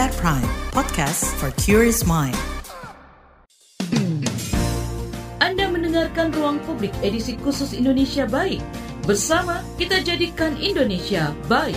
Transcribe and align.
KBR 0.00 0.16
Prime, 0.16 0.50
podcast 0.72 1.28
for 1.36 1.52
curious 1.60 2.08
mind. 2.08 2.32
Anda 5.44 5.68
mendengarkan 5.68 6.32
Ruang 6.32 6.56
Publik 6.64 6.88
edisi 7.04 7.36
khusus 7.36 7.76
Indonesia 7.76 8.24
Baik. 8.24 8.64
Bersama 9.04 9.60
kita 9.76 10.00
jadikan 10.00 10.56
Indonesia 10.56 11.36
baik. 11.52 11.76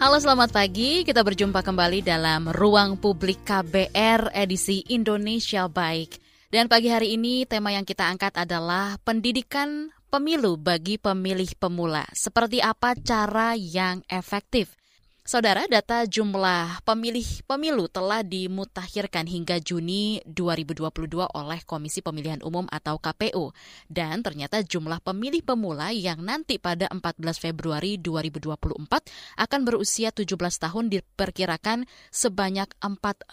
Halo 0.00 0.16
selamat 0.24 0.56
pagi, 0.56 1.04
kita 1.04 1.20
berjumpa 1.20 1.60
kembali 1.60 2.00
dalam 2.00 2.48
Ruang 2.48 2.96
Publik 2.96 3.44
KBR 3.44 4.32
edisi 4.32 4.88
Indonesia 4.88 5.68
Baik. 5.68 6.16
Dan 6.48 6.64
pagi 6.64 6.88
hari 6.88 7.12
ini 7.12 7.44
tema 7.44 7.76
yang 7.76 7.84
kita 7.84 8.08
angkat 8.08 8.40
adalah 8.40 8.96
pendidikan 9.04 9.92
pemilu 10.08 10.56
bagi 10.56 10.96
pemilih 10.96 11.52
pemula. 11.60 12.08
Seperti 12.16 12.64
apa 12.64 12.96
cara 12.96 13.52
yang 13.54 14.00
efektif? 14.08 14.72
Saudara, 15.28 15.68
data 15.68 16.08
jumlah 16.08 16.80
pemilih 16.88 17.44
pemilu 17.44 17.84
telah 17.92 18.24
dimutakhirkan 18.24 19.28
hingga 19.28 19.60
Juni 19.60 20.24
2022 20.24 20.88
oleh 21.20 21.60
Komisi 21.68 22.00
Pemilihan 22.00 22.40
Umum 22.40 22.64
atau 22.72 22.96
KPU. 22.96 23.52
Dan 23.92 24.24
ternyata 24.24 24.64
jumlah 24.64 25.04
pemilih 25.04 25.44
pemula 25.44 25.92
yang 25.92 26.24
nanti 26.24 26.56
pada 26.56 26.88
14 26.88 27.44
Februari 27.44 28.00
2024 28.00 28.56
akan 29.36 29.60
berusia 29.68 30.16
17 30.16 30.32
tahun 30.64 30.88
diperkirakan 30.96 31.84
sebanyak 32.08 32.72
400 32.80 33.28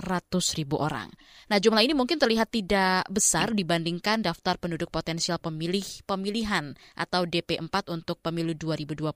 ribu 0.60 0.76
orang. 0.76 1.08
Nah, 1.48 1.64
jumlah 1.64 1.80
ini 1.80 1.96
mungkin 1.96 2.20
terlihat 2.20 2.52
tidak 2.52 3.08
besar 3.08 3.56
dibandingkan 3.56 4.20
daftar 4.20 4.60
penduduk 4.60 4.92
potensial 4.92 5.40
pemilih 5.40 6.04
pemilihan 6.04 6.76
atau 7.00 7.24
DP4 7.24 7.88
untuk 7.88 8.20
pemilu 8.20 8.52
2024, 8.52 9.16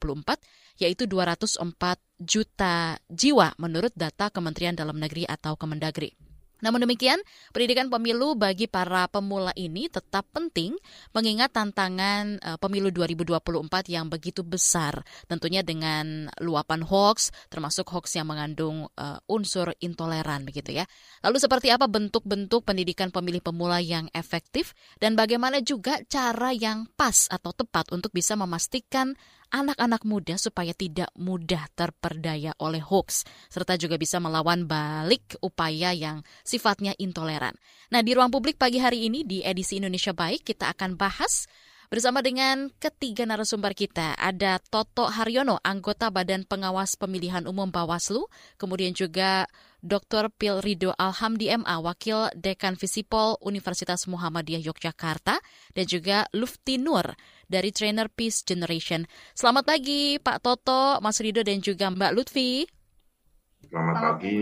yaitu 0.80 1.04
204 1.12 1.60
juta 2.20 3.00
jiwa 3.08 3.56
menurut 3.56 3.96
data 3.96 4.28
Kementerian 4.28 4.76
Dalam 4.76 5.00
Negeri 5.00 5.24
atau 5.24 5.56
Kemendagri. 5.56 6.30
Namun 6.60 6.84
demikian, 6.84 7.20
pendidikan 7.56 7.88
pemilu 7.88 8.36
bagi 8.36 8.68
para 8.68 9.08
pemula 9.08 9.56
ini 9.56 9.88
tetap 9.88 10.28
penting 10.36 10.76
mengingat 11.16 11.56
tantangan 11.56 12.36
uh, 12.44 12.58
pemilu 12.60 12.92
2024 12.92 13.40
yang 13.88 14.12
begitu 14.12 14.44
besar, 14.44 15.00
tentunya 15.32 15.64
dengan 15.64 16.28
luapan 16.44 16.84
hoax, 16.84 17.32
termasuk 17.48 17.88
hoax 17.88 18.20
yang 18.20 18.28
mengandung 18.28 18.92
uh, 19.00 19.20
unsur 19.32 19.72
intoleran 19.80 20.44
begitu 20.44 20.76
ya. 20.76 20.86
Lalu 21.24 21.40
seperti 21.40 21.72
apa 21.72 21.88
bentuk-bentuk 21.88 22.68
pendidikan 22.68 23.08
pemilih 23.08 23.40
pemula 23.40 23.80
yang 23.80 24.12
efektif 24.12 24.76
dan 25.00 25.16
bagaimana 25.16 25.64
juga 25.64 26.04
cara 26.12 26.52
yang 26.52 26.92
pas 27.00 27.32
atau 27.32 27.56
tepat 27.56 27.96
untuk 27.96 28.12
bisa 28.12 28.36
memastikan 28.36 29.16
anak-anak 29.50 30.06
muda 30.06 30.38
supaya 30.38 30.74
tidak 30.74 31.10
mudah 31.18 31.66
terperdaya 31.74 32.54
oleh 32.62 32.82
hoax, 32.82 33.26
serta 33.50 33.76
juga 33.76 33.98
bisa 33.98 34.22
melawan 34.22 34.70
balik 34.70 35.38
upaya 35.42 35.94
yang 35.94 36.22
sifatnya 36.42 36.94
intoleran. 36.98 37.58
Nah, 37.90 38.02
di 38.06 38.14
ruang 38.14 38.30
publik 38.30 38.58
pagi 38.58 38.78
hari 38.78 39.10
ini 39.10 39.26
di 39.26 39.42
edisi 39.42 39.82
Indonesia 39.82 40.14
Baik, 40.14 40.46
kita 40.46 40.72
akan 40.74 40.98
bahas 40.98 41.50
Bersama 41.90 42.22
dengan 42.22 42.70
ketiga 42.78 43.26
narasumber 43.26 43.74
kita, 43.74 44.14
ada 44.14 44.62
Toto 44.62 45.10
Haryono, 45.10 45.58
anggota 45.66 46.14
Badan 46.14 46.46
Pengawas 46.46 46.94
Pemilihan 46.94 47.50
Umum 47.50 47.74
Bawaslu, 47.74 48.30
kemudian 48.62 48.94
juga 48.94 49.50
Dr. 49.80 50.28
Pil 50.32 50.60
Rido 50.60 50.92
Alhamdi 51.00 51.48
MA, 51.56 51.80
Wakil 51.80 52.28
Dekan 52.36 52.76
Visipol 52.76 53.40
Universitas 53.40 54.06
Muhammadiyah 54.12 54.60
Yogyakarta, 54.60 55.40
dan 55.72 55.86
juga 55.88 56.28
Lufti 56.36 56.76
Nur 56.76 57.16
dari 57.48 57.72
Trainer 57.72 58.12
Peace 58.12 58.44
Generation. 58.44 59.08
Selamat 59.32 59.64
pagi 59.64 60.20
Pak 60.20 60.44
Toto, 60.44 61.00
Mas 61.00 61.24
Rido, 61.24 61.40
dan 61.44 61.64
juga 61.64 61.88
Mbak 61.88 62.12
Lutfi. 62.12 62.68
Selamat 63.70 63.98
pagi, 64.00 64.40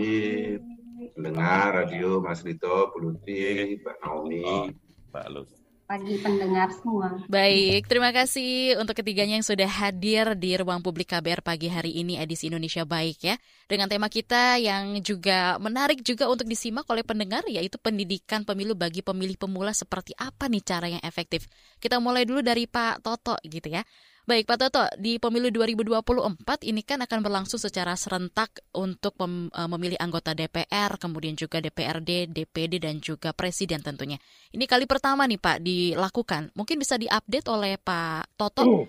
pendengar 1.14 1.86
radio 1.86 2.18
Mas 2.18 2.42
Rito, 2.42 2.90
Bu 2.90 2.98
Lutfi, 3.06 3.78
Mbak 3.78 3.96
Naomi. 4.02 4.42
Oh, 4.42 4.66
Mbak 5.14 5.26
Lutfi 5.30 5.57
pagi 5.88 6.20
pendengar 6.20 6.68
semua. 6.76 7.16
Baik, 7.32 7.88
terima 7.88 8.12
kasih 8.12 8.76
untuk 8.76 8.92
ketiganya 8.92 9.40
yang 9.40 9.46
sudah 9.46 9.64
hadir 9.64 10.36
di 10.36 10.52
ruang 10.60 10.84
publik 10.84 11.08
KBR 11.08 11.40
pagi 11.40 11.72
hari 11.72 11.96
ini 11.96 12.20
edisi 12.20 12.52
Indonesia 12.52 12.84
Baik 12.84 13.24
ya. 13.24 13.40
Dengan 13.64 13.88
tema 13.88 14.12
kita 14.12 14.60
yang 14.60 15.00
juga 15.00 15.56
menarik 15.56 16.04
juga 16.04 16.28
untuk 16.28 16.44
disimak 16.44 16.84
oleh 16.92 17.00
pendengar 17.00 17.40
yaitu 17.48 17.80
pendidikan 17.80 18.44
pemilu 18.44 18.76
bagi 18.76 19.00
pemilih 19.00 19.40
pemula 19.40 19.72
seperti 19.72 20.12
apa 20.20 20.52
nih 20.52 20.60
cara 20.60 20.86
yang 20.92 21.00
efektif. 21.00 21.48
Kita 21.80 21.96
mulai 22.04 22.28
dulu 22.28 22.44
dari 22.44 22.68
Pak 22.68 23.00
Toto 23.00 23.40
gitu 23.48 23.72
ya. 23.72 23.80
Baik 24.28 24.44
Pak 24.44 24.60
Toto, 24.60 24.84
di 25.00 25.16
pemilu 25.16 25.48
2024 25.48 26.68
ini 26.68 26.84
kan 26.84 27.00
akan 27.00 27.24
berlangsung 27.24 27.56
secara 27.56 27.96
serentak 27.96 28.60
untuk 28.76 29.16
mem 29.24 29.48
e, 29.48 29.60
memilih 29.72 29.96
anggota 29.96 30.36
DPR, 30.36 31.00
kemudian 31.00 31.32
juga 31.32 31.64
DPRD, 31.64 32.28
DPD, 32.28 32.76
dan 32.76 33.00
juga 33.00 33.32
Presiden 33.32 33.80
tentunya. 33.80 34.20
Ini 34.52 34.68
kali 34.68 34.84
pertama 34.84 35.24
nih 35.24 35.40
Pak 35.40 35.64
dilakukan. 35.64 36.52
Mungkin 36.52 36.76
bisa 36.76 37.00
diupdate 37.00 37.48
oleh 37.48 37.80
Pak 37.80 38.36
Toto. 38.36 38.64
Oh. 38.68 38.84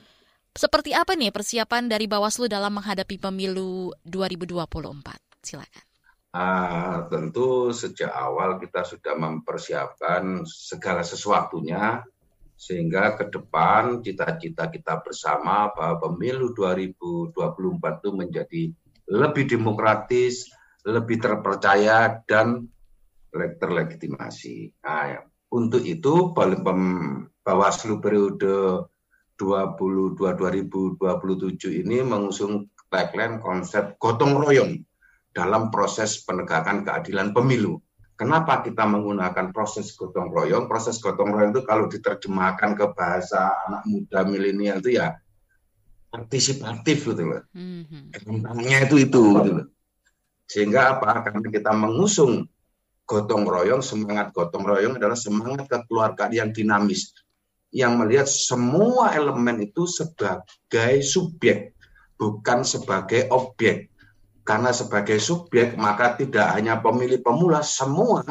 Seperti 0.52 0.92
apa 0.92 1.16
nih 1.16 1.32
persiapan 1.32 1.88
dari 1.88 2.12
Bawaslu 2.12 2.52
dalam 2.52 2.76
menghadapi 2.76 3.16
pemilu 3.16 3.96
2024? 4.04 5.40
Silakan. 5.40 5.84
Uh, 6.36 7.08
tentu 7.08 7.72
sejak 7.72 8.12
awal 8.12 8.60
kita 8.60 8.84
sudah 8.84 9.16
mempersiapkan 9.16 10.44
segala 10.44 11.00
sesuatunya 11.00 12.04
sehingga 12.60 13.16
ke 13.16 13.32
depan 13.32 14.04
cita-cita 14.04 14.68
kita 14.68 15.00
bersama 15.00 15.72
bahwa 15.72 16.12
pemilu 16.12 16.52
2024 16.52 17.32
itu 18.04 18.10
menjadi 18.12 18.62
lebih 19.08 19.48
demokratis, 19.48 20.52
lebih 20.84 21.24
terpercaya 21.24 22.20
dan 22.28 22.68
terlegitimasi. 23.32 24.76
Nah, 24.84 25.04
ya. 25.08 25.22
untuk 25.56 25.88
itu 25.88 26.36
Bawaslu 27.40 28.04
periode 28.04 28.86
22 29.40 30.20
2027 30.20 31.00
ini 31.82 32.04
mengusung 32.04 32.68
tagline 32.92 33.40
konsep 33.40 33.96
gotong 33.96 34.36
royong 34.36 34.84
dalam 35.32 35.72
proses 35.72 36.20
penegakan 36.28 36.84
keadilan 36.84 37.32
pemilu. 37.32 37.80
Kenapa 38.20 38.60
kita 38.60 38.84
menggunakan 38.84 39.56
proses 39.56 39.96
gotong 39.96 40.28
royong? 40.28 40.68
Proses 40.68 41.00
gotong 41.00 41.32
royong 41.32 41.56
itu 41.56 41.64
kalau 41.64 41.88
diterjemahkan 41.88 42.76
ke 42.76 42.86
bahasa 42.92 43.48
anak 43.64 43.88
muda 43.88 44.28
milenial 44.28 44.84
itu 44.84 45.00
ya 45.00 45.16
partisipatif 46.12 47.08
gitu 47.08 47.24
loh. 47.24 47.48
Mm-hmm. 47.56 48.12
itu 48.92 48.96
itu 49.08 49.24
gitu 49.40 49.52
loh. 49.64 49.68
Sehingga 50.52 51.00
apa? 51.00 51.24
Karena 51.24 51.48
kita 51.48 51.72
mengusung 51.72 52.44
gotong 53.08 53.48
royong, 53.48 53.80
semangat 53.80 54.36
gotong 54.36 54.68
royong 54.68 55.00
adalah 55.00 55.16
semangat 55.16 55.72
kekeluargaan 55.72 56.36
yang 56.36 56.50
dinamis 56.52 57.16
yang 57.70 58.02
melihat 58.02 58.26
semua 58.26 59.14
elemen 59.14 59.62
itu 59.62 59.86
sebagai 59.86 61.06
subjek, 61.06 61.78
bukan 62.18 62.66
sebagai 62.66 63.30
objek. 63.30 63.94
Karena 64.50 64.74
sebagai 64.74 65.22
subjek 65.22 65.78
maka 65.78 66.18
tidak 66.18 66.58
hanya 66.58 66.82
pemilih 66.82 67.22
pemula, 67.22 67.62
semua 67.62 68.26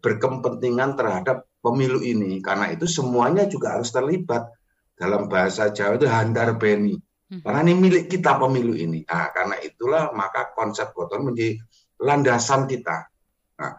berkepentingan 0.00 0.96
terhadap 0.96 1.44
pemilu 1.60 2.00
ini. 2.00 2.40
Karena 2.40 2.72
itu 2.72 2.88
semuanya 2.88 3.44
juga 3.44 3.76
harus 3.76 3.92
terlibat. 3.92 4.48
Dalam 4.96 5.28
bahasa 5.28 5.68
Jawa 5.68 6.00
itu 6.00 6.08
handar 6.08 6.56
beni. 6.56 6.96
Hmm. 7.28 7.44
Karena 7.44 7.60
ini 7.66 7.74
milik 7.76 8.08
kita 8.08 8.40
pemilu 8.40 8.72
ini. 8.72 9.04
Nah, 9.04 9.28
karena 9.36 9.60
itulah 9.60 10.16
maka 10.16 10.54
konsep 10.56 10.96
gotong 10.96 11.28
menjadi 11.28 11.60
landasan 12.00 12.64
kita. 12.64 13.04
Nah, 13.60 13.74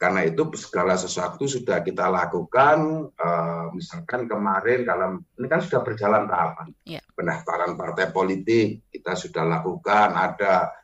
karena 0.00 0.24
itu 0.24 0.46
segala 0.56 0.94
sesuatu 0.96 1.44
sudah 1.44 1.84
kita 1.84 2.06
lakukan. 2.08 3.10
Uh, 3.12 3.66
misalkan 3.76 4.24
kemarin 4.24 4.86
dalam 4.88 5.20
ini 5.36 5.46
kan 5.52 5.60
sudah 5.60 5.84
berjalan 5.84 6.24
tahapan 6.30 6.72
yeah. 6.86 7.04
pendaftaran 7.12 7.76
partai 7.76 8.08
politik 8.14 8.88
kita 8.88 9.18
sudah 9.18 9.42
lakukan. 9.42 10.14
Ada 10.14 10.83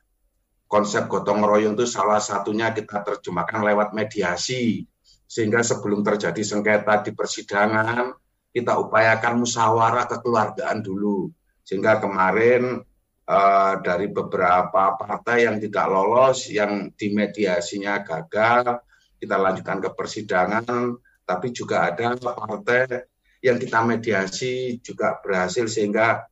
konsep 0.70 1.10
gotong 1.10 1.42
royong 1.42 1.74
itu 1.74 1.82
salah 1.82 2.22
satunya 2.22 2.70
kita 2.70 3.02
terjemahkan 3.02 3.66
lewat 3.66 3.90
mediasi 3.90 4.86
sehingga 5.26 5.66
sebelum 5.66 6.06
terjadi 6.06 6.38
sengketa 6.46 7.02
di 7.02 7.10
persidangan 7.10 8.14
kita 8.54 8.78
upayakan 8.78 9.42
musyawarah 9.42 10.06
kekeluargaan 10.10 10.82
dulu. 10.82 11.30
Sehingga 11.62 12.02
kemarin 12.02 12.82
uh, 13.26 13.74
dari 13.82 14.10
beberapa 14.10 14.98
partai 14.98 15.46
yang 15.46 15.62
tidak 15.62 15.86
lolos 15.86 16.50
yang 16.50 16.90
dimediasinya 16.94 18.02
gagal 18.02 18.82
kita 19.18 19.36
lanjutkan 19.38 19.78
ke 19.78 19.90
persidangan. 19.94 20.98
Tapi 21.26 21.54
juga 21.54 21.90
ada 21.90 22.18
partai 22.18 23.06
yang 23.38 23.58
kita 23.58 23.86
mediasi 23.86 24.82
juga 24.82 25.18
berhasil 25.22 25.70
sehingga 25.70 26.29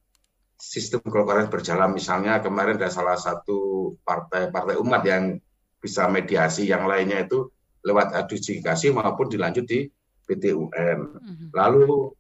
sistem 0.59 0.99
kekeluargaan 1.07 1.49
berjalan 1.49 1.95
misalnya 1.95 2.43
kemarin 2.43 2.77
ada 2.77 2.91
salah 2.91 3.15
satu 3.15 3.95
partai-partai 4.03 4.75
umat 4.83 5.03
yang 5.07 5.39
bisa 5.79 6.11
mediasi 6.11 6.67
yang 6.67 6.91
lainnya 6.91 7.23
itu 7.23 7.47
lewat 7.87 8.11
adjudikasi 8.11 8.91
maupun 8.91 9.31
dilanjut 9.31 9.65
di 9.65 9.87
PTUN. 10.27 10.99
Mhm. 11.15 11.47
Lalu 11.55 12.11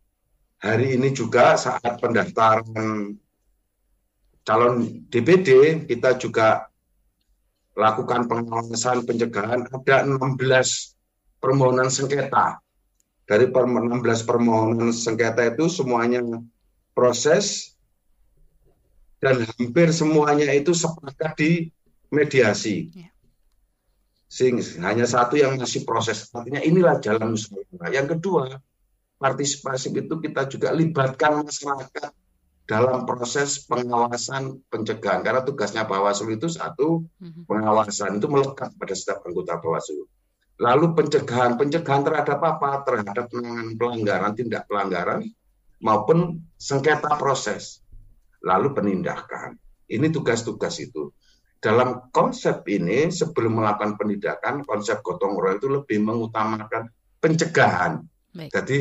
hari 0.62 0.94
ini 0.94 1.10
juga 1.10 1.58
saat 1.58 1.98
pendaftaran 1.98 3.18
calon 4.46 4.74
DPD 5.10 5.82
kita 5.84 6.16
juga 6.16 6.70
lakukan 7.74 8.26
pengawasan 8.26 9.04
pencegahan 9.04 9.66
ada 9.70 10.06
16 10.06 10.96
permohonan 11.42 11.90
sengketa. 11.92 12.58
Dari 13.28 13.50
16 13.50 14.24
permohonan 14.24 14.94
sengketa 14.94 15.52
itu 15.52 15.68
semuanya 15.68 16.24
proses 16.96 17.76
dan 19.18 19.42
hampir 19.44 19.90
semuanya 19.90 20.50
itu 20.54 20.70
sepakat 20.74 21.34
di 21.38 21.50
mediasi. 22.10 22.90
Ya. 22.94 23.10
Sehingga 24.28 24.62
hanya 24.84 25.08
satu 25.08 25.40
yang 25.40 25.56
masih 25.56 25.88
proses. 25.88 26.28
Artinya 26.30 26.60
inilah 26.60 27.00
jalan 27.00 27.34
musyawarah. 27.34 27.90
Yang 27.90 28.06
kedua, 28.18 28.60
partisipasi 29.18 29.90
itu 29.90 30.14
kita 30.20 30.46
juga 30.46 30.70
libatkan 30.70 31.42
masyarakat 31.42 32.12
dalam 32.68 33.08
proses 33.08 33.64
pengawasan 33.64 34.60
pencegahan 34.68 35.24
karena 35.24 35.40
tugasnya 35.40 35.88
Bawaslu 35.88 36.36
itu 36.36 36.52
satu 36.52 37.08
mhm. 37.16 37.48
pengawasan 37.48 38.20
itu 38.20 38.28
melekat 38.28 38.76
pada 38.76 38.94
setiap 38.94 39.24
anggota 39.24 39.56
Bawaslu. 39.56 40.04
Lalu 40.60 40.86
pencegahan 40.92 41.56
pencegahan 41.56 42.04
terhadap 42.04 42.38
apa? 42.44 42.84
Terhadap 42.84 43.32
penanganan 43.32 43.78
pelanggaran 43.80 44.32
tindak 44.36 44.68
pelanggaran 44.68 45.24
maupun 45.80 46.44
sengketa 46.60 47.16
proses. 47.16 47.80
Lalu 48.48 48.72
penindakan. 48.72 49.60
Ini 49.88 50.08
tugas-tugas 50.08 50.80
itu. 50.80 51.12
Dalam 51.58 52.08
konsep 52.14 52.64
ini 52.70 53.12
sebelum 53.12 53.60
melakukan 53.60 53.98
penindakan 54.00 54.64
konsep 54.64 55.04
gotong 55.04 55.36
royong 55.36 55.58
itu 55.58 55.68
lebih 55.68 55.98
mengutamakan 56.00 56.88
pencegahan. 57.18 58.00
Baik. 58.30 58.48
Jadi 58.54 58.78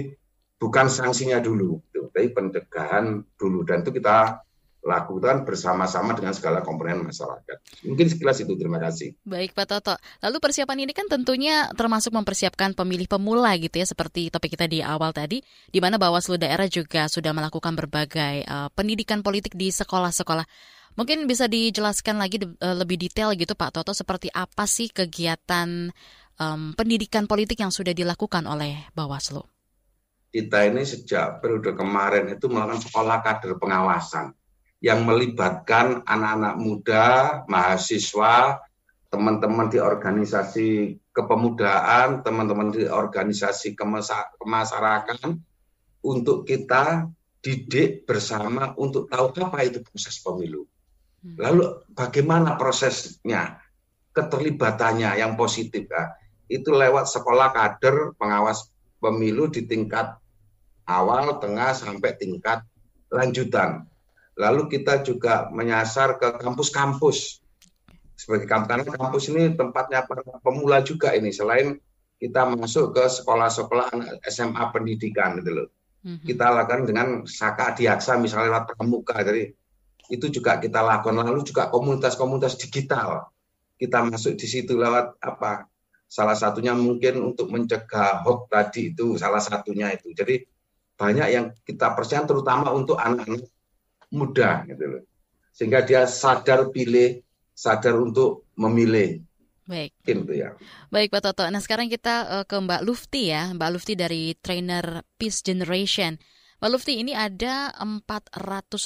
bukan 0.61 0.87
sanksinya 0.87 1.41
dulu, 1.41 1.81
gitu. 1.89 2.09
tapi 2.13 2.33
pencegahan 2.33 3.21
dulu 3.37 3.65
dan 3.65 3.81
itu 3.81 3.91
kita 3.97 4.41
lakukan 4.87 5.43
bersama-sama 5.43 6.15
dengan 6.15 6.31
segala 6.31 6.63
komponen 6.63 7.03
masyarakat. 7.03 7.83
Mungkin 7.83 8.07
sekilas 8.07 8.39
itu, 8.39 8.55
terima 8.55 8.79
kasih. 8.79 9.11
Baik 9.27 9.51
Pak 9.51 9.67
Toto. 9.67 9.99
Lalu 10.23 10.37
persiapan 10.39 10.87
ini 10.87 10.95
kan 10.95 11.11
tentunya 11.11 11.67
termasuk 11.75 12.15
mempersiapkan 12.15 12.71
pemilih 12.71 13.11
pemula 13.11 13.51
gitu 13.59 13.83
ya, 13.83 13.85
seperti 13.85 14.31
topik 14.31 14.55
kita 14.55 14.71
di 14.71 14.79
awal 14.79 15.11
tadi, 15.11 15.43
di 15.67 15.79
mana 15.83 15.99
Bawaslu 15.99 16.39
daerah 16.39 16.71
juga 16.71 17.11
sudah 17.11 17.35
melakukan 17.35 17.75
berbagai 17.75 18.47
uh, 18.47 18.71
pendidikan 18.71 19.19
politik 19.19 19.59
di 19.59 19.67
sekolah-sekolah. 19.67 20.47
Mungkin 20.95 21.27
bisa 21.27 21.45
dijelaskan 21.51 22.17
lagi 22.17 22.39
uh, 22.39 22.75
lebih 22.79 22.95
detail 22.95 23.35
gitu 23.35 23.53
Pak 23.53 23.75
Toto, 23.75 23.91
seperti 23.91 24.31
apa 24.31 24.63
sih 24.63 24.87
kegiatan 24.87 25.91
um, 26.39 26.71
pendidikan 26.73 27.27
politik 27.27 27.59
yang 27.59 27.75
sudah 27.75 27.91
dilakukan 27.91 28.47
oleh 28.47 28.87
Bawaslu? 28.95 29.43
kita 30.27 30.69
ini 30.69 30.85
sejak 30.85 31.41
periode 31.41 31.73
kemarin 31.73 32.29
itu 32.29 32.45
melakukan 32.45 32.85
sekolah 32.85 33.25
kader 33.25 33.57
pengawasan 33.57 34.36
yang 34.77 35.05
melibatkan 35.05 36.05
anak-anak 36.05 36.55
muda, 36.61 37.05
mahasiswa, 37.49 38.61
teman-teman 39.09 39.71
di 39.73 39.81
organisasi 39.81 40.99
kepemudaan, 41.09 42.21
teman-teman 42.21 42.69
di 42.69 42.85
organisasi 42.85 43.73
kemasyarakatan 44.37 45.41
untuk 46.05 46.45
kita 46.45 47.09
didik 47.41 48.05
bersama 48.05 48.75
untuk 48.77 49.09
tahu 49.09 49.33
apa 49.41 49.65
itu 49.65 49.81
proses 49.81 50.21
pemilu. 50.21 50.67
Hmm. 51.23 51.35
Lalu 51.41 51.65
bagaimana 51.95 52.59
prosesnya, 52.59 53.57
keterlibatannya 54.13 55.17
yang 55.17 55.33
positif 55.33 55.89
ya, 55.89 56.13
itu 56.51 56.69
lewat 56.69 57.09
sekolah 57.09 57.55
kader 57.55 58.13
pengawas 58.19 58.69
pemilu 59.01 59.49
di 59.49 59.65
tingkat 59.65 60.19
awal, 60.85 61.39
tengah, 61.41 61.73
sampai 61.73 62.13
tingkat 62.19 62.61
lanjutan. 63.09 63.86
Lalu 64.37 64.69
kita 64.69 65.01
juga 65.01 65.49
menyasar 65.49 66.21
ke 66.21 66.37
kampus-kampus. 66.37 67.41
Sebagai 68.17 68.45
kampus, 68.45 68.69
karena 68.69 68.83
kampus 68.85 69.23
ini 69.33 69.53
tempatnya 69.57 70.05
para 70.05 70.21
pemula 70.41 70.85
juga 70.85 71.13
ini. 71.17 71.33
Selain 71.33 71.77
kita 72.21 72.49
masuk 72.49 72.93
ke 72.93 73.03
sekolah-sekolah 73.05 73.93
SMA 74.29 74.63
pendidikan 74.73 75.41
gitu 75.41 75.51
loh. 75.53 75.67
Mm-hmm. 76.05 76.25
Kita 76.25 76.45
lakukan 76.53 76.81
dengan 76.85 77.07
Saka 77.25 77.73
Adiaksa 77.73 78.17
misalnya 78.21 78.53
lewat 78.53 78.63
pramuka. 78.73 79.17
Jadi 79.25 79.53
itu 80.13 80.25
juga 80.29 80.61
kita 80.61 80.85
lakukan. 80.85 81.17
Lalu 81.17 81.41
juga 81.45 81.73
komunitas-komunitas 81.73 82.61
digital. 82.61 83.29
Kita 83.77 84.05
masuk 84.05 84.37
di 84.37 84.47
situ 84.49 84.77
lewat 84.77 85.17
apa? 85.21 85.65
Salah 86.07 86.37
satunya 86.37 86.71
mungkin 86.77 87.19
untuk 87.21 87.49
mencegah 87.51 88.23
hoax 88.23 88.47
tadi 88.49 88.93
itu 88.93 89.17
salah 89.17 89.41
satunya 89.41 89.93
itu. 89.93 90.13
Jadi 90.13 90.41
banyak 90.97 91.27
yang 91.29 91.45
kita 91.61 91.93
percaya 91.93 92.25
terutama 92.25 92.73
untuk 92.73 92.97
anak-anak 92.97 93.45
muda 94.11 94.63
gitu 94.67 94.83
loh. 94.87 95.03
Sehingga 95.51 95.81
dia 95.81 96.05
sadar 96.05 96.69
pilih, 96.69 97.21
sadar 97.51 97.97
untuk 97.97 98.47
memilih. 98.55 99.21
Baik. 99.67 99.91
Gitu 100.05 100.31
ya. 100.31 100.55
Baik 100.87 101.11
Pak 101.11 101.21
Toto. 101.27 101.43
Nah 101.49 101.59
sekarang 101.59 101.91
kita 101.91 102.39
uh, 102.39 102.45
ke 102.47 102.55
Mbak 102.55 102.81
Lufti 102.87 103.33
ya. 103.35 103.51
Mbak 103.51 103.69
Lufti 103.75 103.93
dari 103.99 104.31
trainer 104.39 105.03
Peace 105.19 105.43
Generation. 105.43 106.15
Mbak 106.57 106.71
Lufti, 106.73 106.97
ini 106.97 107.13
ada 107.13 107.69
400 107.77 108.33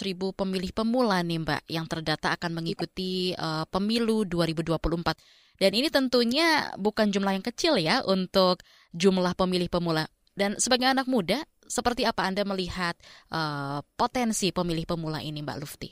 ribu 0.03 0.35
pemilih 0.35 0.75
pemula 0.75 1.24
nih 1.24 1.39
Mbak 1.39 1.62
yang 1.71 1.88
terdata 1.88 2.35
akan 2.35 2.51
mengikuti 2.51 3.31
uh, 3.38 3.63
pemilu 3.69 4.27
2024. 4.27 5.56
Dan 5.62 5.71
ini 5.77 5.88
tentunya 5.94 6.74
bukan 6.75 7.13
jumlah 7.13 7.38
yang 7.38 7.45
kecil 7.45 7.77
ya 7.77 8.01
untuk 8.03 8.65
jumlah 8.91 9.38
pemilih 9.38 9.69
pemula. 9.69 10.09
Dan 10.33 10.57
sebagai 10.57 10.89
anak 10.89 11.06
muda, 11.06 11.45
seperti 11.71 12.03
apa 12.03 12.27
Anda 12.27 12.44
melihat 12.44 13.00
uh, 13.31 13.79
potensi 13.95 14.51
pemilih 14.51 14.83
pemula 14.83 15.23
ini, 15.23 15.39
Mbak 15.39 15.59
Lufti? 15.63 15.91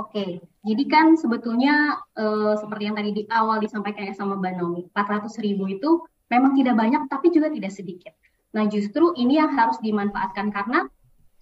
Oke, 0.00 0.40
jadi 0.64 0.84
kan 0.88 1.20
sebetulnya 1.20 2.00
uh, 2.16 2.56
seperti 2.56 2.88
yang 2.88 2.96
tadi 2.96 3.12
di 3.12 3.22
awal 3.28 3.60
disampaikan 3.60 4.08
sama 4.16 4.40
Mbak 4.40 4.54
Nomi, 4.56 4.82
400 4.96 5.44
ribu 5.44 5.68
itu 5.68 6.00
memang 6.32 6.56
tidak 6.56 6.80
banyak, 6.80 7.04
tapi 7.12 7.28
juga 7.28 7.52
tidak 7.52 7.68
sedikit. 7.68 8.16
Nah, 8.56 8.64
justru 8.72 9.12
ini 9.20 9.36
yang 9.36 9.52
harus 9.52 9.76
dimanfaatkan 9.84 10.48
karena 10.48 10.88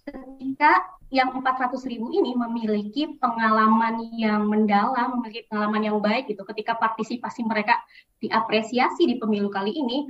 ketika 0.03 0.99
yang 1.09 1.33
400 1.33 1.89
ribu 1.89 2.13
ini 2.13 2.37
memiliki 2.37 3.17
pengalaman 3.17 4.13
yang 4.13 4.45
mendalam, 4.45 5.17
memiliki 5.17 5.49
pengalaman 5.49 5.81
yang 5.81 5.97
baik 5.97 6.29
gitu. 6.29 6.45
Ketika 6.45 6.77
partisipasi 6.77 7.47
mereka 7.47 7.81
diapresiasi 8.21 9.09
di 9.09 9.17
pemilu 9.17 9.49
kali 9.49 9.73
ini, 9.73 10.05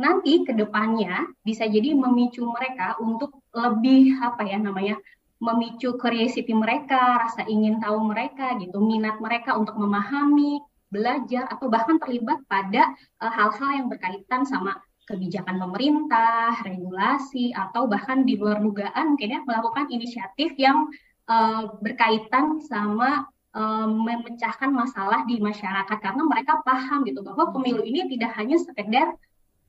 nanti 0.00 0.48
ke 0.48 0.56
depannya 0.56 1.28
bisa 1.44 1.68
jadi 1.68 1.92
memicu 1.92 2.48
mereka 2.48 2.96
untuk 2.96 3.44
lebih 3.52 4.16
apa 4.24 4.48
ya 4.48 4.56
namanya 4.56 4.96
memicu 5.40 5.96
curiosity 5.96 6.52
mereka, 6.52 7.16
rasa 7.16 7.48
ingin 7.48 7.80
tahu 7.80 8.12
mereka 8.12 8.60
gitu, 8.60 8.76
minat 8.76 9.16
mereka 9.24 9.56
untuk 9.56 9.72
memahami, 9.80 10.60
belajar 10.92 11.48
atau 11.48 11.72
bahkan 11.72 11.96
terlibat 11.96 12.44
pada 12.44 12.92
eh, 13.24 13.32
hal-hal 13.32 13.70
uh, 13.72 13.76
yang 13.80 13.86
berkaitan 13.88 14.44
sama 14.44 14.76
kebijakan 15.08 15.58
pemerintah, 15.58 16.60
regulasi, 16.62 17.50
atau 17.56 17.88
bahkan 17.90 18.22
di 18.22 18.38
luar 18.38 18.62
dugaan 18.62 19.16
mungkin 19.16 19.34
ya 19.34 19.40
melakukan 19.42 19.90
inisiatif 19.90 20.54
yang 20.54 20.86
uh, 21.26 21.72
berkaitan 21.82 22.62
sama 22.62 23.26
uh, 23.56 23.88
memecahkan 23.90 24.70
masalah 24.70 25.26
di 25.26 25.42
masyarakat. 25.42 25.98
Karena 25.98 26.22
mereka 26.22 26.62
paham 26.62 27.02
gitu 27.08 27.26
bahwa 27.26 27.50
pemilu 27.50 27.82
ini 27.82 28.06
tidak 28.12 28.38
hanya 28.38 28.60
sekedar 28.60 29.18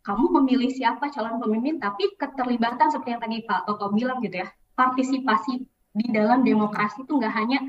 kamu 0.01 0.25
memilih 0.41 0.74
siapa 0.74 1.13
calon 1.13 1.38
pemimpin, 1.38 1.77
tapi 1.77 2.10
keterlibatan 2.17 2.89
seperti 2.89 3.10
yang 3.13 3.22
tadi 3.22 3.38
Pak 3.46 3.70
Toto 3.70 3.93
bilang 3.93 4.17
gitu 4.25 4.41
ya, 4.41 4.48
partisipasi 4.74 5.62
di 5.91 6.08
dalam 6.10 6.41
demokrasi 6.41 7.05
itu 7.05 7.13
nggak 7.22 7.34
hanya 7.36 7.60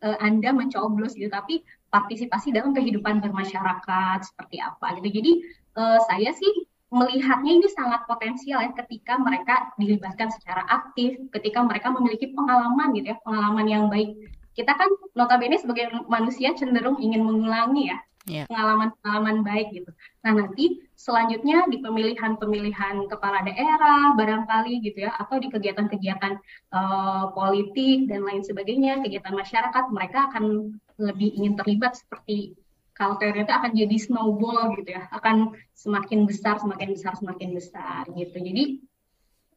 uh, 0.00 0.16
Anda 0.24 0.56
mencoblos 0.56 1.12
gitu, 1.20 1.28
tapi 1.28 1.60
partisipasi 1.92 2.54
dalam 2.54 2.72
kehidupan 2.72 3.20
bermasyarakat 3.20 4.18
seperti 4.24 4.56
apa 4.62 4.96
gitu. 5.00 5.20
Jadi 5.20 5.32
uh, 5.76 5.98
saya 6.08 6.32
sih 6.32 6.64
melihatnya 6.90 7.62
ini 7.62 7.68
sangat 7.70 8.02
potensial 8.08 8.64
ya 8.64 8.72
ketika 8.74 9.20
mereka 9.20 9.70
dilibatkan 9.76 10.32
secara 10.32 10.64
aktif, 10.66 11.20
ketika 11.36 11.60
mereka 11.62 11.92
memiliki 11.92 12.32
pengalaman 12.32 12.96
gitu 12.96 13.12
ya, 13.14 13.16
pengalaman 13.20 13.66
yang 13.68 13.84
baik. 13.92 14.16
Kita 14.56 14.74
kan 14.74 14.90
notabene 15.14 15.60
sebagai 15.60 15.92
manusia 16.10 16.56
cenderung 16.56 16.98
ingin 16.98 17.22
mengulangi 17.22 17.94
ya 17.94 18.00
yeah. 18.30 18.46
pengalaman-pengalaman 18.46 19.42
baik 19.42 19.74
gitu. 19.74 19.90
Nah 20.22 20.38
nanti 20.38 20.78
selanjutnya 20.94 21.66
di 21.66 21.82
pemilihan-pemilihan 21.82 23.10
kepala 23.10 23.42
daerah 23.42 24.14
barangkali 24.14 24.86
gitu 24.86 25.10
ya, 25.10 25.12
atau 25.18 25.42
di 25.42 25.50
kegiatan-kegiatan 25.50 26.38
uh, 26.70 27.34
politik 27.34 28.06
dan 28.06 28.22
lain 28.22 28.46
sebagainya, 28.46 29.02
kegiatan 29.02 29.34
masyarakat, 29.34 29.84
mereka 29.90 30.30
akan 30.30 30.76
lebih 31.02 31.34
ingin 31.34 31.58
terlibat 31.58 31.98
seperti 31.98 32.54
culture 32.94 33.32
itu 33.32 33.48
akan 33.48 33.72
jadi 33.72 33.96
snowball 33.96 34.76
gitu 34.78 34.94
ya, 34.94 35.08
akan 35.10 35.56
semakin 35.72 36.28
besar, 36.28 36.60
semakin 36.60 36.88
besar, 36.94 37.12
semakin 37.18 37.50
besar 37.56 38.04
gitu. 38.12 38.36
Jadi 38.38 38.84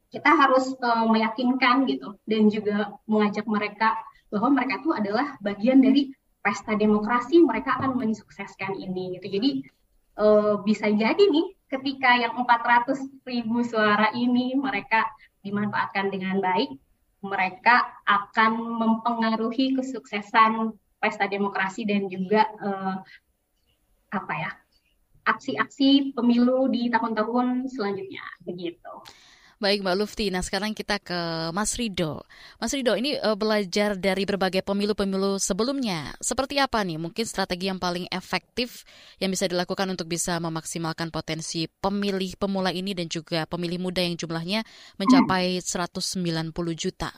kita 0.09 0.31
harus 0.31 0.73
uh, 0.79 1.05
meyakinkan 1.09 1.85
gitu 1.91 2.15
dan 2.23 2.47
juga 2.47 2.95
mengajak 3.09 3.43
mereka 3.49 3.99
bahwa 4.33 4.49
mereka 4.49 4.81
itu 4.81 4.89
adalah 4.95 5.37
bagian 5.45 5.77
dari 5.83 6.09
pesta 6.43 6.75
demokrasi, 6.75 7.39
mereka 7.39 7.79
akan 7.79 7.95
mensukseskan 7.95 8.75
ini 8.75 9.15
gitu. 9.17 9.27
Jadi 9.31 9.49
uh, 10.19 10.59
bisa 10.61 10.91
jadi 10.91 11.23
nih 11.23 11.55
ketika 11.71 12.19
yang 12.19 12.35
400 12.37 13.23
ribu 13.25 13.63
suara 13.65 14.11
ini 14.13 14.53
mereka 14.53 15.07
dimanfaatkan 15.41 16.11
dengan 16.11 16.43
baik, 16.43 16.75
mereka 17.23 17.87
akan 18.03 18.59
mempengaruhi 18.77 19.73
kesuksesan 19.79 20.75
pesta 20.99 21.25
demokrasi 21.31 21.87
dan 21.87 22.11
juga 22.11 22.43
uh, 22.59 22.99
apa 24.13 24.33
ya 24.35 24.51
aksi-aksi 25.23 26.11
pemilu 26.11 26.67
di 26.67 26.91
tahun-tahun 26.91 27.71
selanjutnya 27.71 28.23
begitu. 28.43 28.93
Baik 29.63 29.79
Mbak 29.79 29.95
Lufti, 29.95 30.27
nah 30.27 30.43
sekarang 30.43 30.75
kita 30.75 30.99
ke 30.99 31.15
Mas 31.55 31.79
Rido. 31.79 32.27
Mas 32.59 32.75
Rido, 32.75 32.99
ini 32.99 33.15
uh, 33.15 33.31
belajar 33.39 33.95
dari 33.95 34.27
berbagai 34.27 34.59
pemilu-pemilu 34.59 35.39
sebelumnya. 35.39 36.11
Seperti 36.19 36.59
apa 36.59 36.83
nih 36.83 36.99
mungkin 36.99 37.23
strategi 37.23 37.71
yang 37.71 37.79
paling 37.79 38.03
efektif 38.11 38.83
yang 39.23 39.31
bisa 39.31 39.47
dilakukan 39.47 39.87
untuk 39.87 40.11
bisa 40.11 40.35
memaksimalkan 40.43 41.15
potensi 41.15 41.71
pemilih 41.79 42.35
pemula 42.35 42.75
ini 42.75 42.91
dan 42.91 43.07
juga 43.07 43.47
pemilih 43.47 43.79
muda 43.79 44.03
yang 44.03 44.19
jumlahnya 44.19 44.67
mencapai 44.99 45.63
190 45.63 46.51
juta? 46.75 47.15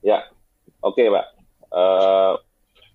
Ya, 0.00 0.32
oke 0.80 0.96
okay, 0.96 1.12
Mbak. 1.12 1.26
Uh, 1.76 2.40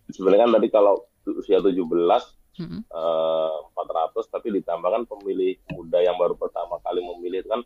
sebenarnya 0.10 0.50
kan 0.50 0.58
tadi 0.58 0.68
kalau 0.74 1.06
usia 1.38 1.62
17 1.62 1.86
hmm. 1.86 2.82
uh, 2.90 3.56
400 3.78 4.34
tapi 4.34 4.58
ditambahkan 4.58 5.06
pemilih 5.06 5.54
muda 5.70 6.02
yang 6.02 6.18
baru 6.18 6.34
pertama 6.34 6.82
kali 6.82 7.06
memilih 7.06 7.46
itu 7.46 7.50
kan 7.54 7.62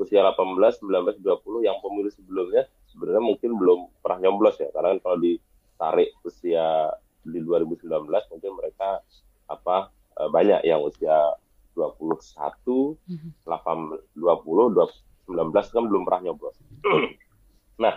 usia 0.00 0.24
18, 0.24 0.80
19, 0.80 1.20
20 1.20 1.68
yang 1.68 1.76
pemilu 1.84 2.08
sebelumnya 2.08 2.64
sebenarnya 2.88 3.22
mungkin 3.22 3.50
belum 3.60 3.80
pernah 4.00 4.18
nyoblos 4.26 4.56
ya 4.56 4.72
karena 4.72 4.96
kan 4.96 5.00
kalau 5.04 5.18
ditarik 5.20 6.10
usia 6.24 6.88
di 7.20 7.38
2019 7.44 8.08
mungkin 8.08 8.52
mereka 8.56 9.04
apa 9.46 9.92
eh, 10.16 10.28
banyak 10.32 10.64
yang 10.64 10.80
usia 10.80 11.36
21, 11.76 12.98
mm 13.06 13.16
-hmm. 13.16 13.30
8, 13.46 14.18
20, 14.18 14.74
20, 14.74 15.10
19 15.30 15.74
kan 15.74 15.82
belum 15.86 16.02
pernah 16.02 16.20
nyoblos. 16.26 16.56
nah, 17.84 17.94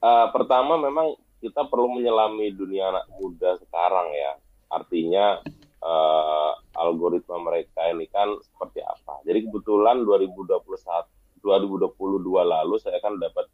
uh, 0.00 0.26
pertama 0.32 0.80
memang 0.80 1.12
kita 1.44 1.68
perlu 1.68 2.00
menyelami 2.00 2.56
dunia 2.56 2.88
anak 2.88 3.06
muda 3.20 3.60
sekarang 3.60 4.08
ya. 4.16 4.32
Artinya 4.72 5.44
uh, 5.84 6.52
algoritma 6.80 7.36
mereka 7.44 7.84
ini 7.92 8.08
kan 8.08 8.32
seperti 8.40 8.80
apa. 8.80 9.20
Jadi 9.28 9.44
kebetulan 9.44 10.02
2021 10.02 10.64
2022 11.44 12.24
lalu 12.24 12.80
saya 12.80 12.96
kan 13.04 13.20
dapat 13.20 13.44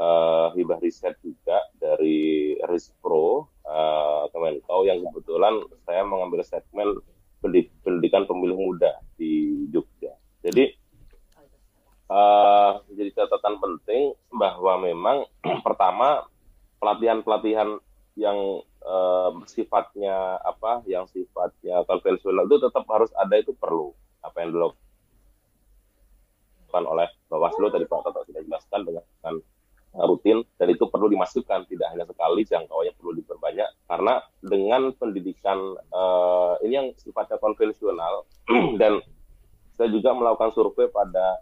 uh, 0.00 0.48
hibah 0.56 0.80
riset 0.80 1.18
juga 1.20 1.60
dari 1.76 2.56
Rispro 2.64 3.52
uh, 3.68 4.24
Kemenkau 4.32 4.88
yang 4.88 5.04
kebetulan 5.04 5.60
saya 5.84 6.06
mengambil 6.08 6.40
segmen 6.46 6.96
pendidikan 7.84 8.26
pemilih 8.26 8.58
muda 8.58 8.98
di 9.14 9.66
Jogja. 9.70 10.16
Jadi 10.42 10.74
uh, 12.10 12.82
jadi 12.96 13.10
catatan 13.14 13.60
penting 13.60 14.16
bahwa 14.32 14.80
memang 14.82 15.28
pertama 15.66 16.26
pelatihan-pelatihan 16.80 17.78
yang 18.18 18.38
uh, 18.82 19.30
sifatnya 19.46 20.42
apa, 20.42 20.82
yang 20.90 21.06
sifatnya 21.10 21.86
konvensional 21.86 22.50
itu 22.50 22.58
tetap 22.58 22.82
harus 22.90 23.10
ada 23.14 23.38
itu 23.38 23.54
perlu 23.54 23.94
apa 24.18 24.42
yang 24.42 24.50
dulu 24.50 24.74
dilakukan 26.68 26.84
oleh 26.84 27.08
Bawaslu 27.32 27.72
tadi 27.72 27.88
Pak 27.88 28.04
Toto 28.04 28.20
sudah 28.28 28.44
jelaskan 28.44 28.80
dengan, 28.84 29.04
dengan 29.08 29.34
rutin 30.04 30.44
dan 30.60 30.68
itu 30.68 30.84
perlu 30.92 31.08
dimasukkan. 31.08 31.64
Tidak 31.64 31.88
hanya 31.88 32.04
sekali 32.04 32.44
jangkauannya 32.44 32.92
perlu 32.92 33.12
diperbanyak 33.16 33.88
karena 33.88 34.20
dengan 34.44 34.92
pendidikan 34.92 35.56
uh, 35.88 36.60
ini 36.60 36.72
yang 36.76 36.88
sifatnya 37.00 37.40
konvensional 37.40 38.28
dan 38.80 39.00
saya 39.80 39.88
juga 39.88 40.12
melakukan 40.12 40.52
survei 40.52 40.92
pada 40.92 41.40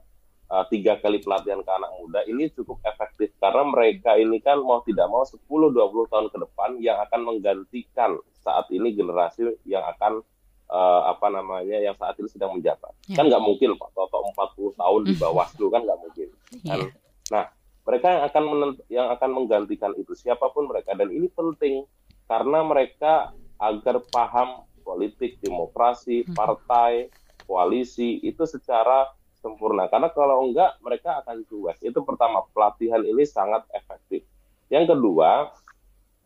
uh, 0.54 0.62
tiga 0.70 1.02
kali 1.02 1.18
pelatihan 1.18 1.58
ke 1.66 1.70
anak 1.74 1.90
muda 1.98 2.22
ini 2.30 2.46
cukup 2.54 2.78
efektif 2.86 3.34
karena 3.42 3.66
mereka 3.66 4.14
ini 4.14 4.38
kan 4.38 4.62
mau 4.62 4.78
tidak 4.86 5.10
mau 5.10 5.26
10-20 5.26 6.12
tahun 6.12 6.26
ke 6.30 6.38
depan 6.38 6.70
yang 6.78 7.02
akan 7.02 7.20
menggantikan 7.26 8.14
saat 8.46 8.70
ini 8.70 8.94
generasi 8.94 9.58
yang 9.66 9.82
akan 9.98 10.22
uh, 10.70 11.10
apa 11.10 11.26
namanya 11.30 11.78
yang 11.78 11.94
saat 11.98 12.18
ini 12.18 12.28
sedang 12.30 12.54
menjabat. 12.58 12.92
Yeah. 13.06 13.22
Kan 13.22 13.30
nggak 13.30 13.42
mungkin 13.42 13.74
Pak 13.78 13.90
Toto 13.94 14.18
40 14.34 14.80
tahun 14.80 15.00
di 15.06 15.14
bawah 15.18 15.46
dulu 15.54 15.68
kan 15.70 15.82
nggak 15.86 16.00
mungkin. 16.00 16.28
Kan? 16.66 16.78
Yeah. 16.86 16.90
Nah, 17.32 17.44
mereka 17.86 18.06
yang 18.10 18.22
akan 18.26 18.44
yang 18.90 19.06
akan 19.14 19.30
menggantikan 19.30 19.92
itu 19.98 20.12
siapa 20.14 20.50
pun 20.50 20.66
mereka 20.66 20.94
dan 20.94 21.10
ini 21.10 21.30
penting 21.30 21.86
karena 22.26 22.58
mereka 22.66 23.30
agar 23.56 24.02
paham 24.10 24.66
politik, 24.82 25.42
demokrasi, 25.42 26.22
partai, 26.30 27.10
koalisi 27.46 28.22
itu 28.22 28.46
secara 28.46 29.10
sempurna. 29.42 29.86
Karena 29.90 30.10
kalau 30.14 30.46
enggak 30.46 30.78
mereka 30.82 31.22
akan 31.22 31.42
cuek. 31.46 31.82
Itu 31.82 32.02
pertama, 32.06 32.46
pelatihan 32.54 33.02
ini 33.02 33.22
sangat 33.26 33.66
efektif. 33.74 34.22
Yang 34.70 34.94
kedua, 34.94 35.50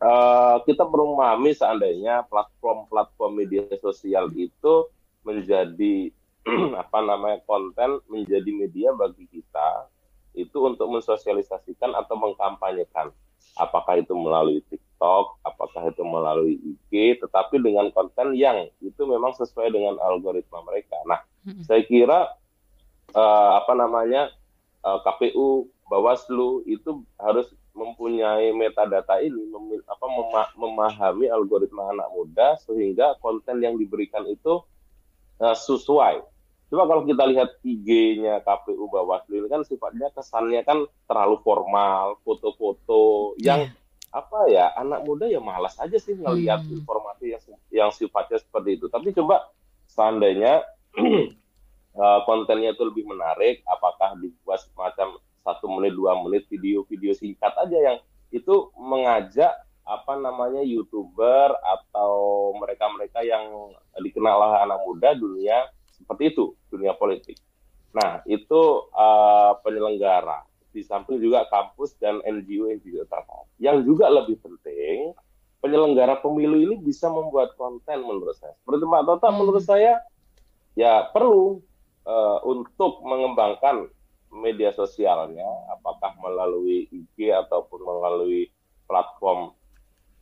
uh, 0.01 0.57
kita 0.65 0.83
perlu 0.83 1.15
memahami 1.15 1.53
seandainya 1.53 2.25
platform-platform 2.27 3.31
media 3.37 3.63
sosial 3.79 4.33
itu 4.33 4.89
menjadi 5.21 6.09
apa 6.81 6.99
namanya 7.05 7.39
konten 7.45 8.01
menjadi 8.09 8.49
media 8.49 8.89
bagi 8.97 9.29
kita 9.29 9.85
itu 10.33 10.57
untuk 10.63 10.89
mensosialisasikan 10.89 11.93
atau 11.93 12.15
mengkampanyekan 12.17 13.13
apakah 13.59 13.99
itu 13.99 14.13
melalui 14.15 14.63
TikTok, 14.69 15.41
apakah 15.43 15.91
itu 15.91 16.03
melalui 16.05 16.55
IG, 16.61 17.19
tetapi 17.19 17.59
dengan 17.59 17.91
konten 17.91 18.37
yang 18.37 18.69
itu 18.79 19.01
memang 19.03 19.35
sesuai 19.35 19.73
dengan 19.73 19.99
algoritma 19.99 20.63
mereka. 20.63 20.95
Nah, 21.03 21.19
saya 21.65 21.83
kira 21.83 22.31
uh, 23.11 23.51
apa 23.59 23.73
namanya 23.75 24.31
uh, 24.85 24.99
KPU, 25.03 25.67
Bawaslu 25.91 26.63
itu 26.71 27.03
harus 27.19 27.51
mempunyai 27.75 28.55
metadata 28.55 29.19
ini 29.19 29.43
mem, 29.51 29.83
apa 29.83 30.05
mema, 30.07 30.43
memahami 30.55 31.27
algoritma 31.27 31.91
anak 31.91 32.07
muda 32.15 32.55
sehingga 32.63 33.19
konten 33.19 33.59
yang 33.59 33.75
diberikan 33.75 34.23
itu 34.31 34.63
uh, 35.43 35.55
sesuai. 35.55 36.23
Coba 36.71 36.87
kalau 36.87 37.03
kita 37.03 37.27
lihat 37.27 37.59
IG-nya 37.67 38.39
KPU 38.47 38.87
Bawaslu 38.87 39.43
ini 39.43 39.47
kan 39.51 39.67
sifatnya 39.67 40.07
kesannya 40.15 40.63
kan 40.63 40.87
terlalu 41.11 41.43
formal, 41.43 42.15
foto-foto 42.23 43.35
yang 43.43 43.67
yeah. 43.67 44.15
apa 44.15 44.39
ya 44.47 44.65
anak 44.79 45.03
muda 45.03 45.27
ya 45.27 45.43
malas 45.43 45.75
aja 45.83 45.99
sih 45.99 46.15
ngelihat 46.15 46.63
hmm. 46.63 46.83
informasi 46.83 47.35
yang 47.35 47.43
yang 47.67 47.89
sifatnya 47.91 48.39
seperti 48.39 48.79
itu. 48.79 48.87
Tapi 48.87 49.11
coba 49.11 49.51
seandainya 49.91 50.63
uh, 51.99 52.19
kontennya 52.27 52.71
itu 52.71 52.83
lebih 52.87 53.03
menarik, 53.03 53.59
apakah 53.67 54.15
dibuat 54.15 54.63
semacam 54.63 55.19
menit 55.71 55.95
dua 55.95 56.19
menit 56.19 56.45
video-video 56.51 57.15
singkat 57.15 57.53
aja 57.55 57.77
yang 57.77 57.97
itu 58.31 58.71
mengajak 58.75 59.51
apa 59.81 60.13
namanya 60.15 60.63
youtuber 60.63 61.51
atau 61.59 62.13
mereka-mereka 62.55 63.25
yang 63.25 63.75
dikenal 63.99 64.39
oleh 64.39 64.59
anak 64.63 64.79
muda 64.87 65.09
dunia 65.17 65.67
seperti 65.91 66.31
itu 66.31 66.55
dunia 66.71 66.95
politik. 66.95 67.35
Nah 67.91 68.23
itu 68.23 68.87
uh, 68.95 69.57
penyelenggara 69.65 70.47
di 70.71 70.79
samping 70.85 71.19
juga 71.19 71.43
kampus 71.51 71.99
dan 71.99 72.23
NGO 72.23 72.71
NGO 72.71 73.03
terkait. 73.03 73.47
Yang 73.59 73.77
juga 73.91 74.07
lebih 74.07 74.39
penting 74.39 75.11
penyelenggara 75.61 76.17
pemilu 76.19 76.57
ini 76.57 76.75
bisa 76.81 77.07
membuat 77.11 77.53
konten 77.59 78.01
menurut 78.01 78.33
saya. 78.33 78.57
Seperti 78.63 78.83
Mbak 78.87 79.03
Tota 79.05 79.27
hmm. 79.29 79.37
menurut 79.37 79.63
saya 79.63 80.01
ya 80.73 81.11
perlu 81.13 81.61
uh, 82.07 82.39
untuk 82.47 83.03
mengembangkan 83.05 83.91
media 84.31 84.71
sosialnya, 84.71 85.47
apakah 85.75 86.15
melalui 86.23 86.87
IG 86.87 87.29
ataupun 87.31 87.83
melalui 87.83 88.47
platform 88.87 89.51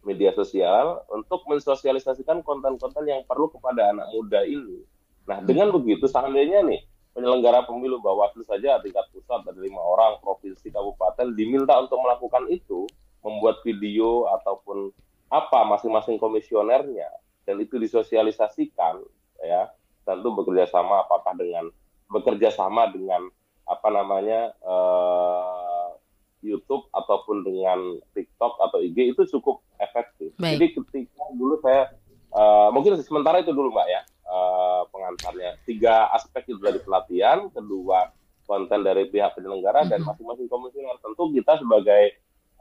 media 0.01 0.34
sosial 0.34 1.06
untuk 1.13 1.46
mensosialisasikan 1.46 2.42
konten-konten 2.42 3.06
yang 3.06 3.22
perlu 3.28 3.51
kepada 3.54 3.94
anak 3.94 4.10
muda 4.16 4.42
ini. 4.48 4.82
Nah, 5.30 5.44
dengan 5.46 5.70
begitu 5.70 6.10
seandainya 6.10 6.66
nih 6.66 6.82
penyelenggara 7.13 7.68
pemilu 7.70 8.01
Bawaslu 8.01 8.42
saja 8.48 8.82
tingkat 8.82 9.06
pusat 9.13 9.46
ada 9.46 9.60
lima 9.60 9.82
orang, 9.82 10.18
provinsi, 10.24 10.74
kabupaten 10.74 11.36
diminta 11.36 11.78
untuk 11.78 12.00
melakukan 12.01 12.50
itu, 12.50 12.89
membuat 13.22 13.62
video 13.62 14.25
ataupun 14.39 14.89
apa 15.30 15.62
masing-masing 15.68 16.18
komisionernya 16.18 17.06
dan 17.46 17.62
itu 17.62 17.78
disosialisasikan 17.78 18.98
ya 19.46 19.70
tentu 20.01 20.34
bekerja 20.34 20.66
sama 20.66 21.06
apakah 21.06 21.38
dengan 21.38 21.70
bekerja 22.10 22.50
sama 22.50 22.89
dengan 22.89 23.30
apa 23.69 23.88
namanya 23.93 24.51
uh, 24.65 25.93
YouTube 26.41 26.88
ataupun 26.95 27.45
dengan 27.45 27.99
TikTok 28.15 28.57
atau 28.57 28.79
IG 28.81 29.13
itu 29.13 29.21
cukup 29.38 29.61
efektif. 29.77 30.33
Baik. 30.39 30.57
Jadi 30.57 30.65
ketika 30.79 31.23
dulu 31.35 31.59
saya 31.61 31.93
uh, 32.33 32.73
mungkin 32.73 32.97
sementara 33.03 33.43
itu 33.43 33.51
dulu 33.51 33.69
mbak 33.69 33.88
ya 33.88 34.01
uh, 34.25 34.81
pengantarnya 34.89 35.59
tiga 35.67 36.09
aspek 36.15 36.49
itu 36.49 36.59
dari 36.59 36.79
pelatihan, 36.81 37.51
kedua 37.51 38.09
konten 38.49 38.81
dari 38.81 39.05
pihak 39.13 39.38
penyelenggara 39.38 39.83
mm 39.83 39.85
-hmm. 39.85 39.91
dan 39.93 39.99
mm-hmm. 40.01 40.09
masing-masing 40.17 40.47
komisioner 40.49 40.97
tentu 41.05 41.23
kita 41.29 41.53
sebagai 41.61 42.03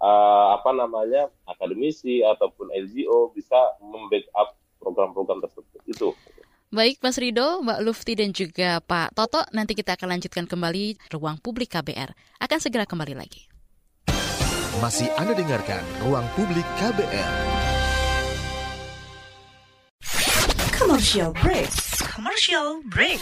uh, 0.02 0.60
apa 0.60 0.70
namanya 0.76 1.32
akademisi 1.48 2.20
ataupun 2.20 2.68
NGO 2.74 3.32
bisa 3.32 3.56
membackup 3.80 4.58
program-program 4.82 5.42
tersebut 5.42 5.80
itu. 5.88 6.12
Baik 6.68 7.00
Mas 7.00 7.16
Rido, 7.16 7.64
Mbak 7.64 7.80
Lufti 7.80 8.12
dan 8.12 8.28
juga 8.28 8.84
Pak 8.84 9.16
Toto, 9.16 9.40
nanti 9.56 9.72
kita 9.72 9.96
akan 9.96 10.20
lanjutkan 10.20 10.44
kembali 10.44 11.00
ruang 11.16 11.40
publik 11.40 11.72
KBR. 11.72 12.12
Akan 12.44 12.60
segera 12.60 12.84
kembali 12.84 13.16
lagi. 13.16 13.48
Masih 14.76 15.08
Anda 15.16 15.32
dengarkan 15.32 15.80
Ruang 16.04 16.28
Publik 16.37 16.68
KBR. 16.76 17.32
Commercial 20.76 21.32
break. 21.40 21.72
Commercial 22.04 22.84
break. 22.84 23.18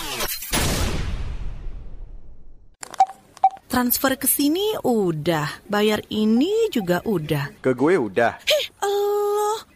Transfer 3.71 4.19
ke 4.19 4.27
sini 4.27 4.75
udah, 4.83 5.63
bayar 5.71 6.03
ini 6.11 6.67
juga 6.75 6.99
udah. 7.07 7.55
Ke 7.63 7.79
gue 7.79 7.95
udah. 7.95 8.43
Hih, 8.43 8.65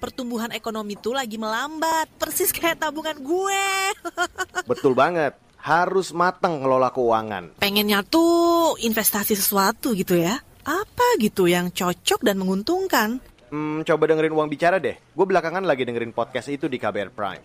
pertumbuhan 0.00 0.49
ekonomi 0.57 0.97
tuh 0.97 1.12
lagi 1.12 1.37
melambat, 1.37 2.09
persis 2.16 2.49
kayak 2.50 2.80
tabungan 2.80 3.21
gue. 3.21 3.64
Betul 4.71 4.97
banget. 4.97 5.37
Harus 5.61 6.16
matang 6.16 6.64
ngelola 6.64 6.88
keuangan. 6.88 7.61
Pengennya 7.61 8.00
tuh 8.00 8.80
investasi 8.80 9.37
sesuatu 9.37 9.92
gitu 9.92 10.16
ya. 10.16 10.40
Apa 10.64 11.21
gitu 11.21 11.45
yang 11.45 11.69
cocok 11.69 12.25
dan 12.25 12.40
menguntungkan? 12.40 13.21
Hmm, 13.52 13.85
coba 13.85 14.09
dengerin 14.09 14.33
uang 14.33 14.49
bicara 14.49 14.80
deh. 14.80 14.97
Gue 15.12 15.26
belakangan 15.28 15.69
lagi 15.69 15.85
dengerin 15.85 16.16
podcast 16.16 16.49
itu 16.49 16.64
di 16.64 16.80
KBR 16.80 17.12
Prime. 17.12 17.45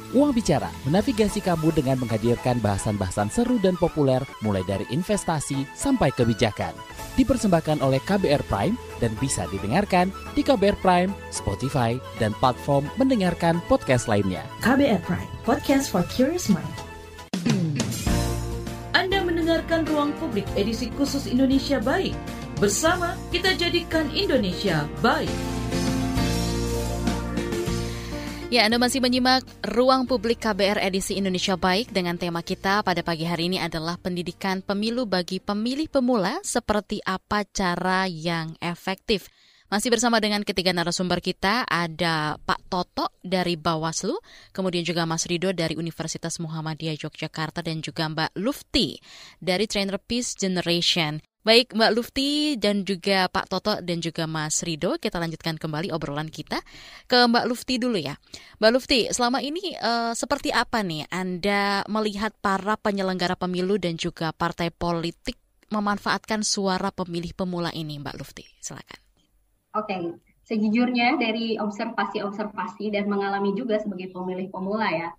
Uang 0.11 0.35
Bicara 0.35 0.67
menavigasi 0.83 1.39
kamu 1.39 1.71
dengan 1.71 1.95
menghadirkan 1.95 2.59
bahasan-bahasan 2.59 3.31
seru 3.31 3.55
dan 3.63 3.79
populer 3.79 4.19
mulai 4.43 4.59
dari 4.67 4.83
investasi 4.91 5.63
sampai 5.71 6.11
kebijakan. 6.11 6.75
Dipersembahkan 7.15 7.79
oleh 7.79 8.03
KBR 8.03 8.43
Prime 8.51 8.75
dan 8.99 9.15
bisa 9.23 9.47
didengarkan 9.47 10.11
di 10.35 10.43
KBR 10.43 10.79
Prime, 10.83 11.11
Spotify, 11.31 11.95
dan 12.19 12.35
platform 12.43 12.91
mendengarkan 12.99 13.63
podcast 13.71 14.11
lainnya. 14.11 14.43
KBR 14.59 14.99
Prime, 15.07 15.31
podcast 15.47 15.87
for 15.87 16.03
curious 16.11 16.51
mind. 16.51 16.67
Anda 18.91 19.23
mendengarkan 19.23 19.87
Ruang 19.87 20.11
Publik 20.19 20.47
edisi 20.59 20.91
khusus 20.99 21.23
Indonesia 21.23 21.79
Baik. 21.79 22.15
Bersama 22.59 23.15
kita 23.31 23.55
jadikan 23.55 24.11
Indonesia 24.11 24.85
baik. 24.99 25.60
Ya, 28.51 28.67
Anda 28.67 28.75
masih 28.75 28.99
menyimak 28.99 29.47
Ruang 29.63 30.03
Publik 30.03 30.43
KBR 30.43 30.83
edisi 30.83 31.15
Indonesia 31.15 31.55
Baik 31.55 31.87
dengan 31.95 32.19
tema 32.19 32.43
kita 32.43 32.83
pada 32.83 32.99
pagi 32.99 33.23
hari 33.23 33.47
ini 33.47 33.63
adalah 33.63 33.95
pendidikan 33.95 34.59
pemilu 34.59 35.07
bagi 35.07 35.39
pemilih 35.39 35.87
pemula 35.87 36.35
seperti 36.43 36.99
apa 37.07 37.47
cara 37.47 38.11
yang 38.11 38.51
efektif. 38.59 39.31
Masih 39.71 39.87
bersama 39.87 40.19
dengan 40.19 40.43
ketiga 40.43 40.75
narasumber 40.75 41.23
kita 41.23 41.63
ada 41.63 42.35
Pak 42.43 42.67
Toto 42.67 43.15
dari 43.23 43.55
Bawaslu, 43.55 44.19
kemudian 44.51 44.83
juga 44.83 45.07
Mas 45.07 45.23
Rido 45.31 45.55
dari 45.55 45.79
Universitas 45.79 46.35
Muhammadiyah 46.43 46.99
Yogyakarta 46.99 47.63
dan 47.63 47.79
juga 47.79 48.11
Mbak 48.11 48.35
Lufti 48.35 48.99
dari 49.39 49.63
Trainer 49.63 49.95
Peace 49.95 50.35
Generation. 50.35 51.23
Baik 51.41 51.73
Mbak 51.73 51.91
Lufti 51.97 52.53
dan 52.61 52.85
juga 52.85 53.25
Pak 53.25 53.49
Toto 53.49 53.73
dan 53.81 53.97
juga 53.97 54.29
Mas 54.29 54.61
Rido, 54.61 55.01
kita 55.01 55.17
lanjutkan 55.17 55.57
kembali 55.57 55.89
obrolan 55.89 56.29
kita 56.29 56.61
ke 57.09 57.17
Mbak 57.25 57.45
Lufti 57.49 57.81
dulu 57.81 57.97
ya. 57.97 58.13
Mbak 58.61 58.71
Lufti, 58.77 59.09
selama 59.09 59.41
ini 59.41 59.73
uh, 59.81 60.13
seperti 60.13 60.53
apa 60.53 60.85
nih 60.85 61.09
Anda 61.09 61.81
melihat 61.89 62.37
para 62.45 62.77
penyelenggara 62.77 63.33
pemilu 63.33 63.81
dan 63.81 63.97
juga 63.97 64.29
partai 64.37 64.69
politik 64.69 65.41
memanfaatkan 65.73 66.45
suara 66.45 66.93
pemilih 66.93 67.33
pemula 67.33 67.73
ini 67.73 67.97
Mbak 67.97 68.15
Lufti? 68.21 68.45
Silakan. 68.61 69.01
Oke, 69.73 69.97
sejujurnya 70.45 71.17
dari 71.17 71.57
observasi-observasi 71.57 72.93
dan 72.93 73.09
mengalami 73.09 73.57
juga 73.57 73.81
sebagai 73.81 74.13
pemilih 74.13 74.53
pemula 74.53 74.93
ya, 74.93 75.09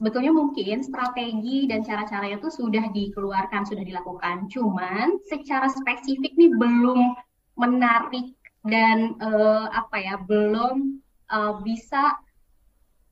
sebetulnya 0.00 0.32
mungkin 0.32 0.80
strategi 0.80 1.68
dan 1.68 1.84
cara-caranya 1.84 2.40
itu 2.40 2.48
sudah 2.48 2.88
dikeluarkan, 2.88 3.68
sudah 3.68 3.84
dilakukan. 3.84 4.48
Cuman 4.48 5.20
secara 5.28 5.68
spesifik 5.68 6.32
nih 6.40 6.56
belum 6.56 7.12
menarik 7.60 8.32
dan 8.64 9.12
uh, 9.20 9.68
apa 9.68 10.00
ya, 10.00 10.16
belum 10.24 11.04
uh, 11.28 11.60
bisa 11.60 12.16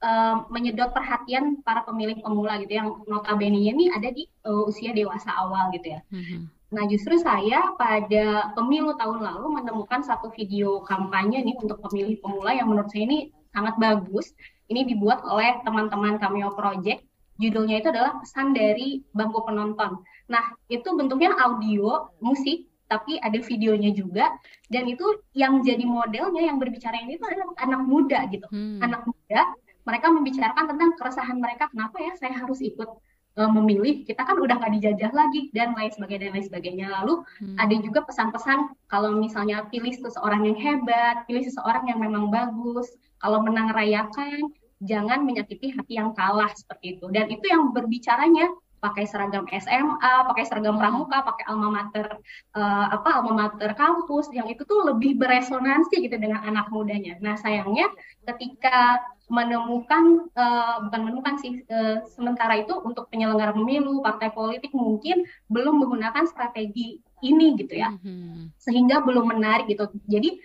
uh, 0.01 0.49
menyedot 0.49 0.89
perhatian 0.97 1.61
para 1.61 1.85
pemilih 1.85 2.25
pemula 2.25 2.57
gitu 2.65 2.81
yang 2.81 3.05
notabene 3.05 3.69
ini 3.69 3.93
ada 3.93 4.09
di 4.09 4.25
uh, 4.49 4.65
usia 4.65 4.97
dewasa 4.97 5.29
awal 5.37 5.69
gitu 5.77 5.93
ya. 5.93 6.01
Mm-hmm. 6.09 6.41
Nah, 6.69 6.85
justru 6.89 7.21
saya 7.21 7.69
pada 7.77 8.53
pemilu 8.57 8.97
tahun 8.97 9.25
lalu 9.25 9.61
menemukan 9.61 10.05
satu 10.05 10.33
video 10.33 10.81
kampanye 10.89 11.45
nih 11.45 11.57
untuk 11.61 11.85
pemilih 11.85 12.17
pemula 12.25 12.57
yang 12.57 12.69
menurut 12.69 12.89
saya 12.89 13.09
ini 13.09 13.29
sangat 13.53 13.77
bagus 13.77 14.33
ini 14.69 14.85
dibuat 14.85 15.25
oleh 15.25 15.61
teman-teman 15.65 16.21
Cameo 16.21 16.53
Project. 16.53 17.05
Judulnya 17.39 17.81
itu 17.81 17.89
adalah 17.95 18.19
pesan 18.19 18.51
dari 18.51 19.01
bangku 19.15 19.47
penonton. 19.47 20.03
Nah, 20.27 20.45
itu 20.69 20.89
bentuknya 20.93 21.33
audio, 21.39 22.11
musik, 22.19 22.67
tapi 22.89 23.21
ada 23.21 23.39
videonya 23.39 23.93
juga. 23.95 24.33
Dan 24.67 24.89
itu 24.89 25.05
yang 25.37 25.61
jadi 25.63 25.85
modelnya, 25.85 26.49
yang 26.49 26.59
berbicara 26.59 26.99
ini 26.99 27.21
itu 27.21 27.25
adalah 27.25 27.55
anak 27.63 27.81
muda 27.85 28.27
gitu. 28.33 28.49
Hmm. 28.51 28.81
Anak 28.83 29.07
muda, 29.07 29.41
mereka 29.87 30.07
membicarakan 30.13 30.65
tentang 30.75 30.91
keresahan 30.97 31.39
mereka. 31.39 31.71
Kenapa 31.71 31.97
ya 32.01 32.13
saya 32.19 32.35
harus 32.37 32.59
ikut 32.61 32.91
uh, 33.39 33.51
memilih? 33.55 34.03
Kita 34.05 34.25
kan 34.25 34.37
udah 34.37 34.59
nggak 34.59 34.73
dijajah 34.81 35.13
lagi 35.15 35.49
dan 35.55 35.73
lain 35.79 35.93
sebagainya 35.95 36.29
dan 36.29 36.33
lain 36.35 36.47
sebagainya. 36.49 36.87
Lalu 37.01 37.15
hmm. 37.45 37.57
ada 37.57 37.75
juga 37.79 38.01
pesan-pesan 38.09 38.59
kalau 38.89 39.15
misalnya 39.17 39.65
pilih 39.69 39.95
seseorang 39.95 40.49
yang 40.49 40.59
hebat, 40.59 41.25
pilih 41.25 41.45
seseorang 41.45 41.87
yang 41.87 42.01
memang 42.03 42.29
bagus. 42.29 42.89
Kalau 43.19 43.43
menang 43.43 43.73
rayakan, 43.75 44.55
jangan 44.83 45.27
menyakiti 45.27 45.75
hati 45.75 45.99
yang 45.99 46.15
kalah 46.15 46.51
seperti 46.55 46.99
itu. 46.99 47.07
Dan 47.11 47.31
itu 47.31 47.45
yang 47.51 47.75
berbicaranya 47.75 48.51
pakai 48.79 49.05
seragam 49.11 49.45
SMA, 49.51 50.15
pakai 50.31 50.45
seragam 50.47 50.79
pramuka, 50.79 51.27
pakai 51.27 51.45
alma 51.51 51.69
mater 51.83 52.07
uh, 52.55 52.87
apa 52.95 53.19
alma 53.19 53.35
mater 53.35 53.75
kampus 53.75 54.31
yang 54.31 54.47
itu 54.47 54.63
tuh 54.63 54.87
lebih 54.87 55.19
beresonansi 55.19 55.99
gitu 55.99 56.15
dengan 56.15 56.47
anak 56.47 56.71
mudanya. 56.71 57.19
Nah, 57.19 57.35
sayangnya 57.35 57.91
ketika 58.23 59.03
menemukan 59.29 60.31
uh, 60.33 60.89
bukan 60.89 61.01
menemukan 61.05 61.35
sih 61.43 61.61
uh, 61.69 62.07
sementara 62.09 62.63
itu 62.63 62.73
untuk 62.81 63.11
penyelenggara 63.11 63.53
pemilu, 63.53 64.01
partai 64.01 64.31
politik 64.31 64.71
mungkin 64.73 65.27
belum 65.51 65.83
menggunakan 65.85 66.25
strategi 66.31 67.03
ini 67.21 67.59
gitu 67.59 67.75
ya. 67.75 67.93
Mm-hmm. 67.93 68.57
Sehingga 68.63 69.03
belum 69.03 69.27
menarik 69.37 69.67
gitu. 69.69 69.91
Jadi 70.07 70.39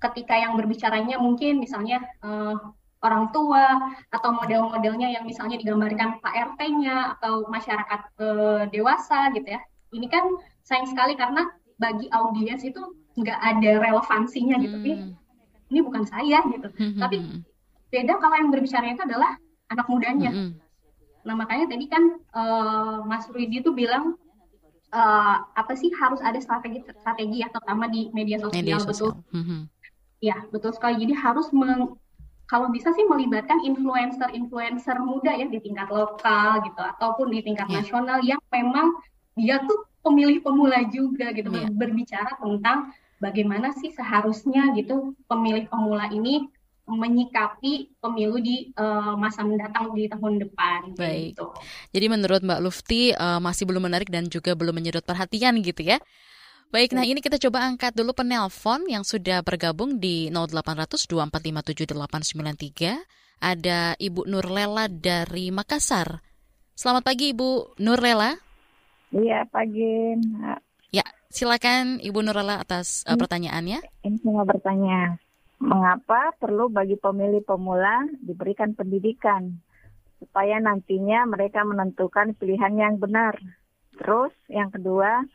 ketika 0.00 0.32
yang 0.38 0.56
berbicaranya 0.56 1.20
mungkin 1.20 1.60
misalnya 1.60 2.00
uh, 2.24 2.56
orang 3.00 3.32
tua 3.32 3.96
atau 4.12 4.30
model-modelnya 4.36 5.08
yang 5.08 5.24
misalnya 5.24 5.56
digambarkan 5.56 6.20
Pak 6.20 6.34
RT-nya 6.54 7.16
atau 7.16 7.48
masyarakat 7.48 8.00
eh, 8.20 8.62
dewasa 8.72 9.32
gitu 9.32 9.48
ya. 9.56 9.60
Ini 9.90 10.06
kan 10.06 10.24
sayang 10.62 10.86
sekali 10.86 11.16
karena 11.16 11.48
bagi 11.80 12.06
audiens 12.12 12.60
itu 12.62 12.78
nggak 13.16 13.38
ada 13.40 13.70
relevansinya 13.80 14.56
gitu. 14.60 14.76
Hmm. 14.76 15.16
Ini, 15.70 15.80
bukan 15.80 16.04
saya 16.04 16.44
gitu. 16.44 16.68
Hmm. 16.76 17.00
Tapi 17.00 17.16
beda 17.90 18.20
kalau 18.20 18.36
yang 18.36 18.50
berbicara 18.52 18.92
itu 18.92 19.02
adalah 19.02 19.34
anak 19.72 19.86
mudanya. 19.88 20.30
Hmm. 20.30 20.52
Nah 21.24 21.34
makanya 21.34 21.72
tadi 21.72 21.86
kan 21.88 22.20
uh, 22.36 23.02
Mas 23.08 23.26
Rudi 23.32 23.64
itu 23.64 23.72
bilang 23.72 24.14
uh, 24.92 25.36
apa 25.56 25.72
sih 25.74 25.90
harus 25.96 26.20
ada 26.22 26.38
strategi 26.38 26.84
strategi 26.84 27.42
ya 27.42 27.48
terutama 27.50 27.86
di 27.90 28.08
media 28.14 28.38
sosial, 28.38 28.60
media 28.60 28.76
sosial. 28.78 29.16
betul. 29.16 29.34
Hmm. 29.34 29.62
Ya 30.20 30.36
betul 30.52 30.70
sekali. 30.76 31.00
Jadi 31.00 31.14
harus 31.16 31.48
meng, 31.50 31.96
kalau 32.50 32.66
bisa 32.74 32.90
sih 32.98 33.06
melibatkan 33.06 33.62
influencer-influencer 33.62 34.98
muda 34.98 35.38
ya 35.38 35.46
di 35.46 35.62
tingkat 35.62 35.86
lokal 35.86 36.58
gitu 36.66 36.82
ataupun 36.82 37.30
di 37.30 37.46
tingkat 37.46 37.70
yeah. 37.70 37.78
nasional 37.78 38.18
yang 38.26 38.42
memang 38.50 38.98
dia 39.38 39.62
tuh 39.62 39.86
pemilih 40.02 40.42
pemula 40.42 40.82
juga 40.90 41.30
gitu 41.30 41.46
yeah. 41.54 41.70
berbicara 41.70 42.34
tentang 42.42 42.90
bagaimana 43.22 43.70
sih 43.78 43.94
seharusnya 43.94 44.74
gitu 44.74 45.14
pemilih 45.30 45.70
pemula 45.70 46.10
ini 46.10 46.50
menyikapi 46.90 48.02
pemilu 48.02 48.42
di 48.42 48.74
uh, 48.74 49.14
masa 49.14 49.46
mendatang 49.46 49.94
di 49.94 50.10
tahun 50.10 50.42
depan. 50.42 50.98
Baik. 50.98 51.38
Gitu. 51.38 51.46
Jadi 51.94 52.06
menurut 52.10 52.42
Mbak 52.42 52.60
Lufti 52.66 53.14
uh, 53.14 53.38
masih 53.38 53.62
belum 53.62 53.86
menarik 53.86 54.10
dan 54.10 54.26
juga 54.26 54.58
belum 54.58 54.74
menyedot 54.74 55.06
perhatian 55.06 55.62
gitu 55.62 55.86
ya. 55.86 56.02
Baik, 56.70 56.94
nah 56.94 57.02
ini 57.02 57.18
kita 57.18 57.34
coba 57.34 57.66
angkat 57.66 57.98
dulu 57.98 58.14
penelpon 58.14 58.86
yang 58.86 59.02
sudah 59.02 59.42
bergabung 59.42 59.98
di 59.98 60.30
0800 60.30 61.02
2457893. 61.10 63.42
Ada 63.42 63.98
Ibu 63.98 64.30
Nurlela 64.30 64.86
dari 64.86 65.50
Makassar. 65.50 66.22
Selamat 66.78 67.02
pagi 67.02 67.34
Ibu 67.34 67.74
Nurlela. 67.82 68.38
Iya, 69.10 69.50
pagi. 69.50 70.14
Ya, 70.94 71.02
silakan 71.34 71.98
Ibu 71.98 72.22
Nurlela 72.22 72.62
atas 72.62 73.02
uh, 73.02 73.18
pertanyaannya. 73.18 73.82
Ini 74.06 74.22
mau 74.22 74.46
bertanya, 74.46 75.18
mengapa 75.58 76.38
perlu 76.38 76.70
bagi 76.70 76.94
pemilih 76.94 77.42
pemula 77.42 78.06
diberikan 78.22 78.78
pendidikan 78.78 79.58
supaya 80.22 80.62
nantinya 80.62 81.26
mereka 81.26 81.66
menentukan 81.66 82.38
pilihan 82.38 82.78
yang 82.78 82.94
benar? 83.02 83.34
Terus 83.98 84.30
yang 84.46 84.70
kedua, 84.70 85.26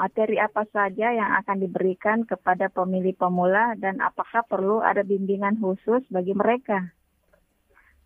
materi 0.00 0.40
apa 0.40 0.64
saja 0.72 1.12
yang 1.12 1.36
akan 1.44 1.60
diberikan 1.60 2.24
kepada 2.24 2.72
pemilih 2.72 3.12
pemula 3.20 3.76
dan 3.76 4.00
apakah 4.00 4.40
perlu 4.48 4.80
ada 4.80 5.04
bimbingan 5.04 5.60
khusus 5.60 6.00
bagi 6.08 6.32
mereka? 6.32 6.88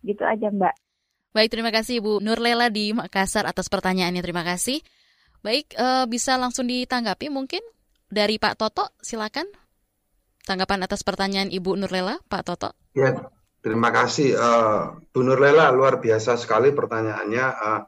Gitu 0.03 0.19
aja 0.27 0.51
Mbak. 0.51 0.75
Baik, 1.31 1.49
terima 1.55 1.71
kasih 1.71 2.03
Ibu 2.03 2.19
Nurlela 2.19 2.67
di 2.67 2.91
Makassar 2.91 3.47
atas 3.47 3.71
pertanyaannya. 3.71 4.19
Terima 4.19 4.43
kasih. 4.43 4.83
Baik, 5.39 5.71
uh, 5.79 6.03
bisa 6.07 6.35
langsung 6.35 6.67
ditanggapi 6.67 7.31
mungkin 7.31 7.63
dari 8.11 8.35
Pak 8.39 8.59
Toto, 8.59 8.91
silakan. 8.99 9.47
Tanggapan 10.43 10.83
atas 10.83 11.01
pertanyaan 11.01 11.47
Ibu 11.47 11.79
Nurlela, 11.79 12.19
Pak 12.27 12.43
Toto. 12.43 12.69
Ya, 12.95 13.31
terima 13.63 13.91
kasih. 13.91 14.35
Uh, 14.35 14.99
Bu 15.11 15.23
Nurlela, 15.23 15.71
luar 15.75 15.99
biasa 15.99 16.39
sekali 16.39 16.71
pertanyaannya. 16.71 17.45
Uh, 17.55 17.81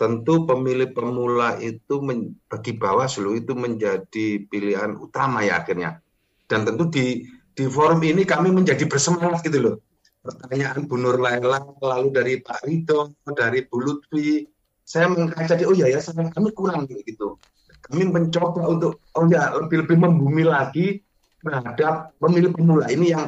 tentu 0.00 0.44
pemilih 0.48 0.90
pemula 0.92 1.56
itu 1.62 2.02
men, 2.02 2.36
bagi 2.50 2.74
Bawaslu 2.74 3.38
itu 3.38 3.52
menjadi 3.54 4.42
pilihan 4.46 4.98
utama 4.98 5.44
ya 5.46 5.62
akhirnya. 5.62 6.02
Dan 6.48 6.68
tentu 6.68 6.90
di 6.90 7.26
di 7.52 7.64
forum 7.68 8.00
ini 8.00 8.24
kami 8.24 8.48
menjadi 8.48 8.88
bersemangat 8.88 9.44
gitu 9.44 9.60
loh 9.60 9.76
pertanyaan 10.22 10.86
Bu 10.86 10.96
Nur 10.96 11.18
Laila, 11.18 11.58
lalu 11.82 12.08
dari 12.14 12.34
Pak 12.38 12.62
Rido, 12.62 13.18
dari 13.34 13.66
Bu 13.66 13.82
Lutfi, 13.82 14.46
saya 14.86 15.10
mengkaca 15.10 15.58
di, 15.58 15.66
oh 15.66 15.74
ya 15.74 15.90
ya, 15.90 15.98
saya, 15.98 16.30
kami 16.30 16.54
kurang 16.54 16.86
gitu. 16.86 17.36
Kami 17.82 18.06
mencoba 18.06 18.70
untuk, 18.70 19.02
oh 19.18 19.26
ya, 19.26 19.50
lebih-lebih 19.58 19.98
membumi 19.98 20.46
lagi 20.46 21.02
terhadap 21.42 22.14
pemilih 22.22 22.54
pemula. 22.54 22.86
Ini 22.86 23.06
yang 23.10 23.24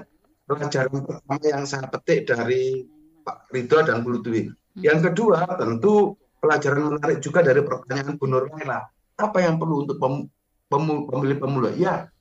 pelajaran 0.46 1.02
pertama 1.02 1.42
yang 1.42 1.66
saya 1.66 1.90
petik 1.90 2.30
dari 2.30 2.86
Pak 3.26 3.50
Rido 3.50 3.82
dan 3.82 4.06
Bu 4.06 4.14
Lutfi. 4.14 4.46
Yang 4.78 5.10
kedua, 5.10 5.58
tentu 5.58 6.14
pelajaran 6.44 7.00
menarik 7.00 7.24
juga 7.24 7.40
dari 7.40 7.64
pertanyaan 7.64 8.20
Bu 8.20 8.28
Nur 8.28 8.52
Laila. 8.52 8.84
Apa 9.16 9.40
yang 9.40 9.56
perlu 9.56 9.88
untuk 9.88 9.96
pem, 9.96 10.28
pemilih 10.68 11.40
pemula? 11.40 11.72
Ya, 11.72 12.12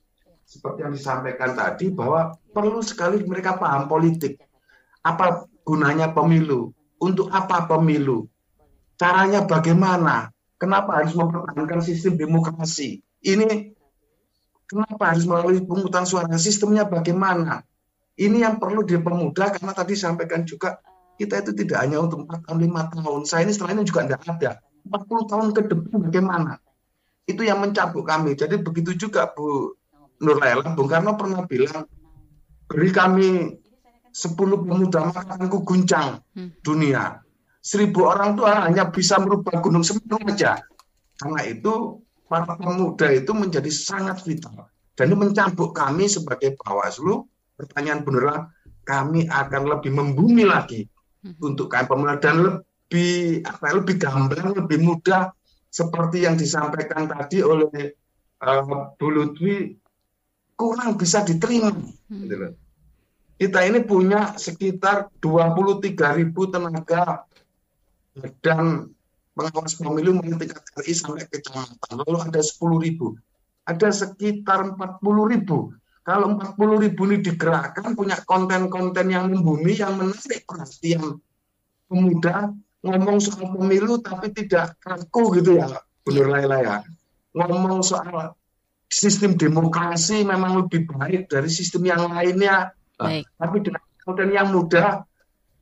seperti 0.48 0.88
yang 0.88 0.96
disampaikan 0.96 1.52
tadi 1.52 1.92
bahwa 1.92 2.32
perlu 2.56 2.80
sekali 2.80 3.20
mereka 3.28 3.60
paham 3.60 3.84
politik 3.84 4.40
apa 5.04 5.44
gunanya 5.68 6.16
pemilu? 6.16 6.72
Untuk 6.96 7.28
apa 7.28 7.68
pemilu? 7.68 8.24
Caranya 8.96 9.44
bagaimana? 9.44 10.32
Kenapa 10.56 11.04
harus 11.04 11.12
mempertahankan 11.12 11.84
sistem 11.84 12.16
demokrasi? 12.16 13.04
Ini 13.20 13.76
kenapa 14.64 15.12
harus 15.12 15.28
melalui 15.28 15.60
pemungutan 15.60 16.08
suara? 16.08 16.32
Sistemnya 16.40 16.88
bagaimana? 16.88 17.60
Ini 18.16 18.46
yang 18.46 18.56
perlu 18.56 18.86
dipermudah 18.86 19.58
karena 19.58 19.72
tadi 19.76 19.98
sampaikan 19.98 20.46
juga 20.48 20.80
kita 21.14 21.44
itu 21.46 21.52
tidak 21.54 21.78
hanya 21.86 22.02
untuk 22.02 22.26
4 22.26 22.44
tahun, 22.46 22.58
5 22.64 22.92
tahun. 22.98 23.20
Saya 23.26 23.42
ini 23.46 23.52
setelah 23.54 23.72
ini 23.78 23.82
juga 23.86 24.00
tidak 24.06 24.22
ada. 24.26 24.50
40 24.84 25.30
tahun 25.30 25.46
ke 25.54 25.60
depan 25.70 25.96
bagaimana? 26.10 26.52
Itu 27.24 27.42
yang 27.46 27.62
mencabuk 27.64 28.04
kami. 28.04 28.36
Jadi 28.36 28.60
begitu 28.60 29.08
juga 29.08 29.32
Bu 29.32 29.72
Nurlela, 30.20 30.76
Bung 30.76 30.90
Karno 30.90 31.16
pernah 31.16 31.42
bilang, 31.48 31.88
beri 32.68 32.90
kami 32.92 33.28
sepuluh 34.14 34.62
pemuda 34.62 35.10
makanku 35.10 35.66
guncang 35.66 36.22
hmm. 36.38 36.62
dunia. 36.62 37.18
Seribu 37.64 38.06
orang 38.06 38.36
tuh 38.36 38.44
hanya 38.46 38.92
bisa 38.92 39.16
merubah 39.18 39.58
gunung 39.64 39.82
semeru 39.82 40.20
saja. 40.28 40.60
Karena 41.16 41.40
itu 41.48 42.04
para 42.28 42.54
pemuda 42.60 43.08
itu 43.08 43.32
menjadi 43.32 43.70
sangat 43.72 44.20
vital. 44.22 44.68
Dan 44.94 45.10
ini 45.10 45.16
mencambuk 45.28 45.74
kami 45.74 46.06
sebagai 46.06 46.54
Bawaslu. 46.60 47.26
Pertanyaan 47.54 48.02
beneran, 48.02 48.50
kami 48.82 49.30
akan 49.30 49.62
lebih 49.78 49.94
membumi 49.94 50.42
lagi. 50.42 50.90
Untuk 51.40 51.72
kami 51.72 51.88
pemuda 51.88 52.20
dan 52.20 52.36
lebih 52.44 53.44
apa 53.48 53.72
lebih 53.72 53.96
gamblang, 53.96 54.52
lebih 54.52 54.78
mudah 54.84 55.32
seperti 55.72 56.28
yang 56.28 56.36
disampaikan 56.36 57.08
tadi 57.08 57.40
oleh 57.40 57.96
uh, 58.44 58.92
Bu 58.94 59.08
Lutfi 59.08 59.72
kurang 60.54 61.00
bisa 61.00 61.24
diterima. 61.24 61.72
Hmm. 61.72 62.28
Gitu 62.28 62.54
kita 63.34 63.66
ini 63.66 63.82
punya 63.82 64.38
sekitar 64.38 65.10
23 65.18 65.90
ribu 66.22 66.46
tenaga 66.46 67.26
dan 68.38 68.94
pengawas 69.34 69.74
pemilu 69.74 70.22
mulai 70.22 70.38
tingkat 70.38 70.62
RI 70.78 70.94
sampai 70.94 71.26
kecamatan. 71.26 71.92
Lalu 72.06 72.18
ada 72.30 72.40
10 72.40 72.56
ribu. 72.78 73.18
Ada 73.66 73.90
sekitar 73.90 74.78
40 74.78 75.32
ribu. 75.34 75.74
Kalau 76.04 76.36
40 76.36 76.84
ribu 76.84 77.08
ini 77.08 77.24
digerakkan, 77.24 77.96
punya 77.96 78.20
konten-konten 78.28 79.08
yang 79.08 79.32
membumi, 79.32 79.72
yang 79.72 79.96
menarik 79.96 80.44
perhatian 80.44 81.16
pemuda, 81.88 82.52
ngomong 82.84 83.16
soal 83.24 83.56
pemilu 83.56 84.04
tapi 84.04 84.28
tidak 84.36 84.76
kaku 84.84 85.40
gitu 85.40 85.56
ya, 85.64 85.80
Benar 86.04 86.28
Laila 86.28 86.58
ya. 86.60 86.76
Ngomong 87.32 87.80
soal 87.80 88.36
sistem 88.92 89.32
demokrasi 89.40 90.28
memang 90.28 90.60
lebih 90.60 90.84
baik 90.92 91.32
dari 91.32 91.48
sistem 91.48 91.88
yang 91.88 92.12
lainnya 92.12 92.76
Baik. 92.94 93.26
Tapi 93.34 93.56
dengan 93.58 93.82
konten 94.06 94.28
yang 94.30 94.48
mudah, 94.54 95.02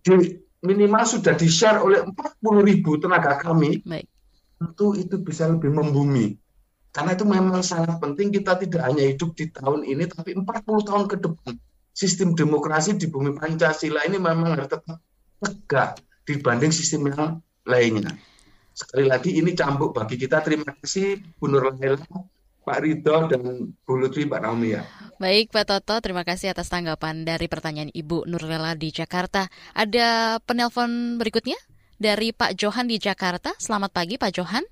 di, 0.04 0.36
minimal 0.60 1.04
sudah 1.08 1.32
di-share 1.32 1.80
oleh 1.80 2.04
40 2.04 2.68
ribu 2.68 3.00
tenaga 3.00 3.40
kami, 3.40 3.80
Baik. 3.88 4.06
tentu 4.60 4.92
itu 4.92 5.16
bisa 5.24 5.48
lebih 5.48 5.72
membumi. 5.72 6.36
Karena 6.92 7.16
itu 7.16 7.24
memang 7.24 7.64
sangat 7.64 7.96
penting 7.96 8.28
kita 8.28 8.60
tidak 8.60 8.84
hanya 8.84 9.08
hidup 9.08 9.32
di 9.32 9.48
tahun 9.48 9.88
ini, 9.88 10.04
tapi 10.12 10.36
40 10.36 10.44
tahun 10.84 11.04
ke 11.08 11.16
depan. 11.24 11.56
Sistem 11.96 12.36
demokrasi 12.36 13.00
di 13.00 13.08
bumi 13.08 13.32
Pancasila 13.32 14.04
ini 14.04 14.20
memang 14.20 14.52
harus 14.52 14.68
tetap 14.68 15.00
tegak 15.40 16.04
dibanding 16.28 16.68
sistem 16.68 17.08
yang 17.08 17.40
lainnya. 17.64 18.12
Sekali 18.76 19.08
lagi 19.08 19.32
ini 19.32 19.56
cambuk 19.56 19.96
bagi 19.96 20.20
kita. 20.20 20.44
Terima 20.44 20.68
kasih 20.68 21.20
Bu 21.40 21.48
Nur 21.48 21.72
Laila 21.76 22.00
Pak 22.62 22.78
Ridho 22.80 23.16
dan 23.28 23.72
Bu 23.84 23.92
Lutfi 23.96 24.28
Pak 24.28 24.40
Naomi 24.44 24.76
ya. 24.76 24.84
Baik 25.16 25.52
Pak 25.52 25.68
Toto, 25.68 25.96
terima 26.00 26.24
kasih 26.24 26.52
atas 26.52 26.68
tanggapan 26.68 27.24
dari 27.24 27.48
pertanyaan 27.48 27.92
Ibu 27.92 28.28
Nurlela 28.28 28.76
di 28.76 28.92
Jakarta. 28.92 29.48
Ada 29.76 30.40
penelpon 30.44 31.20
berikutnya 31.20 31.56
dari 32.00 32.32
Pak 32.32 32.56
Johan 32.56 32.88
di 32.88 32.96
Jakarta. 33.00 33.52
Selamat 33.60 33.92
pagi 33.92 34.16
Pak 34.16 34.32
Johan. 34.32 34.64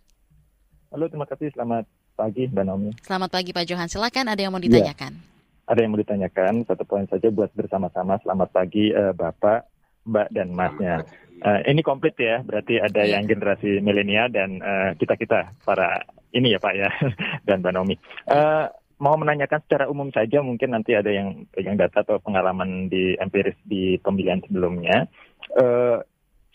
Halo, 0.91 1.07
terima 1.07 1.29
kasih. 1.29 1.53
Selamat 1.53 2.00
pagi 2.15 2.47
Mbak 2.51 2.65
Naomi. 2.67 2.91
Selamat 3.03 3.31
pagi 3.33 3.51
Pak 3.51 3.65
Johan. 3.67 3.89
Silakan 3.89 4.27
ada 4.31 4.41
yang 4.41 4.53
mau 4.53 4.63
iya. 4.63 4.69
ditanyakan. 4.71 5.13
Ya, 5.17 5.69
ada 5.71 5.79
yang 5.81 5.91
mau 5.95 6.01
ditanyakan. 6.03 6.53
Satu 6.67 6.83
poin 6.85 7.07
saja 7.07 7.29
buat 7.31 7.51
bersama-sama. 7.55 8.19
Selamat 8.23 8.49
pagi 8.51 8.91
uh, 8.91 9.15
Bapak, 9.15 9.67
Mbak 10.07 10.29
dan 10.35 10.49
Masnya. 10.53 10.95
Uh, 11.41 11.65
ini 11.65 11.81
komplit 11.81 12.19
ya, 12.21 12.45
berarti 12.45 12.77
ada 12.77 13.01
yeah. 13.01 13.17
yang 13.17 13.25
generasi 13.25 13.81
milenial 13.81 14.29
dan 14.29 14.61
uh, 14.61 14.93
kita 15.01 15.17
kita 15.17 15.57
para 15.65 16.05
ini 16.37 16.53
ya 16.53 16.61
Pak 16.61 16.75
ya 16.77 16.91
dan 17.49 17.65
Mbak 17.65 17.73
Nomi. 17.73 17.97
Uh, 18.29 18.69
mau 19.01 19.17
menanyakan 19.17 19.65
secara 19.65 19.89
umum 19.89 20.13
saja, 20.13 20.45
mungkin 20.45 20.77
nanti 20.77 20.93
ada 20.93 21.09
yang 21.09 21.49
pegang 21.57 21.81
data 21.81 22.05
atau 22.05 22.21
pengalaman 22.21 22.93
di 22.93 23.17
empiris 23.17 23.57
di 23.65 23.97
pemilihan 24.05 24.45
sebelumnya. 24.45 25.09
Uh, 25.57 26.05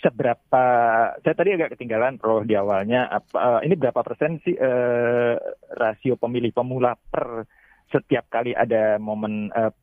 seberapa 0.06 0.66
saya 1.18 1.34
tadi 1.34 1.58
agak 1.58 1.74
ketinggalan 1.74 2.22
roh 2.22 2.46
di 2.46 2.54
awalnya 2.54 3.10
apa 3.10 3.34
uh, 3.34 3.62
ini 3.66 3.74
berapa 3.74 4.06
persen 4.06 4.38
sih 4.46 4.54
uh, 4.54 5.34
rasio 5.74 6.14
pemilih 6.22 6.54
pemula 6.54 6.94
per 7.10 7.50
setiap 7.90 8.30
kali 8.30 8.54
ada 8.54 9.02
momen 9.02 9.50
uh, 9.50 9.74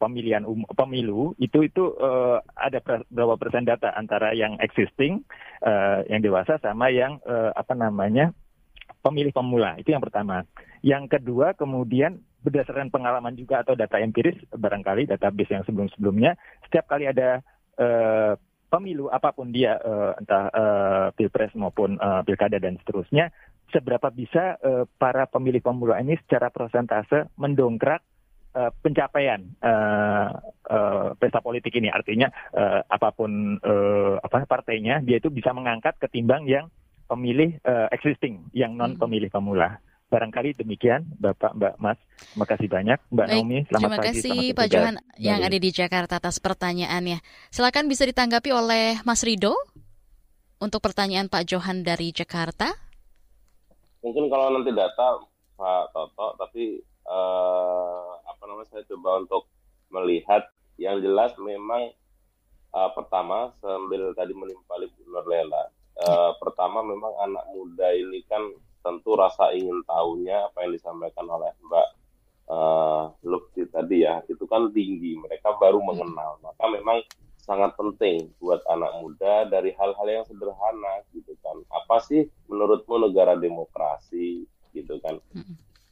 pemilihan 0.00 0.48
um, 0.48 0.64
pemilu? 0.72 1.36
Itu 1.36 1.60
itu 1.60 1.92
uh, 2.00 2.40
ada 2.56 2.80
berapa 3.12 3.36
persen 3.36 3.68
data 3.68 3.92
antara 3.92 4.32
yang 4.32 4.56
existing 4.64 5.20
uh, 5.60 6.00
yang 6.08 6.24
dewasa 6.24 6.56
sama 6.64 6.88
yang 6.88 7.20
uh, 7.28 7.52
apa 7.52 7.76
namanya 7.76 8.32
pemilih 9.04 9.36
pemula? 9.36 9.76
Itu 9.76 9.92
yang 9.92 10.00
pertama. 10.00 10.48
Yang 10.80 11.20
kedua 11.20 11.52
kemudian 11.52 12.24
berdasarkan 12.40 12.88
pengalaman 12.88 13.34
juga 13.34 13.66
atau 13.66 13.74
data 13.74 13.98
empiris 14.00 14.38
barangkali 14.54 15.10
database 15.10 15.52
yang 15.52 15.66
sebelum 15.66 15.90
sebelumnya 15.92 16.38
setiap 16.64 16.86
kali 16.86 17.10
ada 17.10 17.42
uh, 17.76 18.38
pemilu 18.68 19.08
apa 19.08 19.32
pun 19.32 19.48
dia 19.50 19.80
uh, 19.80 20.12
entah 20.20 20.44
uh, 20.52 21.06
pilpres 21.16 21.52
maupun 21.56 21.96
uh, 21.98 22.20
pilkada 22.22 22.60
dan 22.60 22.76
seterusnya 22.84 23.32
seberapa 23.72 24.08
bisa 24.12 24.56
uh, 24.60 24.84
para 24.96 25.28
pemilih 25.28 25.60
pemula 25.60 26.00
ini 26.00 26.16
secara 26.24 26.48
persentase 26.52 27.32
mendongkrak 27.36 28.00
uh, 28.56 28.70
pencapaian 28.80 29.44
uh, 29.60 30.36
uh, 30.68 31.08
pesta 31.16 31.40
politik 31.40 31.72
ini 31.76 31.92
artinya 31.92 32.28
uh, 32.56 32.84
apa 32.88 33.08
pun 33.12 33.56
uh, 33.60 34.20
apa 34.20 34.44
partainya 34.48 35.00
dia 35.04 35.20
itu 35.20 35.28
bisa 35.28 35.52
mengangkat 35.52 35.96
ketimbang 36.00 36.48
yang 36.48 36.68
pemilih 37.08 37.56
uh, 37.64 37.88
existing 37.88 38.44
yang 38.52 38.76
non 38.76 38.94
hmm. 38.94 39.00
pemilih 39.00 39.32
pemula. 39.32 39.80
Barangkali 40.08 40.56
demikian, 40.56 41.04
Bapak, 41.20 41.52
Mbak, 41.52 41.74
Mas. 41.84 42.00
Terima 42.16 42.46
kasih 42.48 42.68
banyak, 42.72 42.98
Mbak 43.12 43.26
Baik, 43.28 43.36
Naomi. 43.36 43.58
Selamat 43.68 43.76
terima 43.76 43.96
pagi. 43.96 44.08
kasih 44.08 44.38
Pak 44.56 44.66
Johan 44.72 44.96
yang 45.20 45.40
ada 45.44 45.58
di 45.60 45.70
Jakarta 45.70 46.14
atas 46.16 46.40
pertanyaannya. 46.40 47.18
Silakan 47.52 47.92
bisa 47.92 48.08
ditanggapi 48.08 48.48
oleh 48.48 48.96
Mas 49.04 49.20
Rido 49.20 49.52
untuk 50.64 50.80
pertanyaan 50.80 51.28
Pak 51.28 51.44
Johan 51.44 51.84
dari 51.84 52.08
Jakarta. 52.16 52.72
Mungkin 54.00 54.32
kalau 54.32 54.48
nanti 54.56 54.72
data 54.72 55.20
Pak 55.60 55.92
Toto, 55.92 56.40
tapi 56.40 56.80
uh, 57.04 58.16
apa 58.24 58.42
namanya 58.48 58.68
saya 58.72 58.88
coba 58.88 59.20
untuk 59.20 59.44
melihat 59.92 60.48
yang 60.80 61.04
jelas 61.04 61.36
memang 61.36 61.92
uh, 62.72 62.90
pertama 62.96 63.52
sambil 63.60 64.16
tadi 64.16 64.32
menimpali 64.32 64.88
Bu 64.88 65.20
Lela 65.28 65.68
uh, 65.98 66.32
pertama 66.38 66.84
memang 66.84 67.10
anak 67.24 67.44
muda 67.50 67.88
ini 67.94 68.22
kan 68.30 68.42
tentu 68.80 69.14
rasa 69.18 69.52
ingin 69.54 69.82
tahunya 69.84 70.50
apa 70.52 70.64
yang 70.66 70.72
disampaikan 70.74 71.26
oleh 71.28 71.50
Mbak 71.64 71.88
uh, 72.48 73.04
Lutfi 73.24 73.68
tadi 73.68 74.02
ya 74.04 74.24
itu 74.26 74.44
kan 74.48 74.72
tinggi 74.72 75.18
mereka 75.18 75.54
baru 75.56 75.82
mengenal. 75.82 76.40
Maka 76.40 76.64
memang 76.72 77.04
sangat 77.38 77.72
penting 77.80 78.28
buat 78.42 78.60
anak 78.68 79.00
muda 79.00 79.48
dari 79.48 79.72
hal-hal 79.72 80.06
yang 80.08 80.24
sederhana 80.28 81.04
gitu 81.16 81.32
kan. 81.40 81.56
Apa 81.72 82.04
sih 82.04 82.28
menurutmu 82.48 83.08
negara 83.08 83.36
demokrasi 83.40 84.44
gitu 84.76 85.00
kan? 85.00 85.16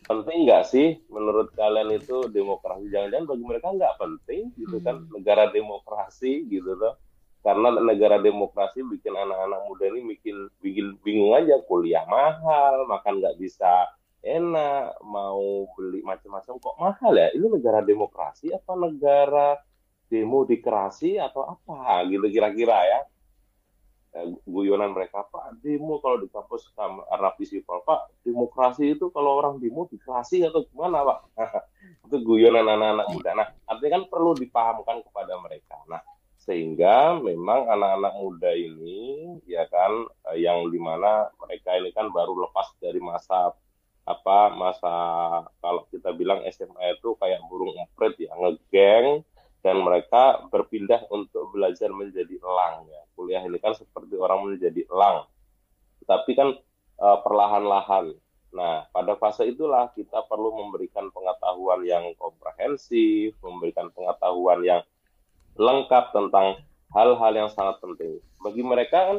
Penting 0.06 0.46
nggak 0.46 0.64
sih 0.68 1.00
menurut 1.10 1.50
kalian 1.56 1.96
itu 1.96 2.28
demokrasi? 2.30 2.92
Jangan-jangan 2.92 3.26
bagi 3.26 3.44
mereka 3.44 3.68
nggak 3.72 3.96
penting 3.98 4.42
gitu 4.54 4.76
kan? 4.84 5.08
Negara 5.10 5.48
demokrasi 5.50 6.44
gitu 6.46 6.76
loh 6.76 7.00
karena 7.44 7.68
negara 7.78 8.18
demokrasi 8.18 8.82
bikin 8.82 9.14
anak-anak 9.14 9.60
muda 9.70 9.84
ini 9.92 10.00
bikin 10.16 10.36
bikin 10.60 10.86
bingung 11.02 11.32
aja. 11.36 11.60
Kuliah 11.64 12.04
mahal 12.08 12.86
makan 12.90 13.22
nggak 13.22 13.38
bisa 13.38 13.86
enak 14.26 14.98
mau 15.06 15.70
beli 15.78 16.02
macam-macam 16.02 16.54
kok 16.58 16.76
mahal 16.76 17.12
ya? 17.14 17.30
Ini 17.30 17.46
negara 17.46 17.80
demokrasi 17.86 18.50
apa 18.50 18.72
negara 18.74 19.54
demo 20.10 20.42
atau 20.46 21.42
apa? 21.46 22.02
Gitu 22.10 22.26
kira-kira 22.34 22.78
ya. 22.82 23.00
Eh, 24.16 24.32
guyonan 24.48 24.96
mereka 24.96 25.28
pak 25.28 25.60
demo 25.60 26.00
kalau 26.00 26.16
di 26.16 26.32
kampus 26.32 26.72
karena 26.72 27.28
visipol 27.36 27.84
pak 27.84 28.16
demokrasi 28.24 28.96
itu 28.96 29.12
kalau 29.12 29.36
orang 29.36 29.60
demo 29.60 29.84
dikerasi 29.84 30.40
atau 30.40 30.64
gimana 30.72 31.04
pak? 31.04 31.18
Itu 32.08 32.24
guyonan 32.24 32.64
anak-anak 32.64 33.06
muda. 33.12 33.30
Nah 33.36 33.48
artinya 33.68 34.00
kan 34.00 34.02
perlu 34.08 34.32
dipahamkan 34.32 35.04
kepada 35.04 35.36
mereka. 35.36 35.76
Nah 35.84 36.00
sehingga 36.46 37.18
memang 37.18 37.66
anak-anak 37.66 38.14
muda 38.22 38.54
ini 38.54 39.34
ya 39.50 39.66
kan 39.66 40.06
eh, 40.30 40.46
yang 40.46 40.70
di 40.70 40.78
mana 40.78 41.26
mereka 41.42 41.74
ini 41.74 41.90
kan 41.90 42.08
baru 42.14 42.46
lepas 42.46 42.70
dari 42.78 43.02
masa 43.02 43.50
apa 44.06 44.54
masa 44.54 44.94
kalau 45.58 45.82
kita 45.90 46.14
bilang 46.14 46.46
SMA 46.54 46.94
itu 46.94 47.18
kayak 47.18 47.42
burung 47.50 47.74
emprit 47.74 48.14
ya 48.22 48.30
ngegeng 48.38 49.26
dan 49.66 49.82
mereka 49.82 50.46
berpindah 50.46 51.10
untuk 51.10 51.50
belajar 51.50 51.90
menjadi 51.90 52.38
elang 52.38 52.86
ya. 52.86 53.02
Kuliah 53.18 53.42
ini 53.42 53.58
kan 53.58 53.74
seperti 53.74 54.14
orang 54.14 54.46
menjadi 54.46 54.86
elang. 54.86 55.26
Tapi 56.06 56.38
kan 56.38 56.54
e, 56.94 57.06
perlahan-lahan. 57.26 58.14
Nah, 58.54 58.86
pada 58.94 59.18
fase 59.18 59.50
itulah 59.50 59.90
kita 59.90 60.22
perlu 60.30 60.54
memberikan 60.54 61.10
pengetahuan 61.10 61.82
yang 61.82 62.14
komprehensif, 62.14 63.34
memberikan 63.42 63.90
pengetahuan 63.90 64.62
yang 64.62 64.86
lengkap 65.56 66.12
tentang 66.12 66.60
hal-hal 66.92 67.32
yang 67.34 67.50
sangat 67.52 67.80
penting. 67.82 68.20
Bagi 68.40 68.62
mereka 68.62 69.12
kan 69.12 69.18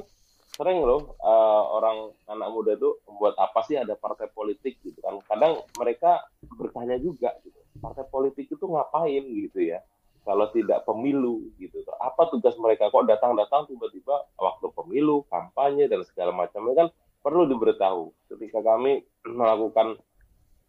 sering 0.58 0.82
loh 0.82 1.14
uh, 1.22 1.64
orang 1.78 2.16
anak 2.26 2.50
muda 2.50 2.74
itu 2.74 2.98
buat 3.06 3.38
apa 3.38 3.62
sih 3.68 3.78
ada 3.78 3.94
partai 3.94 4.32
politik 4.32 4.82
gitu 4.82 4.98
kan. 5.04 5.20
Kadang 5.28 5.62
mereka 5.78 6.26
bertanya 6.58 6.98
juga 6.98 7.36
gitu. 7.46 7.58
Partai 7.78 8.06
politik 8.10 8.50
itu 8.50 8.66
ngapain 8.66 9.22
gitu 9.22 9.62
ya 9.62 9.84
kalau 10.28 10.52
tidak 10.52 10.84
pemilu 10.84 11.48
gitu. 11.56 11.80
Apa 12.04 12.28
tugas 12.28 12.52
mereka 12.60 12.92
kok 12.92 13.08
datang-datang 13.08 13.64
tiba-tiba 13.72 14.28
waktu 14.36 14.68
pemilu, 14.76 15.24
kampanye 15.32 15.88
dan 15.88 16.04
segala 16.04 16.36
macamnya 16.36 16.76
kan 16.76 16.88
perlu 17.24 17.48
diberitahu. 17.48 18.12
Ketika 18.36 18.60
kami 18.60 19.08
melakukan 19.40 19.96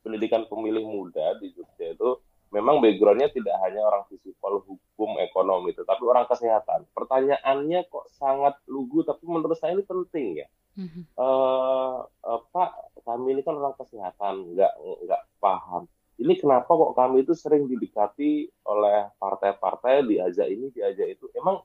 pendidikan 0.06 0.46
pemilih 0.46 0.86
muda 0.86 1.34
di 1.42 1.50
Jogja 1.58 1.90
itu 1.90 2.22
memang 2.48 2.80
backgroundnya 2.80 3.28
tidak 3.32 3.56
hanya 3.64 3.84
orang 3.84 4.04
fisikal, 4.08 4.60
hukum, 4.64 5.20
ekonomi, 5.20 5.76
tetapi 5.76 6.02
orang 6.04 6.26
kesehatan. 6.26 6.88
Pertanyaannya 6.96 7.88
kok 7.88 8.08
sangat 8.16 8.56
lugu, 8.68 9.04
tapi 9.04 9.24
menurut 9.28 9.56
saya 9.56 9.76
ini 9.76 9.84
penting 9.84 10.44
ya. 10.44 10.48
Mm-hmm. 10.78 11.02
Uh, 11.18 12.06
uh, 12.22 12.40
Pak, 12.54 13.02
kami 13.02 13.34
ini 13.34 13.42
kan 13.42 13.58
orang 13.58 13.74
kesehatan, 13.74 14.54
nggak 14.54 14.72
nggak 14.78 15.22
paham 15.42 15.90
ini 16.18 16.34
kenapa 16.34 16.66
kok 16.66 16.98
kami 16.98 17.22
itu 17.22 17.32
sering 17.32 17.70
didekati 17.70 18.50
oleh 18.66 19.06
partai-partai 19.22 20.02
diajak 20.02 20.50
ini 20.50 20.74
diajak 20.74 21.14
itu 21.14 21.30
emang 21.38 21.62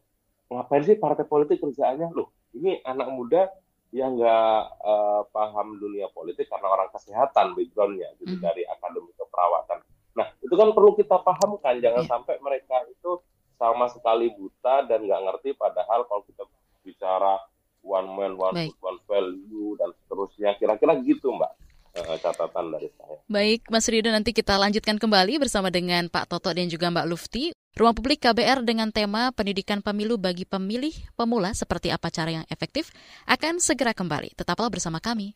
ngapain 0.53 0.85
sih 0.85 0.97
partai 1.01 1.25
politik 1.25 1.57
kerjaannya 1.57 2.13
loh 2.13 2.29
ini 2.53 2.77
anak 2.85 3.09
muda 3.09 3.49
yang 3.93 4.17
nggak 4.17 4.57
uh, 4.81 5.25
paham 5.33 5.77
dunia 5.81 6.09
politik 6.13 6.49
karena 6.49 6.69
orang 6.69 6.89
kesehatan 6.93 7.57
backgroundnya 7.57 8.13
gitu 8.21 8.37
mm. 8.37 8.41
dari 8.41 8.61
akademi 8.65 9.09
keperawatan 9.17 9.81
nah 10.13 10.29
itu 10.41 10.53
kan 10.53 10.69
perlu 10.71 10.93
kita 10.93 11.17
pahamkan 11.21 11.81
jangan 11.81 12.05
yeah. 12.05 12.11
sampai 12.11 12.35
mereka 12.37 12.85
itu 12.89 13.21
sama 13.57 13.89
sekali 13.89 14.29
buta 14.33 14.85
dan 14.85 15.05
nggak 15.05 15.21
ngerti 15.29 15.49
padahal 15.57 16.05
kalau 16.05 16.21
kita 16.25 16.43
bicara 16.85 17.39
one 17.81 18.09
man 18.13 18.33
one 18.37 18.55
food 18.69 18.79
one 18.81 18.99
value 19.09 19.73
dan 19.79 19.89
seterusnya 20.03 20.55
kira-kira 20.61 20.93
gitu 21.01 21.33
mbak 21.33 21.51
uh, 21.97 22.17
catatan 22.19 22.73
dari 22.73 22.89
saya. 22.97 23.17
Baik, 23.29 23.69
Mas 23.69 23.85
Rido 23.87 24.09
nanti 24.09 24.33
kita 24.33 24.57
lanjutkan 24.57 24.97
kembali 24.97 25.37
bersama 25.41 25.69
dengan 25.69 26.09
Pak 26.09 26.29
Toto 26.29 26.49
dan 26.51 26.67
juga 26.69 26.89
Mbak 26.89 27.07
Lufti. 27.07 27.53
Ruang 27.73 27.97
Publik 27.97 28.21
KBR 28.21 28.61
dengan 28.61 28.93
tema 28.93 29.33
Pendidikan 29.33 29.81
Pemilu 29.81 30.21
bagi 30.21 30.45
Pemilih 30.45 30.93
Pemula 31.17 31.57
seperti 31.57 31.89
apa 31.89 32.13
cara 32.13 32.29
yang 32.29 32.45
efektif 32.53 32.93
akan 33.25 33.57
segera 33.57 33.97
kembali. 33.97 34.37
Tetaplah 34.37 34.69
bersama 34.69 35.01
kami. 35.01 35.33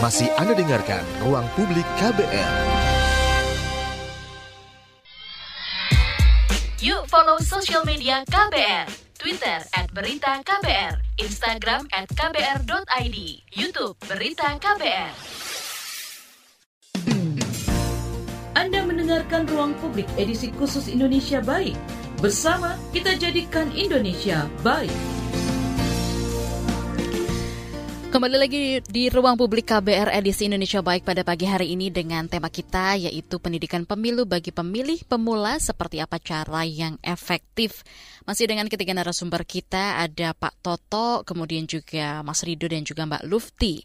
Masih 0.00 0.32
Anda 0.40 0.56
dengarkan 0.56 1.04
Ruang 1.20 1.44
Publik 1.52 1.84
KBR. 2.00 2.93
Yuk 6.84 7.08
follow 7.08 7.40
social 7.40 7.80
media 7.88 8.20
KBR. 8.28 8.84
Twitter 9.16 9.64
at 9.72 9.88
Berita 9.96 10.44
KBR, 10.44 11.00
Instagram 11.16 11.88
at 11.96 12.04
KBR.id, 12.12 13.18
Youtube 13.56 13.96
Berita 14.04 14.52
KBR. 14.60 15.16
Anda 18.52 18.84
mendengarkan 18.84 19.48
Ruang 19.48 19.72
Publik 19.80 20.04
edisi 20.20 20.52
khusus 20.60 20.92
Indonesia 20.92 21.40
Baik. 21.40 21.72
Bersama 22.20 22.76
kita 22.92 23.16
jadikan 23.16 23.72
Indonesia 23.72 24.44
baik. 24.60 24.92
Kembali 28.14 28.38
lagi 28.38 28.78
di 28.86 29.10
ruang 29.10 29.34
publik 29.34 29.74
KBR 29.74 30.14
edisi 30.14 30.46
Indonesia 30.46 30.78
Baik 30.78 31.02
pada 31.02 31.26
pagi 31.26 31.50
hari 31.50 31.74
ini 31.74 31.90
dengan 31.90 32.30
tema 32.30 32.46
kita 32.46 32.94
yaitu 32.94 33.42
pendidikan 33.42 33.82
pemilu 33.82 34.22
bagi 34.22 34.54
pemilih 34.54 35.02
pemula 35.10 35.58
seperti 35.58 35.98
apa 35.98 36.22
cara 36.22 36.62
yang 36.62 36.94
efektif. 37.02 37.82
Masih 38.22 38.46
dengan 38.46 38.70
ketiga 38.70 38.94
narasumber 38.94 39.42
kita 39.42 39.98
ada 39.98 40.30
Pak 40.30 40.62
Toto, 40.62 41.26
kemudian 41.26 41.66
juga 41.66 42.22
Mas 42.22 42.46
Rido 42.46 42.70
dan 42.70 42.86
juga 42.86 43.02
Mbak 43.02 43.26
Lufti. 43.26 43.82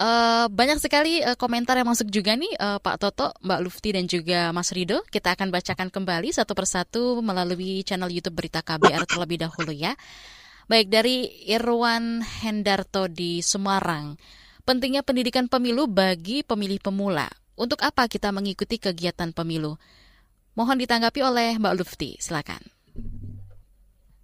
Uh, 0.00 0.48
banyak 0.48 0.80
sekali 0.80 1.20
uh, 1.20 1.36
komentar 1.36 1.76
yang 1.76 1.92
masuk 1.92 2.08
juga 2.08 2.40
nih 2.40 2.56
uh, 2.56 2.80
Pak 2.80 2.96
Toto, 2.96 3.36
Mbak 3.44 3.60
Lufti 3.60 3.92
dan 3.92 4.08
juga 4.08 4.56
Mas 4.56 4.72
Rido. 4.72 5.04
Kita 5.04 5.36
akan 5.36 5.52
bacakan 5.52 5.92
kembali 5.92 6.32
satu 6.32 6.56
persatu 6.56 7.20
melalui 7.20 7.84
channel 7.84 8.08
YouTube 8.08 8.40
Berita 8.40 8.64
KBR 8.64 9.04
terlebih 9.04 9.44
dahulu 9.44 9.76
ya. 9.76 9.92
Baik 10.70 10.86
dari 10.86 11.26
Irwan 11.50 12.22
Hendarto 12.22 13.10
di 13.10 13.42
Semarang. 13.42 14.14
Pentingnya 14.62 15.02
pendidikan 15.02 15.50
pemilu 15.50 15.90
bagi 15.90 16.46
pemilih 16.46 16.78
pemula. 16.78 17.26
Untuk 17.58 17.82
apa 17.82 18.06
kita 18.06 18.30
mengikuti 18.30 18.78
kegiatan 18.78 19.34
pemilu? 19.34 19.74
Mohon 20.54 20.86
ditanggapi 20.86 21.26
oleh 21.26 21.58
Mbak 21.58 21.74
Lufti, 21.74 22.14
silakan. 22.22 22.62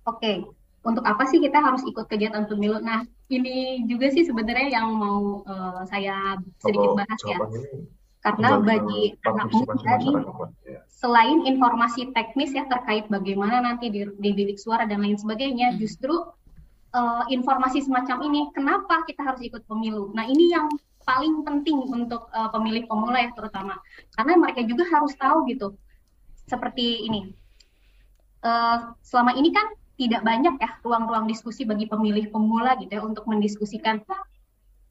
Oke, 0.07 0.47
untuk 0.87 1.03
apa 1.03 1.27
sih 1.27 1.43
kita 1.43 1.59
harus 1.59 1.83
ikut 1.83 2.07
kegiatan 2.07 2.47
pemilu? 2.47 2.79
Nah, 2.79 3.03
ini 3.27 3.83
juga 3.91 4.07
sih 4.15 4.23
sebenarnya 4.23 4.71
yang 4.71 4.95
mau 4.95 5.43
uh, 5.43 5.83
saya 5.91 6.39
sedikit 6.63 6.95
bahas 6.95 7.21
ya. 7.27 7.43
Karena 8.23 8.63
bagi 8.63 9.19
anak 9.27 9.51
muda 9.51 9.99
ini, 9.99 10.15
ya. 10.63 10.86
Selain 10.97 11.45
informasi 11.45 12.09
teknis 12.17 12.57
ya 12.57 12.65
terkait 12.73 13.05
bagaimana 13.13 13.61
nanti 13.61 13.93
di, 13.93 14.09
di 14.17 14.31
bilik 14.33 14.57
suara 14.57 14.89
dan 14.89 15.05
lain 15.05 15.21
sebagainya, 15.21 15.77
hmm. 15.77 15.79
justru 15.79 16.17
uh, 16.97 17.25
informasi 17.29 17.85
semacam 17.85 18.25
ini, 18.33 18.49
kenapa 18.57 19.05
kita 19.05 19.21
harus 19.21 19.45
ikut 19.45 19.69
pemilu? 19.69 20.09
Nah, 20.17 20.25
ini 20.25 20.57
yang 20.57 20.73
paling 21.05 21.45
penting 21.45 21.85
untuk 21.85 22.33
uh, 22.33 22.49
pemilih 22.49 22.89
pemula 22.89 23.29
ya 23.29 23.31
terutama, 23.37 23.77
karena 24.17 24.33
mereka 24.41 24.65
juga 24.65 24.89
harus 24.89 25.13
tahu 25.21 25.45
gitu. 25.53 25.77
Seperti 26.49 27.05
ini, 27.05 27.29
uh, 28.41 28.97
selama 29.05 29.37
ini 29.37 29.53
kan 29.53 29.69
tidak 30.01 30.25
banyak 30.25 30.57
ya 30.57 30.71
ruang-ruang 30.81 31.29
diskusi 31.29 31.69
bagi 31.69 31.85
pemilih 31.89 32.33
pemula 32.33 32.77
gitu 32.81 33.01
ya 33.01 33.03
untuk 33.05 33.25
mendiskusikan 33.25 34.05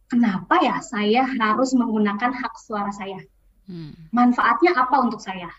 kenapa 0.09 0.55
ya 0.61 0.81
saya 0.81 1.25
harus 1.25 1.73
menggunakan 1.73 2.29
hak 2.29 2.53
suara 2.61 2.93
saya. 2.93 3.21
Hmm. 3.65 3.97
Manfaatnya 4.13 4.77
apa 4.77 5.01
untuk 5.01 5.21
saya? 5.21 5.49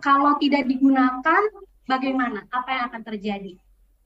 Kalau 0.00 0.36
tidak 0.38 0.68
digunakan, 0.68 1.42
bagaimana? 1.88 2.46
Apa 2.52 2.68
yang 2.70 2.84
akan 2.92 3.02
terjadi? 3.02 3.52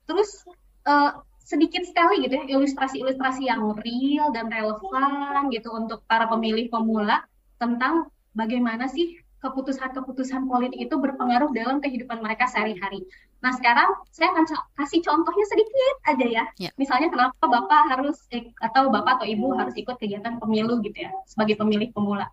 Terus 0.08 0.44
uh, 0.86 1.20
sedikit 1.44 1.84
sekali 1.84 2.24
gitu 2.24 2.40
ya 2.40 2.44
ilustrasi-ilustrasi 2.56 3.52
yang 3.52 3.76
real 3.76 4.32
dan 4.32 4.48
relevan 4.48 5.52
gitu 5.52 5.68
untuk 5.76 6.00
para 6.08 6.24
pemilih 6.24 6.72
pemula 6.72 7.20
tentang 7.60 8.08
bagaimana 8.32 8.88
sih 8.88 9.20
keputusan-keputusan 9.44 10.48
politik 10.48 10.88
itu 10.88 10.96
berpengaruh 10.96 11.52
dalam 11.52 11.84
kehidupan 11.84 12.24
mereka 12.24 12.48
sehari-hari. 12.48 13.04
Nah 13.44 13.52
sekarang 13.52 13.92
saya 14.08 14.32
akan 14.32 14.44
kasih 14.80 15.04
contohnya 15.04 15.44
sedikit 15.52 15.96
aja 16.08 16.26
ya. 16.26 16.44
ya. 16.56 16.70
Misalnya 16.80 17.12
kenapa 17.12 17.44
bapak 17.44 17.92
harus 17.92 18.24
atau 18.64 18.88
bapak 18.88 19.20
atau 19.20 19.28
ibu 19.28 19.52
harus 19.52 19.76
ikut 19.76 20.00
kegiatan 20.00 20.40
pemilu 20.40 20.80
gitu 20.80 20.96
ya 20.96 21.12
sebagai 21.28 21.60
pemilih 21.60 21.92
pemula. 21.92 22.32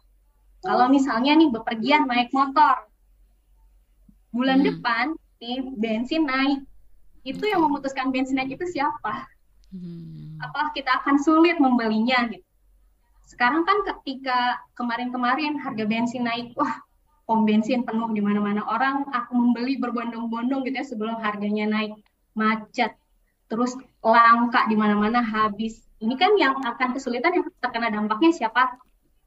Kalau 0.63 0.87
misalnya 0.87 1.35
nih 1.35 1.51
bepergian 1.51 2.07
naik 2.07 2.31
motor, 2.31 2.87
bulan 4.31 4.63
hmm. 4.63 4.67
depan 4.67 5.05
nih 5.43 5.59
bensin 5.77 6.23
naik, 6.27 6.63
itu 7.27 7.43
yang 7.45 7.61
memutuskan 7.63 8.09
bensin 8.09 8.39
naik 8.39 8.55
itu 8.55 8.65
siapa? 8.67 9.27
Hmm. 9.71 10.39
Apa 10.41 10.75
kita 10.75 11.03
akan 11.03 11.21
sulit 11.21 11.59
membelinya 11.61 12.27
gitu? 12.31 12.43
Sekarang 13.27 13.63
kan 13.63 13.87
ketika 13.87 14.59
kemarin-kemarin 14.75 15.55
harga 15.55 15.87
bensin 15.87 16.27
naik, 16.27 16.51
wah 16.59 16.83
pom 17.31 17.47
bensin 17.47 17.87
penuh 17.87 18.11
di 18.11 18.19
mana-mana 18.19 18.59
orang 18.67 19.07
aku 19.07 19.31
membeli 19.31 19.79
berbondong-bondong 19.79 20.67
gitu 20.67 20.75
ya 20.75 20.83
sebelum 20.83 21.15
harganya 21.23 21.63
naik 21.69 21.95
macet 22.35 22.91
terus 23.47 23.71
langka 24.03 24.67
di 24.67 24.75
mana-mana 24.75 25.23
habis 25.23 25.79
ini 26.03 26.19
kan 26.19 26.35
yang 26.35 26.59
akan 26.59 26.91
kesulitan 26.91 27.39
yang 27.39 27.47
terkena 27.63 27.87
dampaknya 27.87 28.35
siapa 28.35 28.75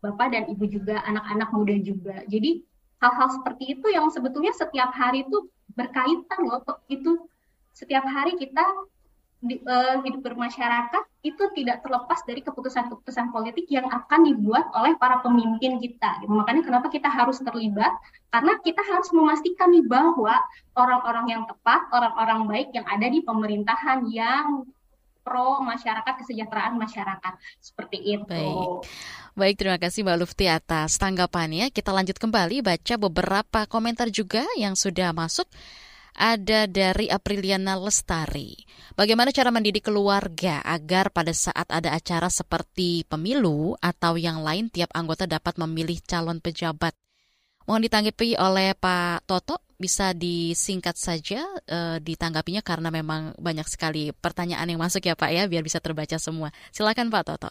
bapak 0.04 0.36
dan 0.36 0.44
ibu 0.52 0.68
juga 0.68 1.00
anak-anak 1.00 1.48
muda 1.56 1.76
juga 1.80 2.20
jadi 2.28 2.60
hal-hal 3.04 3.28
seperti 3.36 3.76
itu 3.76 3.86
yang 3.92 4.08
sebetulnya 4.08 4.56
setiap 4.56 4.88
hari 4.96 5.28
itu 5.28 5.52
berkaitan 5.76 6.40
loh 6.40 6.64
itu 6.88 7.20
setiap 7.76 8.08
hari 8.08 8.40
kita 8.40 8.64
di, 9.44 9.60
uh, 9.68 10.00
hidup 10.00 10.24
bermasyarakat 10.24 11.04
itu 11.20 11.44
tidak 11.52 11.84
terlepas 11.84 12.24
dari 12.24 12.40
keputusan-keputusan 12.40 13.28
politik 13.28 13.68
yang 13.68 13.84
akan 13.92 14.24
dibuat 14.24 14.72
oleh 14.72 14.96
para 14.96 15.20
pemimpin 15.20 15.76
kita. 15.76 16.24
Gitu. 16.24 16.32
Makanya 16.32 16.64
kenapa 16.64 16.88
kita 16.88 17.12
harus 17.12 17.44
terlibat? 17.44 17.92
Karena 18.32 18.56
kita 18.64 18.80
harus 18.80 19.12
memastikan 19.12 19.68
nih 19.68 19.84
bahwa 19.84 20.40
orang-orang 20.72 21.26
yang 21.28 21.42
tepat, 21.44 21.84
orang-orang 21.92 22.40
baik 22.48 22.68
yang 22.72 22.88
ada 22.88 23.04
di 23.04 23.20
pemerintahan 23.20 24.08
yang 24.08 24.64
pro 25.24 25.60
masyarakat 25.64 26.24
kesejahteraan 26.24 26.76
masyarakat 26.76 27.34
seperti 27.60 28.00
itu. 28.00 28.28
Baik. 28.28 28.88
Baik, 29.34 29.58
terima 29.58 29.82
kasih 29.82 30.06
Mbak 30.06 30.18
Lufti 30.22 30.46
atas 30.46 30.94
tanggapannya. 30.94 31.74
Kita 31.74 31.90
lanjut 31.90 32.22
kembali 32.22 32.62
baca 32.62 32.94
beberapa 32.94 33.66
komentar 33.66 34.06
juga 34.06 34.46
yang 34.54 34.78
sudah 34.78 35.10
masuk 35.10 35.50
ada 36.14 36.70
dari 36.70 37.10
Apriliana 37.10 37.74
Lestari. 37.74 38.54
Bagaimana 38.94 39.34
cara 39.34 39.50
mendidik 39.50 39.90
keluarga 39.90 40.62
agar 40.62 41.10
pada 41.10 41.34
saat 41.34 41.66
ada 41.66 41.98
acara 41.98 42.30
seperti 42.30 43.02
pemilu 43.10 43.74
atau 43.82 44.14
yang 44.14 44.38
lain 44.38 44.70
tiap 44.70 44.94
anggota 44.94 45.26
dapat 45.26 45.58
memilih 45.58 45.98
calon 46.06 46.38
pejabat? 46.38 46.94
Mohon 47.66 47.90
ditanggapi 47.90 48.38
oleh 48.38 48.78
Pak 48.78 49.26
Toto, 49.26 49.58
bisa 49.74 50.14
disingkat 50.14 50.94
saja 50.94 51.42
e, 51.66 51.98
ditanggapinya 51.98 52.62
karena 52.62 52.94
memang 52.94 53.34
banyak 53.34 53.66
sekali 53.66 54.14
pertanyaan 54.14 54.70
yang 54.70 54.78
masuk 54.78 55.02
ya 55.02 55.18
Pak 55.18 55.30
ya, 55.34 55.50
biar 55.50 55.66
bisa 55.66 55.82
terbaca 55.82 56.22
semua. 56.22 56.54
Silakan 56.70 57.10
Pak 57.10 57.22
Toto. 57.26 57.50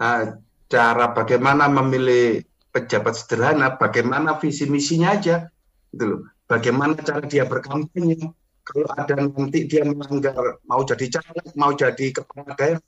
Uh, 0.00 0.40
cara 0.74 1.14
bagaimana 1.14 1.70
memilih 1.70 2.42
pejabat 2.74 3.14
sederhana, 3.14 3.78
bagaimana 3.78 4.34
visi 4.42 4.66
misinya 4.66 5.14
aja, 5.14 5.46
gitu 5.94 6.04
loh. 6.10 6.20
Bagaimana 6.50 6.98
cara 6.98 7.22
dia 7.22 7.46
berkampanye 7.46 8.18
kalau 8.66 8.90
ada 8.98 9.14
nanti 9.16 9.70
dia 9.70 9.86
melanggar 9.86 10.58
mau 10.66 10.82
jadi 10.82 11.06
caleg 11.08 11.46
mau 11.56 11.72
jadi 11.72 12.16
kepala 12.16 12.52
daerah 12.56 12.80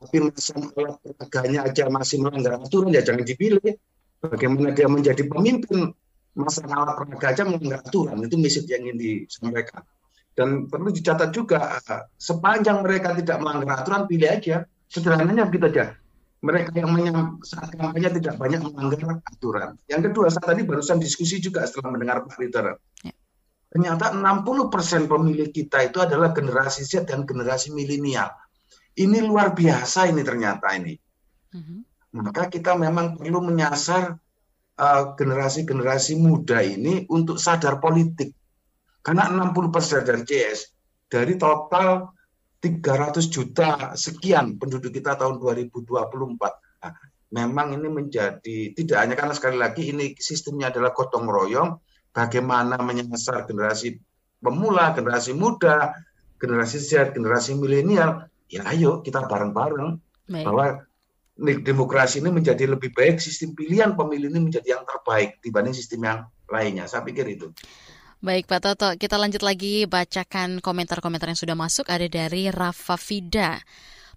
tapi 0.00 0.16
masa 0.16 0.56
alat 0.56 0.96
peraganya 1.04 1.60
aja 1.68 1.84
masih 1.92 2.24
melanggar 2.24 2.56
aturan 2.56 2.90
ya 2.90 3.04
jangan 3.04 3.24
dipilih. 3.24 3.76
Bagaimana 4.20 4.76
dia 4.76 4.88
menjadi 4.88 5.22
pemimpin 5.24 5.92
masa 6.36 6.64
alat 6.66 6.96
peraga 6.96 7.26
aja 7.36 7.42
melanggar 7.44 7.80
aturan 7.84 8.16
itu 8.24 8.36
misi 8.36 8.64
yang 8.68 8.90
ingin 8.90 8.96
disampaikan. 8.96 9.84
Dan 10.32 10.72
perlu 10.72 10.88
dicatat 10.88 11.30
juga 11.36 11.76
sepanjang 12.16 12.80
mereka 12.80 13.12
tidak 13.16 13.40
melanggar 13.44 13.84
aturan 13.84 14.08
pilih 14.08 14.28
aja. 14.28 14.64
Sederhananya 14.90 15.46
begitu 15.46 15.70
aja 15.70 15.99
mereka 16.40 16.72
yang 16.72 17.36
saat 17.44 17.76
kampanye 17.76 18.16
tidak 18.16 18.40
banyak 18.40 18.64
melanggar 18.64 19.20
aturan. 19.28 19.76
Yang 19.84 20.10
kedua, 20.10 20.26
saya 20.32 20.56
tadi 20.56 20.64
barusan 20.64 20.96
diskusi 20.96 21.36
juga 21.36 21.68
setelah 21.68 21.92
mendengar 21.92 22.24
Pak 22.24 22.40
Ritter. 22.40 22.80
Ya. 23.04 23.12
Ternyata 23.70 24.16
60% 24.16 25.06
pemilih 25.06 25.52
kita 25.52 25.84
itu 25.86 26.00
adalah 26.00 26.32
generasi 26.32 26.82
Z 26.82 27.06
dan 27.06 27.28
generasi 27.28 27.70
milenial. 27.70 28.32
Ini 28.96 29.22
luar 29.22 29.54
biasa 29.54 30.10
ini 30.10 30.24
ternyata 30.26 30.74
ini. 30.74 30.96
Uh-huh. 31.54 31.80
Maka 32.18 32.50
kita 32.50 32.74
memang 32.74 33.14
perlu 33.20 33.44
menyasar 33.44 34.18
uh, 34.80 35.02
generasi-generasi 35.14 36.18
uh, 36.18 36.20
muda 36.24 36.58
ini 36.64 37.06
untuk 37.12 37.38
sadar 37.38 37.78
politik. 37.78 38.34
Karena 39.04 39.28
60% 39.28 40.08
dari 40.08 40.22
CS 40.26 40.58
dari 41.06 41.34
total 41.38 42.10
300 42.60 43.24
juta 43.32 43.96
sekian 43.96 44.60
penduduk 44.60 44.92
kita 44.92 45.16
tahun 45.16 45.40
2024. 45.40 46.36
Nah, 46.84 46.92
memang 47.32 47.72
ini 47.72 47.88
menjadi 47.88 48.76
tidak 48.76 48.98
hanya 49.00 49.14
karena 49.16 49.34
sekali 49.34 49.56
lagi 49.56 49.88
ini 49.88 50.12
sistemnya 50.20 50.68
adalah 50.68 50.92
gotong 50.92 51.24
royong, 51.24 51.80
bagaimana 52.12 52.76
menyasar 52.84 53.48
generasi 53.48 53.96
pemula, 54.42 54.92
generasi 54.92 55.32
muda, 55.32 55.96
generasi 56.36 56.76
Z, 56.80 57.16
generasi 57.16 57.56
milenial, 57.56 58.28
ya 58.50 58.66
ayo 58.68 59.00
kita 59.00 59.24
bareng-bareng 59.24 59.90
bahwa 60.44 60.84
demokrasi 61.40 62.20
ini 62.20 62.28
menjadi 62.28 62.68
lebih 62.68 62.92
baik, 62.92 63.22
sistem 63.22 63.56
pilihan 63.56 63.96
pemilih 63.96 64.28
ini 64.28 64.52
menjadi 64.52 64.76
yang 64.76 64.84
terbaik 64.84 65.40
dibanding 65.40 65.72
sistem 65.72 66.04
yang 66.04 66.18
lainnya. 66.50 66.84
Saya 66.84 67.00
pikir 67.06 67.24
itu. 67.24 67.48
Baik 68.20 68.52
Pak 68.52 68.60
Toto, 68.60 68.92
kita 69.00 69.16
lanjut 69.16 69.40
lagi 69.40 69.88
bacakan 69.88 70.60
komentar-komentar 70.60 71.32
yang 71.32 71.40
sudah 71.40 71.56
masuk. 71.56 71.88
Ada 71.88 72.04
dari 72.04 72.52
Rafa 72.52 73.00
Fida. 73.00 73.56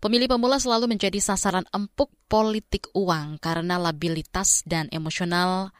Pemilih 0.04 0.28
pemula 0.28 0.60
selalu 0.60 0.92
menjadi 0.92 1.24
sasaran 1.24 1.64
empuk 1.72 2.12
politik 2.28 2.92
uang 2.92 3.40
karena 3.40 3.80
labilitas 3.80 4.60
dan 4.68 4.92
emosional 4.92 5.72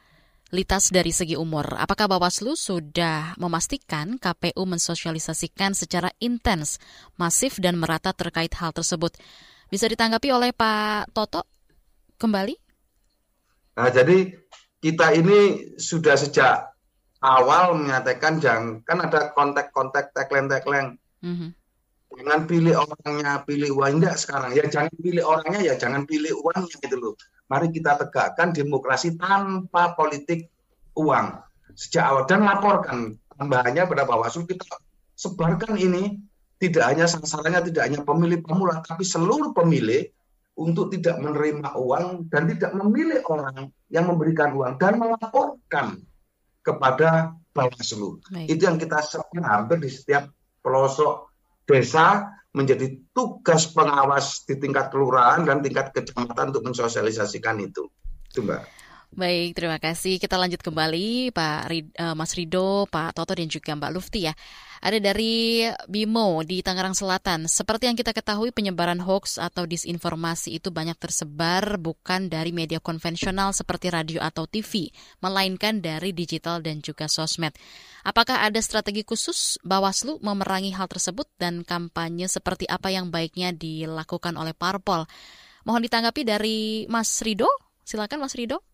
litas 0.56 0.88
dari 0.88 1.12
segi 1.12 1.36
umur. 1.36 1.76
Apakah 1.76 2.08
Bawaslu 2.08 2.56
sudah 2.56 3.36
memastikan 3.36 4.16
KPU 4.16 4.64
mensosialisasikan 4.64 5.76
secara 5.76 6.08
intens, 6.16 6.80
masif 7.20 7.60
dan 7.60 7.76
merata 7.76 8.16
terkait 8.16 8.56
hal 8.56 8.72
tersebut? 8.72 9.20
Bisa 9.68 9.84
ditanggapi 9.84 10.32
oleh 10.32 10.56
Pak 10.56 11.12
Toto 11.12 11.44
kembali? 12.16 12.56
Nah, 13.76 13.92
jadi 13.92 14.32
kita 14.80 15.12
ini 15.12 15.76
sudah 15.76 16.16
sejak 16.16 16.73
awal 17.24 17.80
menyatakan 17.80 18.36
jangan 18.36 18.84
kan 18.84 19.00
ada 19.00 19.32
kontak-kontak 19.32 20.12
tagline-tagline. 20.12 21.00
Mm 21.24 21.34
-hmm. 21.34 21.50
Jangan 22.14 22.40
pilih 22.46 22.74
orangnya, 22.78 23.42
pilih 23.42 23.70
uangnya 23.74 24.12
sekarang. 24.14 24.54
Ya 24.54 24.68
jangan 24.70 24.92
pilih 25.02 25.24
orangnya, 25.24 25.60
ya 25.66 25.74
jangan 25.74 26.06
pilih 26.06 26.36
uangnya 26.46 26.76
gitu 26.78 26.96
loh. 27.00 27.14
Mari 27.50 27.74
kita 27.74 27.98
tegakkan 27.98 28.54
demokrasi 28.54 29.18
tanpa 29.18 29.98
politik 29.98 30.46
uang 30.94 31.42
sejak 31.74 32.06
awal 32.06 32.22
dan 32.30 32.46
laporkan 32.46 33.18
tambahannya 33.34 33.82
pada 33.90 34.06
Bawaslu 34.06 34.46
kita 34.46 34.78
sebarkan 35.18 35.74
ini 35.74 36.22
tidak 36.62 36.86
hanya 36.94 37.06
sasarannya 37.10 37.66
tidak 37.66 37.90
hanya 37.90 38.00
pemilih 38.06 38.40
pemula 38.46 38.78
tapi 38.86 39.02
seluruh 39.02 39.50
pemilih 39.50 40.06
untuk 40.54 40.94
tidak 40.94 41.18
menerima 41.18 41.74
uang 41.74 42.30
dan 42.30 42.46
tidak 42.46 42.70
memilih 42.78 43.26
orang 43.26 43.74
yang 43.90 44.06
memberikan 44.06 44.54
uang 44.54 44.78
dan 44.78 45.02
melaporkan 45.02 45.98
kepada 46.64 47.36
Bawaslu. 47.54 48.18
Itu 48.48 48.66
yang 48.66 48.80
kita 48.80 48.98
sebarkan 49.04 49.44
hampir 49.46 49.78
di 49.78 49.92
setiap 49.92 50.26
pelosok 50.64 51.30
desa 51.68 52.34
menjadi 52.56 52.98
tugas 53.14 53.70
pengawas 53.70 54.42
di 54.48 54.58
tingkat 54.58 54.90
kelurahan 54.90 55.44
dan 55.44 55.62
tingkat 55.62 55.94
kecamatan 55.94 56.50
untuk 56.50 56.66
mensosialisasikan 56.66 57.62
itu. 57.62 57.86
Itu 58.30 58.42
Mbak. 58.42 58.83
Baik, 59.14 59.54
terima 59.54 59.78
kasih. 59.78 60.18
Kita 60.18 60.34
lanjut 60.34 60.58
kembali 60.58 61.30
Pak 61.30 61.70
Rid, 61.70 61.86
uh, 62.02 62.18
Mas 62.18 62.34
Rido, 62.34 62.82
Pak 62.90 63.14
Toto 63.14 63.38
dan 63.38 63.46
juga 63.46 63.70
Mbak 63.78 63.92
Lufti 63.94 64.26
ya. 64.26 64.34
Ada 64.82 64.98
dari 64.98 65.62
Bimo 65.86 66.42
di 66.42 66.66
Tangerang 66.66 66.98
Selatan. 66.98 67.46
Seperti 67.46 67.86
yang 67.86 67.94
kita 67.94 68.10
ketahui 68.10 68.50
penyebaran 68.50 68.98
hoax 68.98 69.38
atau 69.38 69.70
disinformasi 69.70 70.58
itu 70.58 70.74
banyak 70.74 70.98
tersebar 70.98 71.78
bukan 71.78 72.26
dari 72.26 72.50
media 72.50 72.82
konvensional 72.82 73.54
seperti 73.54 73.94
radio 73.94 74.18
atau 74.18 74.50
TV, 74.50 74.90
melainkan 75.22 75.78
dari 75.78 76.10
digital 76.10 76.58
dan 76.58 76.82
juga 76.82 77.06
sosmed. 77.06 77.54
Apakah 78.02 78.42
ada 78.42 78.58
strategi 78.58 79.06
khusus 79.06 79.62
Bawaslu 79.62 80.18
memerangi 80.26 80.74
hal 80.74 80.90
tersebut 80.90 81.30
dan 81.38 81.62
kampanye 81.62 82.26
seperti 82.26 82.66
apa 82.66 82.90
yang 82.90 83.14
baiknya 83.14 83.54
dilakukan 83.54 84.34
oleh 84.34 84.58
parpol? 84.58 85.06
Mohon 85.62 85.86
ditanggapi 85.86 86.22
dari 86.26 86.58
Mas 86.90 87.22
Rido. 87.22 87.46
Silakan 87.86 88.26
Mas 88.26 88.34
Rido 88.34 88.73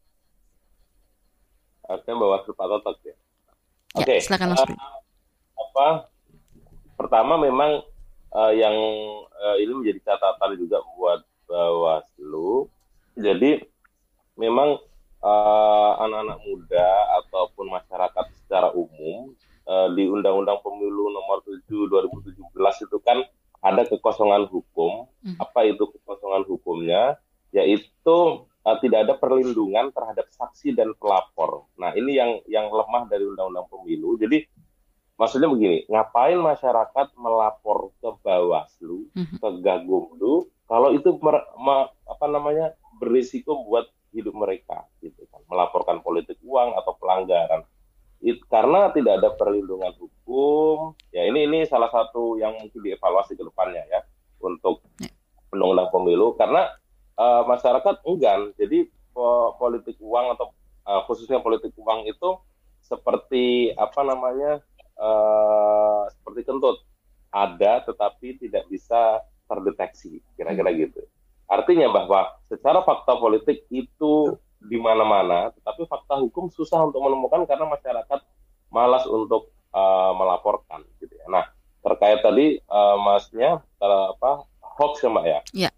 harusnya 1.91 2.15
Bawaslu 2.15 2.55
Pak 2.55 2.67
Totok 2.71 2.97
ya. 3.03 3.15
Oke. 3.99 4.07
Okay. 4.07 4.19
Silakan 4.23 4.55
Mas. 4.55 4.63
Uh, 4.63 4.79
apa? 5.59 5.89
Pertama 6.95 7.35
memang 7.35 7.83
uh, 8.31 8.53
yang 8.55 8.77
uh, 9.35 9.57
ini 9.59 9.73
menjadi 9.75 10.15
catatan 10.15 10.55
juga 10.55 10.79
buat 10.95 11.21
Bawaslu. 11.51 12.71
Jadi 13.19 13.59
memang 14.39 14.79
anak 15.21 16.01
anak-anak 16.01 16.39
muda 16.49 16.89
atau 17.21 17.31
ataupun 17.41 17.73
masyarakat 17.73 18.25
secara 18.41 18.69
umum 18.73 19.33
uh, 19.65 19.89
di 19.97 20.05
Undang-Undang 20.09 20.61
Pemilu 20.61 21.09
Nomor 21.13 21.41
7 21.45 21.65
2017 21.69 22.37
itu 22.89 22.99
kan 23.01 23.25
ada 23.61 23.85
kekosongan 23.85 24.49
hukum. 24.49 25.09
Hmm. 25.25 25.37
Apa 25.41 25.69
itu 25.69 25.85
kekosongan 25.89 26.45
hukumnya? 26.49 27.21
Yaitu 27.53 28.49
uh, 28.67 28.77
tidak 28.81 29.09
ada 29.09 29.15
perlindungan 29.17 29.93
terhadap 29.95 30.27
saksi 30.33 30.77
dan 30.77 30.93
pelapor. 30.97 31.69
Nah, 31.81 31.95
ini 31.97 32.17
yang 32.17 32.41
yang 32.49 32.69
lemah 32.69 33.09
dari 33.09 33.25
Undang-Undang 33.25 33.69
Pemilu. 33.71 34.21
Jadi 34.21 34.45
maksudnya 35.17 35.49
begini, 35.49 35.85
ngapain 35.89 36.41
masyarakat 36.41 37.07
melapor 37.17 37.93
ke 38.01 38.09
Bawaslu, 38.25 39.09
hmm. 39.13 39.37
ke 39.41 39.49
Gagumdu 39.61 40.49
kalau 40.71 40.95
itu 40.95 41.19
mer, 41.19 41.43
ma, 41.59 41.91
apa 42.07 42.31
namanya 42.31 42.71
berisiko 43.03 43.67
buat 43.67 43.91
hidup 44.15 44.39
mereka 44.39 44.87
gitu 45.03 45.27
kan, 45.27 45.43
melaporkan 45.51 45.99
politik 45.99 46.39
uang 46.47 46.79
atau 46.79 46.95
pelanggaran. 46.95 47.67
It, 48.23 48.39
karena 48.47 48.93
tidak 48.95 49.19
ada 49.19 49.35
perlindungan 49.35 49.91
hukum, 49.99 50.95
ya 51.11 51.27
ini 51.27 51.51
ini 51.51 51.67
salah 51.67 51.91
satu 51.91 52.39
yang 52.39 52.55
mungkin 52.55 52.87
dievaluasi 52.87 53.35
ke 53.35 53.43
depannya 53.43 53.83
ya 53.91 54.05
untuk 54.45 54.85
ya. 55.03 55.11
undang-undang 55.51 55.91
pemilu 55.91 56.39
karena 56.39 56.71
uh, 57.21 57.43
masyarakat 57.45 58.01
enggan. 58.09 58.57
Jadi 58.57 58.89
po, 59.13 59.53
politik 59.61 60.01
uang 60.01 60.33
atau 60.33 60.57
uh, 60.89 61.05
khususnya 61.05 61.45
politik 61.45 61.77
uang 61.77 62.09
itu 62.09 62.41
seperti 62.81 63.77
apa 63.77 64.01
namanya 64.01 64.65
uh, 64.97 66.09
seperti 66.09 66.49
kentut 66.49 66.81
ada 67.31 67.85
tetapi 67.85 68.41
tidak 68.41 68.67
bisa 68.73 69.21
terdeteksi 69.47 70.25
kira-kira 70.35 70.73
gitu. 70.75 71.05
Artinya 71.51 71.91
bahwa 71.91 72.41
secara 72.47 72.81
fakta 72.87 73.19
politik 73.19 73.67
itu 73.75 74.39
di 74.61 74.79
mana-mana, 74.79 75.51
tetapi 75.51 75.89
fakta 75.91 76.21
hukum 76.21 76.47
susah 76.53 76.87
untuk 76.87 77.03
menemukan 77.03 77.43
karena 77.49 77.67
masyarakat 77.67 78.21
malas 78.71 79.03
untuk 79.11 79.51
uh, 79.75 80.15
melaporkan 80.15 80.87
gitu 81.03 81.11
ya. 81.11 81.27
Nah, 81.27 81.51
terkait 81.83 82.23
tadi 82.23 82.63
uh, 82.71 82.97
masnya 83.03 83.59
apa 83.83 84.47
hoax 84.63 85.03
ya 85.03 85.09
Mbak 85.11 85.27
ya. 85.27 85.41
Iya. 85.67 85.71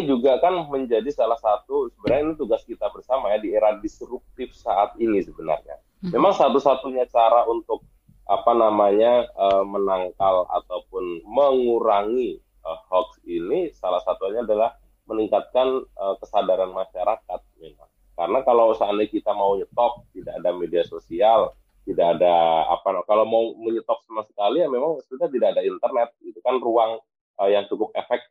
Ini 0.00 0.08
juga 0.08 0.40
kan 0.40 0.64
menjadi 0.72 1.12
salah 1.12 1.36
satu 1.36 1.92
sebenarnya 1.92 2.32
ini 2.32 2.34
tugas 2.40 2.64
kita 2.64 2.88
bersama 2.88 3.36
ya 3.36 3.36
di 3.36 3.52
era 3.52 3.76
disruptif 3.84 4.56
saat 4.56 4.96
ini 4.96 5.20
sebenarnya. 5.20 5.76
Hmm. 6.00 6.16
Memang 6.16 6.32
satu-satunya 6.32 7.04
cara 7.12 7.44
untuk 7.44 7.84
apa 8.24 8.56
namanya 8.56 9.28
uh, 9.36 9.60
menangkal 9.60 10.48
ataupun 10.48 11.20
mengurangi 11.28 12.40
uh, 12.64 12.80
hoax 12.88 13.20
ini 13.28 13.68
salah 13.76 14.00
satunya 14.00 14.40
adalah 14.40 14.72
meningkatkan 15.04 15.84
uh, 16.00 16.16
kesadaran 16.16 16.72
masyarakat 16.72 17.40
memang. 17.60 17.90
Karena 18.16 18.40
kalau 18.40 18.72
seandainya 18.72 19.20
kita 19.20 19.36
mau 19.36 19.52
nyetop, 19.60 20.08
tidak 20.16 20.40
ada 20.40 20.56
media 20.56 20.80
sosial, 20.88 21.52
tidak 21.84 22.16
ada 22.16 22.64
apa 22.72 23.04
kalau 23.04 23.28
mau 23.28 23.52
menyetop 23.52 24.00
sama 24.08 24.24
sekali 24.24 24.64
ya 24.64 24.68
memang 24.72 24.96
sudah 25.12 25.28
tidak 25.28 25.52
ada 25.52 25.60
internet 25.60 26.08
itu 26.24 26.40
kan 26.40 26.56
ruang 26.56 27.04
uh, 27.42 27.50
yang 27.50 27.66
cukup 27.66 27.90
efektif 27.98 28.29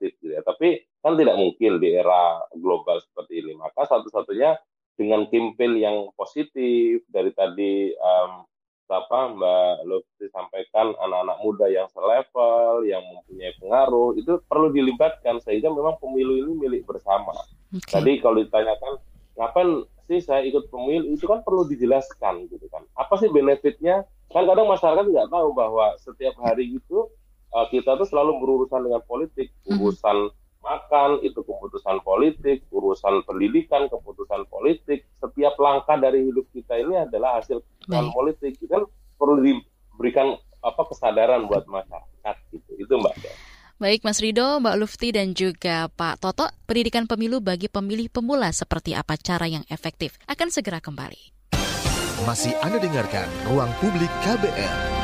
kan 1.09 1.17
tidak 1.17 1.35
mungkin 1.41 1.81
di 1.81 1.97
era 1.97 2.45
global 2.53 3.01
seperti 3.01 3.41
ini 3.41 3.57
maka 3.57 3.89
satu-satunya 3.89 4.53
dengan 4.93 5.25
campaign 5.31 5.73
yang 5.79 5.97
positif 6.13 7.01
dari 7.09 7.33
tadi 7.33 7.97
um, 7.97 8.45
apa 8.89 9.19
Mbak 9.37 9.85
Lutfi 9.85 10.25
sampaikan 10.33 10.97
anak-anak 10.97 11.37
muda 11.45 11.69
yang 11.69 11.85
selevel, 11.93 12.89
yang 12.89 13.05
mempunyai 13.05 13.53
pengaruh 13.61 14.17
itu 14.17 14.41
perlu 14.49 14.73
dilibatkan 14.73 15.37
sehingga 15.45 15.69
memang 15.69 16.01
pemilu 16.01 16.41
ini 16.41 16.57
milik 16.57 16.89
bersama. 16.89 17.37
Okay. 17.69 18.01
Tadi 18.01 18.11
kalau 18.17 18.41
ditanyakan 18.41 18.93
ngapain 19.37 19.69
sih 20.09 20.19
saya 20.25 20.41
ikut 20.41 20.73
pemilu 20.73 21.13
itu 21.13 21.29
kan 21.29 21.45
perlu 21.45 21.69
dijelaskan 21.69 22.49
gitu 22.49 22.65
kan. 22.73 22.81
Apa 22.97 23.21
sih 23.21 23.29
benefitnya? 23.29 24.09
Kan 24.33 24.49
kadang 24.49 24.65
masyarakat 24.65 25.05
nggak 25.05 25.29
tahu 25.29 25.53
bahwa 25.53 25.93
setiap 26.01 26.33
hari 26.41 26.81
itu 26.81 27.05
uh, 27.53 27.69
kita 27.69 27.93
tuh 27.93 28.09
selalu 28.09 28.41
berurusan 28.41 28.89
dengan 28.89 29.05
politik, 29.05 29.53
mhm. 29.69 29.85
urusan 29.85 30.33
makan 30.69 31.25
itu 31.25 31.41
keputusan 31.41 32.05
politik, 32.05 32.69
urusan 32.69 33.25
pendidikan 33.25 33.89
keputusan 33.89 34.45
politik, 34.53 35.09
setiap 35.17 35.57
langkah 35.57 35.97
dari 35.97 36.29
hidup 36.29 36.45
kita 36.53 36.77
ini 36.77 37.01
adalah 37.01 37.41
hasil 37.41 37.65
keputusan 37.65 38.05
Baik. 38.05 38.13
politik. 38.13 38.51
Itu 38.61 38.69
kan 38.69 38.83
perlu 39.17 39.35
diberikan 39.41 40.37
apa 40.61 40.81
kesadaran 40.85 41.49
buat 41.49 41.65
masyarakat 41.65 42.35
gitu. 42.53 42.71
Itu 42.77 42.93
Mbak. 43.01 43.15
Baik 43.79 44.03
Mas 44.03 44.19
Rido, 44.19 44.59
Mbak 44.59 44.75
Lufti 44.75 45.15
dan 45.15 45.31
juga 45.31 45.87
Pak 45.87 46.19
Toto, 46.19 46.51
pendidikan 46.67 47.07
pemilu 47.07 47.39
bagi 47.39 47.71
pemilih 47.71 48.11
pemula 48.11 48.51
seperti 48.51 48.91
apa 48.91 49.15
cara 49.15 49.47
yang 49.47 49.63
efektif 49.71 50.19
akan 50.27 50.51
segera 50.51 50.83
kembali. 50.83 51.31
Masih 52.27 52.51
Anda 52.59 52.83
dengarkan 52.83 53.31
Ruang 53.47 53.71
Publik 53.79 54.11
KBR. 54.27 54.98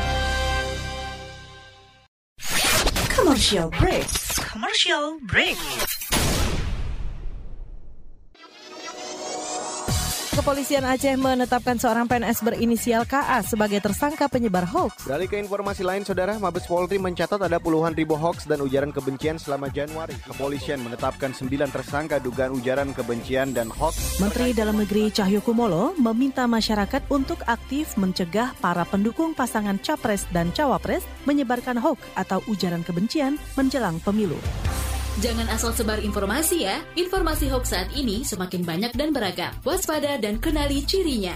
Commercial 3.35 3.69
break 3.69 4.25
commercial 4.55 5.19
break. 5.23 5.57
Kepolisian 10.35 10.83
Aceh 10.83 11.15
menetapkan 11.15 11.79
seorang 11.79 12.11
PNS 12.11 12.43
berinisial 12.43 13.07
KA 13.07 13.39
sebagai 13.39 13.79
tersangka 13.79 14.27
penyebar 14.27 14.67
hoax. 14.67 15.07
Dari 15.07 15.31
ke 15.31 15.39
informasi 15.39 15.79
lain, 15.79 16.03
Saudara, 16.03 16.35
Mabes 16.35 16.67
Polri 16.67 16.99
mencatat 16.99 17.39
ada 17.39 17.55
puluhan 17.55 17.95
ribu 17.95 18.19
hoax 18.19 18.43
dan 18.43 18.59
ujaran 18.59 18.91
kebencian 18.91 19.39
selama 19.39 19.71
Januari. 19.71 20.11
Kepolisian 20.27 20.83
menetapkan 20.83 21.31
sembilan 21.31 21.71
tersangka 21.71 22.19
dugaan 22.19 22.51
ujaran 22.51 22.91
kebencian 22.91 23.55
dan 23.55 23.71
hoax. 23.71 24.19
Menteri 24.19 24.51
Dalam 24.51 24.75
Negeri 24.75 25.07
Cahyokumolo 25.07 25.95
meminta 26.03 26.43
masyarakat 26.51 27.07
untuk 27.07 27.39
aktif 27.47 27.95
mencegah 27.95 28.51
para 28.59 28.83
pendukung 28.83 29.31
pasangan 29.31 29.79
Capres 29.79 30.27
dan 30.35 30.51
Cawapres 30.51 31.07
menyebarkan 31.23 31.79
hoax 31.79 32.03
atau 32.19 32.43
ujaran 32.51 32.83
kebencian 32.83 33.39
menjelang 33.55 34.03
pemilu. 34.03 34.35
Jangan 35.23 35.47
asal 35.47 35.71
sebar 35.71 36.03
informasi 36.03 36.67
ya. 36.67 36.83
Informasi 36.99 37.47
hoax 37.47 37.71
saat 37.71 37.87
ini 37.95 38.27
semakin 38.27 38.67
banyak 38.67 38.91
dan 38.99 39.15
beragam. 39.15 39.55
Waspada 39.63 40.19
dan 40.19 40.43
kenali 40.43 40.83
cirinya. 40.83 41.31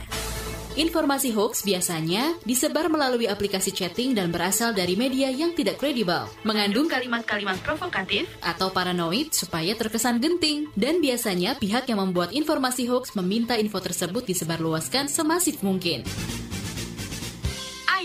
Informasi 0.76 1.32
hoax 1.32 1.64
biasanya 1.64 2.36
disebar 2.44 2.92
melalui 2.92 3.32
aplikasi 3.32 3.72
chatting 3.72 4.12
dan 4.12 4.36
berasal 4.36 4.76
dari 4.76 5.00
media 5.00 5.32
yang 5.32 5.56
tidak 5.56 5.80
kredibel, 5.80 6.28
mengandung 6.44 6.92
kalimat-kalimat 6.92 7.56
provokatif 7.64 8.28
atau 8.44 8.68
paranoid 8.68 9.32
supaya 9.32 9.72
terkesan 9.80 10.20
genting. 10.20 10.68
Dan 10.76 11.00
biasanya 11.00 11.56
pihak 11.56 11.88
yang 11.88 12.04
membuat 12.04 12.36
informasi 12.36 12.84
hoax 12.92 13.16
meminta 13.16 13.56
info 13.56 13.80
tersebut 13.80 14.28
disebarluaskan 14.28 15.08
semasif 15.08 15.64
mungkin. 15.64 16.04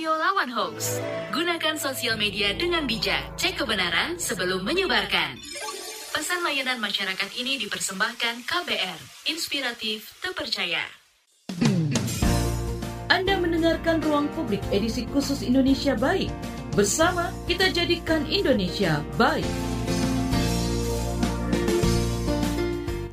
Ayo 0.05 0.21
lawan 0.21 0.53
hoax. 0.53 1.01
Gunakan 1.33 1.81
sosial 1.81 2.21
media 2.21 2.53
dengan 2.53 2.85
bijak. 2.85 3.41
Cek 3.41 3.57
kebenaran 3.65 4.21
sebelum 4.21 4.61
menyebarkan. 4.61 5.33
Pesan 6.13 6.45
layanan 6.45 6.77
masyarakat 6.77 7.33
ini 7.41 7.57
dipersembahkan 7.65 8.45
KBR. 8.45 9.01
Inspiratif, 9.33 10.13
terpercaya. 10.21 10.85
Anda 13.09 13.41
mendengarkan 13.41 14.05
Ruang 14.05 14.29
Publik 14.37 14.61
edisi 14.69 15.09
khusus 15.09 15.41
Indonesia 15.41 15.97
Baik. 15.97 16.29
Bersama 16.77 17.33
kita 17.49 17.73
jadikan 17.73 18.29
Indonesia 18.29 19.01
baik. 19.17 19.74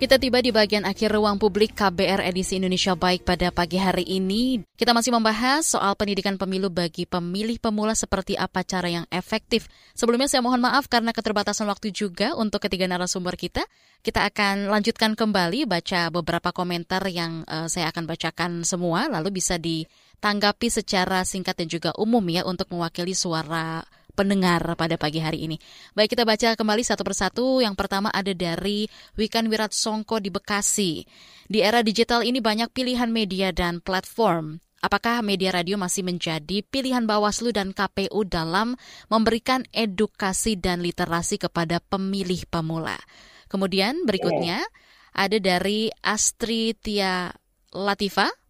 Kita 0.02 0.18
tiba 0.18 0.42
di 0.42 0.50
bagian 0.50 0.82
akhir 0.82 1.14
ruang 1.14 1.38
publik 1.38 1.78
KBR 1.78 2.26
edisi 2.26 2.58
Indonesia 2.58 2.98
Baik 2.98 3.22
pada 3.22 3.54
pagi 3.54 3.78
hari 3.78 4.02
ini. 4.02 4.58
Kita 4.74 4.98
masih 4.98 5.14
membahas 5.14 5.62
soal 5.62 5.94
pendidikan 5.94 6.42
pemilu 6.42 6.74
bagi 6.74 7.06
pemilih 7.06 7.62
pemula 7.62 7.94
seperti 7.94 8.34
apa 8.34 8.66
cara 8.66 8.90
yang 8.90 9.06
efektif. 9.14 9.70
Sebelumnya 9.94 10.26
saya 10.26 10.42
mohon 10.42 10.58
maaf 10.58 10.90
karena 10.90 11.14
keterbatasan 11.14 11.70
waktu 11.70 11.94
juga 11.94 12.34
untuk 12.34 12.66
ketiga 12.66 12.90
narasumber 12.90 13.38
kita. 13.38 13.62
Kita 14.02 14.26
akan 14.26 14.74
lanjutkan 14.74 15.14
kembali 15.14 15.70
baca 15.70 16.10
beberapa 16.10 16.50
komentar 16.50 17.06
yang 17.06 17.46
uh, 17.46 17.70
saya 17.70 17.94
akan 17.94 18.10
bacakan 18.10 18.66
semua 18.66 19.06
lalu 19.06 19.38
bisa 19.38 19.62
ditanggapi 19.62 20.82
secara 20.82 21.22
singkat 21.30 21.62
dan 21.62 21.70
juga 21.70 21.94
umum 21.94 22.26
ya 22.26 22.42
untuk 22.42 22.74
mewakili 22.74 23.14
suara 23.14 23.86
pendengar 24.14 24.64
pada 24.78 24.96
pagi 24.96 25.20
hari 25.20 25.48
ini. 25.50 25.58
Baik 25.98 26.16
kita 26.16 26.24
baca 26.28 26.54
kembali 26.54 26.84
satu 26.84 27.04
persatu. 27.04 27.60
Yang 27.60 27.76
pertama 27.80 28.12
ada 28.12 28.32
dari 28.32 28.86
Wikan 29.16 29.48
Wirat 29.48 29.74
Songko 29.74 30.20
di 30.20 30.30
Bekasi. 30.30 31.04
Di 31.48 31.60
era 31.60 31.82
digital 31.82 32.24
ini 32.24 32.40
banyak 32.40 32.72
pilihan 32.72 33.10
media 33.10 33.50
dan 33.52 33.80
platform. 33.80 34.62
Apakah 34.82 35.22
media 35.22 35.54
radio 35.54 35.78
masih 35.78 36.02
menjadi 36.02 36.66
pilihan 36.66 37.06
Bawaslu 37.06 37.54
dan 37.54 37.70
KPU 37.70 38.26
dalam 38.26 38.74
memberikan 39.14 39.62
edukasi 39.70 40.58
dan 40.58 40.82
literasi 40.82 41.38
kepada 41.38 41.78
pemilih 41.78 42.50
pemula? 42.50 42.98
Kemudian 43.46 44.10
berikutnya 44.10 44.66
ada 45.14 45.38
dari 45.38 45.94
Astri 46.02 46.74
Tia 46.74 47.30
Latifa 47.78 48.41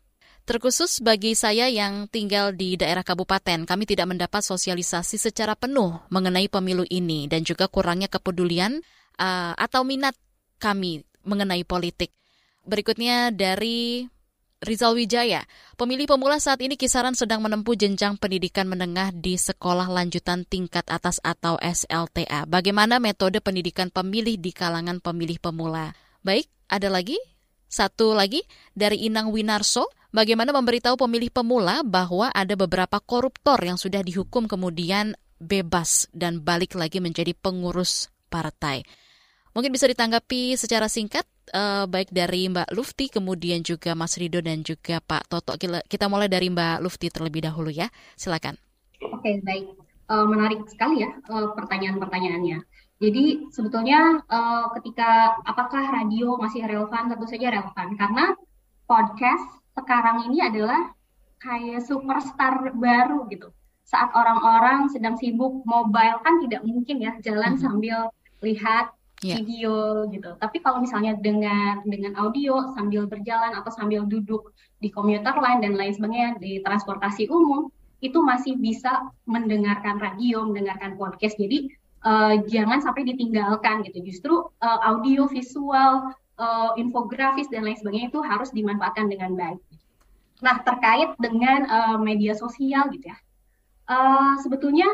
Terkhusus 0.51 0.99
bagi 0.99 1.31
saya 1.31 1.71
yang 1.71 2.11
tinggal 2.11 2.51
di 2.51 2.75
daerah 2.75 3.07
kabupaten, 3.07 3.63
kami 3.63 3.87
tidak 3.87 4.11
mendapat 4.11 4.43
sosialisasi 4.43 5.15
secara 5.15 5.55
penuh 5.55 5.95
mengenai 6.11 6.51
pemilu 6.51 6.83
ini 6.91 7.23
dan 7.31 7.47
juga 7.47 7.71
kurangnya 7.71 8.11
kepedulian 8.11 8.83
uh, 9.15 9.55
atau 9.55 9.87
minat 9.87 10.11
kami 10.59 11.07
mengenai 11.23 11.63
politik. 11.63 12.11
Berikutnya 12.67 13.31
dari 13.31 14.03
Rizal 14.59 14.99
Wijaya. 14.99 15.47
Pemilih 15.79 16.11
pemula 16.11 16.35
saat 16.35 16.59
ini 16.59 16.75
kisaran 16.75 17.15
sedang 17.15 17.39
menempuh 17.39 17.79
jenjang 17.79 18.19
pendidikan 18.19 18.67
menengah 18.67 19.15
di 19.15 19.39
sekolah 19.39 19.87
lanjutan 19.87 20.43
tingkat 20.43 20.83
atas 20.91 21.23
atau 21.23 21.55
SLTA. 21.63 22.43
Bagaimana 22.43 22.99
metode 22.99 23.39
pendidikan 23.39 23.87
pemilih 23.87 24.35
di 24.35 24.51
kalangan 24.51 24.99
pemilih 24.99 25.39
pemula? 25.39 25.95
Baik, 26.27 26.51
ada 26.67 26.91
lagi? 26.91 27.15
Satu 27.71 28.11
lagi 28.11 28.43
dari 28.75 29.07
Inang 29.07 29.31
Winarso, 29.31 29.87
bagaimana 30.11 30.51
memberitahu 30.53 30.99
pemilih 30.99 31.31
pemula 31.33 31.81
bahwa 31.83 32.29
ada 32.31 32.53
beberapa 32.53 32.99
koruptor 33.01 33.57
yang 33.63 33.79
sudah 33.79 34.03
dihukum 34.03 34.45
kemudian 34.45 35.15
bebas 35.41 36.05
dan 36.13 36.43
balik 36.45 36.77
lagi 36.77 37.01
menjadi 37.01 37.33
pengurus 37.33 38.13
partai. 38.29 38.85
Mungkin 39.51 39.75
bisa 39.75 39.83
ditanggapi 39.83 40.55
secara 40.55 40.87
singkat, 40.87 41.27
uh, 41.51 41.83
baik 41.83 42.07
dari 42.15 42.47
Mbak 42.47 42.71
Lufti, 42.71 43.11
kemudian 43.11 43.59
juga 43.59 43.91
Mas 43.99 44.15
Rido 44.15 44.39
dan 44.39 44.63
juga 44.63 45.03
Pak 45.03 45.27
Toto. 45.27 45.59
Kita 45.59 46.07
mulai 46.07 46.31
dari 46.31 46.47
Mbak 46.47 46.79
Lufti 46.79 47.11
terlebih 47.11 47.43
dahulu 47.43 47.67
ya. 47.67 47.91
Silakan. 48.15 48.55
Oke, 49.03 49.43
baik. 49.43 49.75
Uh, 50.07 50.27
menarik 50.27 50.63
sekali 50.71 51.03
ya 51.03 51.11
uh, 51.31 51.51
pertanyaan-pertanyaannya. 51.55 52.63
Jadi 53.01 53.49
sebetulnya 53.51 54.23
uh, 54.29 54.71
ketika 54.79 55.39
apakah 55.43 55.99
radio 55.99 56.37
masih 56.39 56.63
relevan? 56.63 57.11
Tentu 57.11 57.25
saja 57.27 57.47
relevan 57.51 57.87
karena 57.97 58.25
podcast 58.87 59.60
sekarang 59.83 60.29
ini 60.29 60.41
adalah 60.41 60.93
kayak 61.41 61.81
superstar 61.83 62.73
baru 62.77 63.25
gitu. 63.29 63.49
Saat 63.83 64.13
orang-orang 64.13 64.87
sedang 64.87 65.17
sibuk 65.17 65.65
mobile 65.67 66.21
kan 66.21 66.39
tidak 66.45 66.61
mungkin 66.63 67.01
ya 67.01 67.17
jalan 67.19 67.53
mm 67.53 67.57
-hmm. 67.57 67.65
sambil 67.65 67.97
lihat 68.41 68.93
yeah. 69.21 69.37
video 69.37 70.05
gitu. 70.09 70.37
Tapi 70.37 70.57
kalau 70.61 70.81
misalnya 70.81 71.17
dengan 71.17 71.81
dengan 71.85 72.17
audio 72.17 72.73
sambil 72.73 73.05
berjalan 73.05 73.53
atau 73.57 73.71
sambil 73.73 74.05
duduk 74.05 74.51
di 74.81 74.89
komuter 74.89 75.33
lain 75.37 75.61
dan 75.61 75.77
lain 75.77 75.93
sebagainya 75.93 76.41
di 76.41 76.59
transportasi 76.65 77.29
umum 77.29 77.69
itu 78.01 78.17
masih 78.17 78.57
bisa 78.57 79.13
mendengarkan 79.29 80.01
radio, 80.01 80.41
mendengarkan 80.41 80.97
podcast. 80.97 81.37
Jadi 81.37 81.69
uh, 82.01 82.41
jangan 82.49 82.81
sampai 82.81 83.05
ditinggalkan 83.05 83.85
gitu. 83.85 84.01
Justru 84.01 84.33
uh, 84.57 84.79
audio, 84.81 85.29
visual, 85.29 86.09
uh, 86.41 86.71
infografis 86.81 87.45
dan 87.53 87.61
lain 87.61 87.77
sebagainya 87.77 88.09
itu 88.09 88.19
harus 88.25 88.49
dimanfaatkan 88.49 89.05
dengan 89.05 89.37
baik. 89.37 89.61
Nah 90.41 90.59
terkait 90.65 91.13
dengan 91.21 91.69
uh, 91.69 91.97
media 92.01 92.33
sosial 92.33 92.89
gitu 92.89 93.07
ya, 93.13 93.17
uh, 93.87 94.33
sebetulnya 94.41 94.89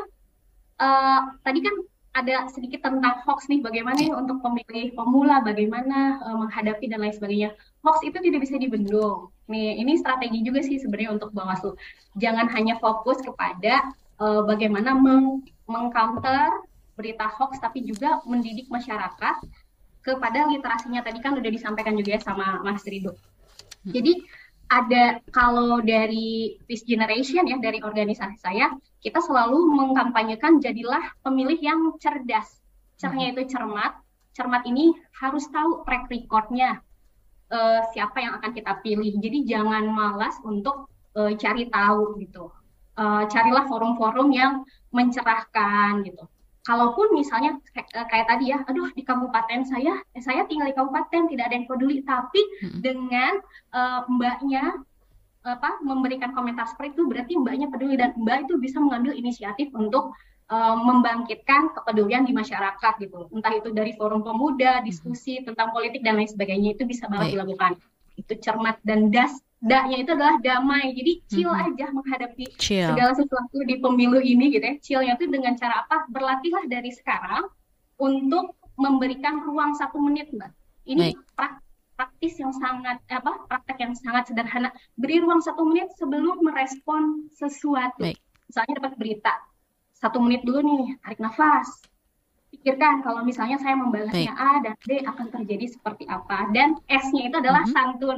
uh, 0.78 1.40
tadi 1.42 1.64
kan 1.64 1.76
ada 2.18 2.50
sedikit 2.50 2.82
tentang 2.82 3.22
hoax 3.30 3.46
nih, 3.46 3.62
bagaimana 3.62 4.02
ya 4.02 4.18
untuk 4.18 4.42
pemilih 4.42 4.98
pemula, 4.98 5.46
bagaimana 5.46 6.18
uh, 6.26 6.38
menghadapi 6.42 6.90
dan 6.90 7.06
lain 7.06 7.14
sebagainya. 7.14 7.54
Hoax 7.86 8.02
itu 8.02 8.18
tidak 8.18 8.42
bisa 8.42 8.58
dibendung. 8.58 9.30
Nih, 9.46 9.78
ini 9.78 10.02
strategi 10.02 10.42
juga 10.42 10.66
sih 10.66 10.82
sebenarnya 10.82 11.14
untuk 11.14 11.30
Bawaslu. 11.32 11.78
Jangan 12.18 12.50
hanya 12.58 12.82
fokus 12.82 13.22
kepada 13.22 13.94
uh, 14.18 14.42
bagaimana 14.50 14.98
meng 14.98 15.46
mengcounter 15.70 16.50
berita 16.98 17.30
hoax, 17.30 17.62
tapi 17.62 17.86
juga 17.86 18.18
mendidik 18.26 18.66
masyarakat 18.74 19.36
kepada 20.02 20.50
literasinya. 20.50 21.06
Tadi 21.06 21.22
kan 21.22 21.38
udah 21.38 21.52
disampaikan 21.54 21.94
juga 21.94 22.18
ya 22.18 22.22
sama 22.26 22.66
Mas 22.66 22.82
Rido. 22.90 23.14
Hmm. 23.86 23.94
Jadi 23.94 24.26
ada 24.68 25.24
kalau 25.32 25.80
dari 25.80 26.60
Peace 26.68 26.84
Generation 26.84 27.48
ya 27.48 27.56
dari 27.60 27.80
organisasi 27.80 28.38
saya 28.40 28.76
kita 29.00 29.24
selalu 29.24 29.72
mengkampanyekan 29.72 30.60
jadilah 30.60 31.02
pemilih 31.24 31.60
yang 31.60 31.80
cerdas. 32.00 32.60
Cernya 33.00 33.32
itu 33.32 33.48
cermat. 33.48 33.96
Cermat 34.36 34.68
ini 34.70 34.94
harus 35.18 35.48
tahu 35.50 35.82
track 35.88 36.12
recordnya 36.12 36.84
uh, 37.50 37.82
siapa 37.96 38.22
yang 38.22 38.38
akan 38.38 38.52
kita 38.54 38.74
pilih. 38.84 39.18
Jadi 39.18 39.48
jangan 39.48 39.88
malas 39.88 40.36
untuk 40.44 40.92
uh, 41.16 41.32
cari 41.34 41.72
tahu 41.72 42.20
gitu. 42.22 42.52
Uh, 42.98 43.30
carilah 43.30 43.70
forum-forum 43.70 44.34
yang 44.34 44.66
mencerahkan 44.90 46.02
gitu 46.02 46.26
kalaupun 46.68 47.16
misalnya 47.16 47.56
kayak, 47.72 48.12
kayak 48.12 48.28
tadi 48.28 48.52
ya, 48.52 48.60
aduh 48.68 48.92
di 48.92 49.08
kabupaten 49.08 49.64
saya, 49.64 50.04
eh, 50.12 50.20
saya 50.20 50.44
tinggal 50.52 50.68
di 50.68 50.76
kabupaten 50.76 51.32
tidak 51.32 51.48
ada 51.48 51.56
yang 51.56 51.68
peduli, 51.72 52.04
tapi 52.04 52.44
hmm. 52.60 52.80
dengan 52.84 53.40
uh, 53.72 54.04
mbaknya 54.12 54.76
apa 55.48 55.80
memberikan 55.80 56.36
komentar 56.36 56.68
seperti 56.68 57.00
itu 57.00 57.08
berarti 57.08 57.34
mbaknya 57.40 57.72
peduli 57.72 57.96
dan 57.96 58.12
mbak 58.20 58.52
itu 58.52 58.60
bisa 58.60 58.84
mengambil 58.84 59.16
inisiatif 59.16 59.72
untuk 59.72 60.12
uh, 60.52 60.76
membangkitkan 60.76 61.72
kepedulian 61.72 62.28
di 62.28 62.36
masyarakat 62.36 62.94
gitu, 63.00 63.32
entah 63.32 63.56
itu 63.56 63.72
dari 63.72 63.96
forum 63.96 64.28
pemuda, 64.28 64.84
diskusi 64.84 65.40
hmm. 65.40 65.56
tentang 65.56 65.72
politik 65.72 66.04
dan 66.04 66.20
lain 66.20 66.28
sebagainya 66.28 66.76
itu 66.76 66.84
bisa 66.84 67.08
banget 67.08 67.40
dilakukan. 67.40 67.80
Itu 68.20 68.36
cermat 68.44 68.84
dan 68.84 69.08
das 69.08 69.40
daknya 69.62 69.98
itu 70.06 70.12
adalah 70.14 70.38
damai. 70.42 70.94
Jadi 70.94 71.12
chill 71.30 71.50
mm 71.50 71.58
-hmm. 71.58 71.68
aja 71.74 71.86
menghadapi 71.94 72.46
chill. 72.62 72.90
segala 72.94 73.12
sesuatu 73.18 73.58
di 73.66 73.76
pemilu 73.82 74.20
ini 74.22 74.54
gitu 74.54 74.66
ya. 74.66 74.76
Chillnya 74.82 75.14
itu 75.18 75.26
dengan 75.30 75.58
cara 75.58 75.86
apa? 75.86 76.06
Berlatihlah 76.14 76.66
dari 76.70 76.94
sekarang 76.94 77.50
untuk 77.98 78.54
memberikan 78.78 79.42
ruang 79.42 79.74
satu 79.74 79.98
menit, 79.98 80.30
Mbak. 80.30 80.52
Ini 80.88 81.18
Baik. 81.18 81.58
praktis 81.98 82.38
yang 82.38 82.54
sangat 82.54 83.02
apa? 83.10 83.50
Praktek 83.50 83.78
yang 83.82 83.94
sangat 83.98 84.30
sederhana. 84.30 84.70
Beri 84.96 85.18
ruang 85.20 85.42
satu 85.42 85.66
menit 85.66 85.90
sebelum 85.98 86.46
merespon 86.46 87.28
sesuatu. 87.34 88.06
Baik. 88.06 88.22
Misalnya 88.48 88.74
dapat 88.80 88.94
berita, 88.96 89.34
satu 89.98 90.24
menit 90.24 90.46
dulu 90.48 90.64
nih, 90.64 90.96
tarik 91.04 91.20
nafas. 91.20 91.68
Pikirkan 92.48 93.04
kalau 93.04 93.28
misalnya 93.28 93.60
saya 93.60 93.76
membalasnya 93.76 94.32
Baik. 94.32 94.40
A 94.40 94.52
dan 94.64 94.76
B 94.80 95.04
akan 95.04 95.28
terjadi 95.36 95.66
seperti 95.68 96.08
apa. 96.08 96.48
Dan 96.56 96.80
S-nya 96.88 97.28
itu 97.28 97.36
adalah 97.42 97.68
mm 97.68 97.74
-hmm. 97.74 97.76
santun. 97.76 98.18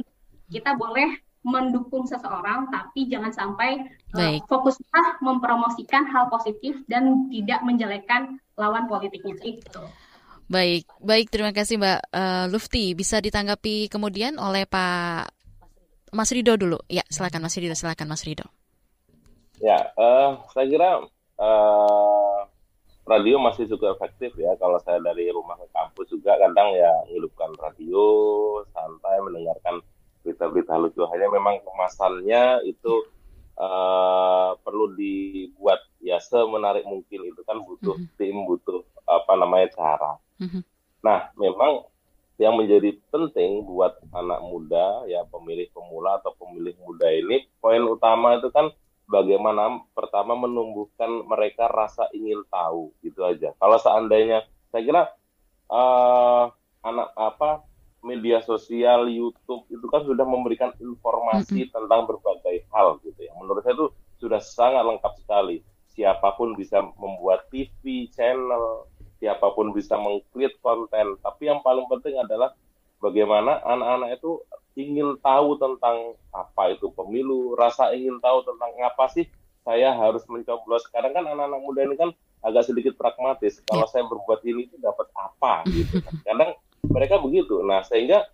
Kita 0.50 0.78
boleh 0.78 1.18
mendukung 1.40 2.04
seseorang, 2.04 2.68
tapi 2.68 3.08
jangan 3.08 3.32
sampai 3.32 3.80
uh, 4.12 4.36
fokuslah 4.44 5.24
mempromosikan 5.24 6.04
hal 6.12 6.28
positif 6.28 6.76
dan 6.84 7.28
tidak 7.32 7.64
menjelekkan 7.64 8.36
lawan 8.60 8.84
politiknya 8.84 9.36
itu. 9.40 9.82
Baik, 10.50 10.84
baik 10.98 11.30
terima 11.30 11.54
kasih 11.54 11.78
Mbak 11.78 12.00
uh, 12.10 12.44
Lufti. 12.50 12.92
Bisa 12.92 13.22
ditanggapi 13.22 13.86
kemudian 13.86 14.36
oleh 14.36 14.66
Pak 14.66 15.30
Mas 16.10 16.34
Rido 16.34 16.58
dulu. 16.58 16.76
Ya, 16.90 17.06
silakan 17.06 17.46
Mas 17.46 17.54
Rido, 17.54 17.72
silakan 17.78 18.10
Mas 18.10 18.26
Rido. 18.26 18.50
Ya, 19.62 19.94
uh, 19.94 20.42
saya 20.50 20.66
kira 20.66 21.06
uh, 21.38 22.38
radio 23.06 23.38
masih 23.38 23.70
cukup 23.70 23.96
efektif 23.96 24.34
ya. 24.36 24.52
Kalau 24.58 24.76
saya 24.82 24.98
dari 25.00 25.30
rumah 25.30 25.54
ke 25.56 25.70
kampus 25.70 26.10
juga 26.10 26.34
kadang 26.36 26.74
ya 26.74 26.92
ngidupkan 27.08 27.54
radio, 27.56 28.04
santai 28.74 29.22
mendengarkan 29.22 29.78
berita-berita 30.20 30.76
lucu 30.76 31.02
hanya 31.08 31.28
memang 31.32 31.64
kemasannya 31.64 32.64
itu 32.68 33.08
uh, 33.56 34.56
perlu 34.60 34.92
dibuat 34.96 35.80
ya 36.00 36.20
semenarik 36.20 36.84
mungkin 36.84 37.28
itu 37.28 37.40
kan 37.44 37.60
butuh 37.60 37.96
mm 37.96 38.04
-hmm. 38.08 38.16
tim 38.16 38.36
butuh 38.44 38.80
apa 39.04 39.32
namanya 39.36 39.68
cara 39.72 40.12
mm 40.40 40.48
-hmm. 40.48 40.62
nah 41.04 41.32
memang 41.36 41.84
yang 42.40 42.56
menjadi 42.56 42.96
penting 43.12 43.68
buat 43.68 44.00
anak 44.16 44.40
muda 44.40 45.04
ya 45.04 45.28
pemilih 45.28 45.68
pemula 45.76 46.16
atau 46.24 46.32
pemilih 46.40 46.72
muda 46.80 47.12
ini 47.12 47.44
poin 47.60 47.84
utama 47.84 48.40
itu 48.40 48.48
kan 48.48 48.72
bagaimana 49.04 49.84
pertama 49.92 50.32
menumbuhkan 50.32 51.28
mereka 51.28 51.68
rasa 51.68 52.08
ingin 52.16 52.40
tahu 52.48 52.96
gitu 53.04 53.28
aja 53.28 53.52
kalau 53.60 53.76
seandainya 53.76 54.48
saya 54.72 54.82
kira 54.88 55.02
uh, 55.68 56.48
anak 56.80 57.12
apa 57.12 57.60
media 58.00 58.40
sosial, 58.40 59.08
YouTube 59.08 59.68
itu 59.68 59.86
kan 59.88 60.04
sudah 60.04 60.24
memberikan 60.24 60.72
informasi 60.80 61.64
mm 61.64 61.66
-hmm. 61.68 61.74
tentang 61.76 62.00
berbagai 62.08 62.64
hal 62.72 62.96
gitu 63.04 63.20
ya. 63.20 63.32
Menurut 63.36 63.60
saya 63.60 63.76
itu 63.76 63.88
sudah 64.20 64.40
sangat 64.40 64.84
lengkap 64.84 65.12
sekali. 65.20 65.60
Siapa 65.90 66.38
pun 66.38 66.56
bisa 66.56 66.80
membuat 66.96 67.50
TV, 67.52 68.08
channel, 68.14 68.88
siapa 69.20 69.52
pun 69.52 69.74
bisa 69.76 70.00
mengcreate 70.00 70.56
konten. 70.64 71.20
Tapi 71.20 71.42
yang 71.50 71.60
paling 71.60 71.84
penting 71.92 72.16
adalah 72.16 72.56
bagaimana 73.04 73.60
anak-anak 73.64 74.16
itu 74.16 74.40
ingin 74.80 75.18
tahu 75.20 75.60
tentang 75.60 76.16
apa 76.32 76.72
itu 76.72 76.88
pemilu, 76.94 77.52
rasa 77.58 77.92
ingin 77.92 78.16
tahu 78.22 78.46
tentang 78.46 78.70
apa 78.80 79.04
sih 79.12 79.28
saya 79.60 79.92
harus 79.92 80.24
mencoblos. 80.24 80.88
Sekarang 80.88 81.12
kan 81.12 81.24
anak-anak 81.28 81.60
muda 81.60 81.80
ini 81.84 81.96
kan 82.00 82.10
agak 82.40 82.64
sedikit 82.64 82.96
pragmatis. 82.96 83.60
Kalau 83.68 83.84
yeah. 83.84 83.92
saya 83.92 84.04
berbuat 84.08 84.40
ini 84.48 84.72
itu 84.72 84.76
dapat 84.80 85.08
apa 85.12 85.68
gitu. 85.68 86.00
Kan. 86.00 86.14
Kadang 86.24 86.50
mereka 86.86 87.20
begitu. 87.20 87.60
Nah, 87.66 87.84
sehingga 87.84 88.24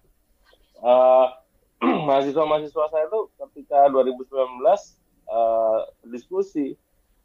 uh, 0.80 1.28
mahasiswa-mahasiswa 2.06 2.84
saya 2.88 3.04
itu 3.10 3.20
ketika 3.36 3.90
2019 3.92 4.30
uh, 5.28 5.80
diskusi 6.08 6.78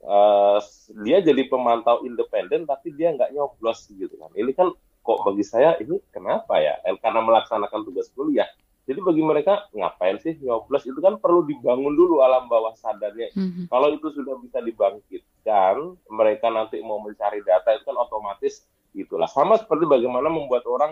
uh, 0.04 0.58
dia 1.06 1.22
jadi 1.22 1.48
pemantau 1.48 2.04
independen 2.04 2.66
tapi 2.66 2.92
dia 2.96 3.14
nggak 3.14 3.32
nyoblos 3.36 3.90
gitu 3.94 4.12
kan. 4.18 4.32
Ini 4.34 4.52
kan 4.58 4.74
kok 5.02 5.20
bagi 5.26 5.46
saya 5.46 5.78
ini 5.82 5.98
kenapa 6.14 6.62
ya? 6.62 6.78
Karena 7.02 7.22
melaksanakan 7.26 7.82
tugas 7.86 8.10
kuliah. 8.14 8.50
Jadi 8.90 8.98
bagi 9.06 9.22
mereka 9.22 9.70
ngapain 9.78 10.18
sih 10.20 10.42
nyoblos 10.42 10.90
itu 10.90 10.98
kan 11.00 11.22
perlu 11.22 11.46
dibangun 11.46 11.94
dulu 11.94 12.26
alam 12.26 12.50
bawah 12.50 12.74
sadarnya. 12.74 13.30
Mm-hmm. 13.38 13.70
Kalau 13.70 13.94
itu 13.94 14.10
sudah 14.10 14.36
bisa 14.42 14.58
dibangkitkan, 14.58 15.96
mereka 16.10 16.50
nanti 16.50 16.82
mau 16.82 16.98
mencari 16.98 17.46
data 17.46 17.78
itu 17.78 17.86
kan 17.86 17.98
otomatis 18.02 18.66
itulah. 18.98 19.30
Sama 19.30 19.62
seperti 19.62 19.86
bagaimana 19.86 20.28
membuat 20.28 20.66
orang 20.66 20.92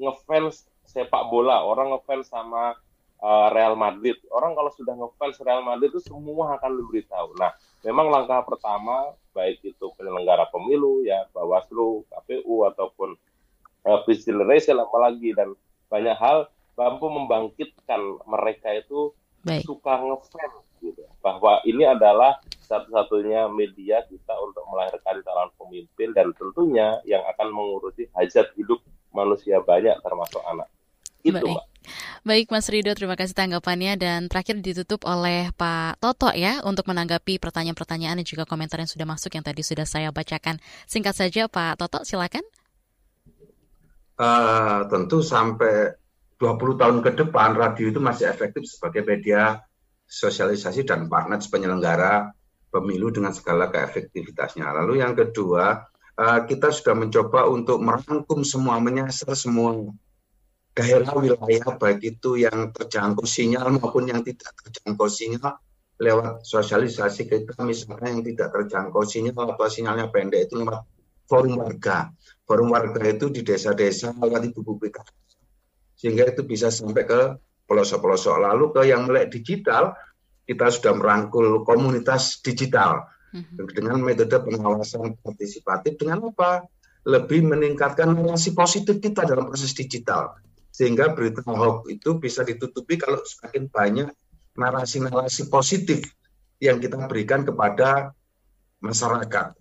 ngefans 0.00 0.66
sepak 0.88 1.28
bola, 1.28 1.62
orang 1.62 1.94
ngefans 1.94 2.32
sama 2.32 2.74
uh, 3.20 3.48
Real 3.52 3.76
Madrid. 3.76 4.16
Orang 4.32 4.56
kalau 4.56 4.72
sudah 4.74 4.96
ngefans 4.96 5.38
Real 5.44 5.62
Madrid 5.62 5.92
itu 5.92 6.02
semua 6.02 6.56
akan 6.56 6.80
diberitahu. 6.80 7.36
Nah, 7.36 7.52
memang 7.84 8.08
langkah 8.08 8.42
pertama 8.42 9.12
baik 9.36 9.62
itu 9.62 9.86
penyelenggara 9.94 10.50
pemilu 10.50 11.06
ya 11.06 11.28
Bawaslu, 11.30 12.02
KPU 12.10 12.66
ataupun 12.74 13.14
uh, 13.86 14.00
Race 14.48 14.68
apalagi 14.72 15.36
dan 15.36 15.54
banyak 15.86 16.16
hal 16.18 16.50
mampu 16.74 17.06
membangkitkan 17.12 18.00
mereka 18.24 18.72
itu 18.72 19.12
Baik. 19.44 19.64
suka 19.68 20.00
ngefans 20.00 20.64
gitu 20.80 21.04
bahwa 21.20 21.60
ini 21.68 21.84
adalah 21.84 22.40
satu-satunya 22.64 23.50
media 23.52 24.00
kita 24.08 24.32
untuk 24.40 24.64
melahirkan 24.70 25.20
calon 25.20 25.50
pemimpin 25.58 26.14
dan 26.16 26.32
tentunya 26.38 26.96
yang 27.04 27.20
akan 27.36 27.52
mengurusi 27.52 28.08
hajat 28.16 28.48
hidup 28.56 28.80
manusia 29.10 29.58
banyak 29.62 29.98
termasuk 30.02 30.42
anak 30.46 30.68
itu 31.24 31.36
Baik. 31.36 31.52
Mbak. 31.52 31.66
Baik 32.20 32.46
Mas 32.52 32.68
Rido, 32.68 32.92
terima 32.92 33.16
kasih 33.16 33.32
tanggapannya 33.32 33.96
dan 33.96 34.28
terakhir 34.28 34.60
ditutup 34.60 35.08
oleh 35.08 35.48
Pak 35.56 36.00
Toto 36.00 36.28
ya 36.36 36.60
untuk 36.64 36.84
menanggapi 36.88 37.40
pertanyaan-pertanyaan 37.40 38.20
dan 38.20 38.26
juga 38.28 38.44
komentar 38.44 38.84
yang 38.84 38.90
sudah 38.90 39.08
masuk 39.08 39.32
yang 39.32 39.44
tadi 39.44 39.64
sudah 39.64 39.88
saya 39.88 40.12
bacakan. 40.12 40.60
Singkat 40.84 41.16
saja 41.16 41.48
Pak 41.48 41.80
Toto, 41.80 42.04
silakan. 42.04 42.44
Uh, 44.20 44.84
tentu 44.92 45.24
sampai 45.24 45.96
20 46.36 46.80
tahun 46.80 46.96
ke 47.00 47.10
depan 47.16 47.56
radio 47.56 47.88
itu 47.88 48.00
masih 48.00 48.28
efektif 48.28 48.68
sebagai 48.68 49.00
media 49.00 49.64
sosialisasi 50.04 50.84
dan 50.84 51.08
partner 51.08 51.40
penyelenggara 51.40 52.28
pemilu 52.68 53.08
dengan 53.08 53.32
segala 53.32 53.72
keefektivitasnya. 53.72 54.68
Lalu 54.68 55.00
yang 55.00 55.16
kedua, 55.16 55.80
uh, 56.18 56.40
kita 56.48 56.72
sudah 56.74 56.94
mencoba 56.96 57.46
untuk 57.46 57.78
merangkum 57.78 58.42
semua, 58.42 58.80
menyasar 58.82 59.36
semua 59.36 59.94
daerah 60.70 61.12
wilayah 61.18 61.76
baik 61.76 62.00
itu 62.00 62.40
yang 62.40 62.70
terjangkau 62.70 63.26
sinyal 63.26 63.74
maupun 63.74 64.06
yang 64.06 64.22
tidak 64.22 64.54
terjangkau 64.64 65.10
sinyal 65.10 65.58
lewat 66.00 66.46
sosialisasi 66.46 67.28
kita 67.28 67.60
misalnya 67.60 68.08
yang 68.08 68.22
tidak 68.24 68.48
terjangkau 68.54 69.02
sinyal 69.04 69.52
atau 69.52 69.68
sinyalnya 69.68 70.08
pendek 70.08 70.48
itu 70.48 70.62
lewat 70.62 70.86
forum 71.28 71.60
warga. 71.60 72.10
Forum 72.42 72.74
warga 72.74 73.02
itu 73.06 73.30
di 73.30 73.46
desa-desa 73.46 74.10
lewat 74.16 74.50
ibu 74.50 74.74
PK. 74.80 74.98
Sehingga 75.94 76.32
itu 76.32 76.42
bisa 76.42 76.72
sampai 76.72 77.04
ke 77.06 77.20
pelosok-pelosok. 77.68 78.36
Lalu 78.40 78.64
ke 78.74 78.82
yang 78.88 79.06
melek 79.06 79.30
digital, 79.30 79.94
kita 80.48 80.72
sudah 80.72 80.96
merangkul 80.96 81.62
komunitas 81.62 82.42
digital. 82.42 83.06
Dengan 83.74 84.02
metode 84.02 84.36
pengawasan 84.42 85.14
partisipatif 85.22 85.96
dengan 85.98 86.30
apa? 86.30 86.66
Lebih 87.06 87.48
meningkatkan 87.48 88.12
relasi 88.12 88.52
positif 88.52 89.00
kita 89.00 89.24
dalam 89.24 89.48
proses 89.48 89.72
digital 89.72 90.36
sehingga 90.70 91.12
berita 91.12 91.42
hoax 91.44 91.90
itu 91.90 92.16
bisa 92.16 92.46
ditutupi 92.46 92.96
kalau 92.96 93.20
semakin 93.26 93.68
banyak 93.68 94.08
narasi-narasi 94.54 95.50
positif 95.50 96.06
yang 96.62 96.78
kita 96.78 96.96
berikan 97.08 97.42
kepada 97.42 98.14
masyarakat. 98.80 99.56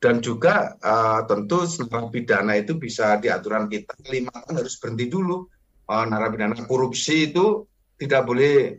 Dan 0.00 0.20
juga 0.20 0.76
uh, 0.84 1.24
tentu 1.24 1.64
narapidana 1.88 2.60
itu 2.60 2.76
bisa 2.76 3.16
di 3.16 3.32
aturan 3.32 3.72
kita 3.72 3.96
lima 4.12 4.32
tahun 4.44 4.60
harus 4.60 4.76
berhenti 4.76 5.08
dulu. 5.08 5.48
Uh, 5.88 6.04
narapidana 6.04 6.56
korupsi 6.68 7.32
itu 7.32 7.64
tidak 7.96 8.28
boleh 8.28 8.76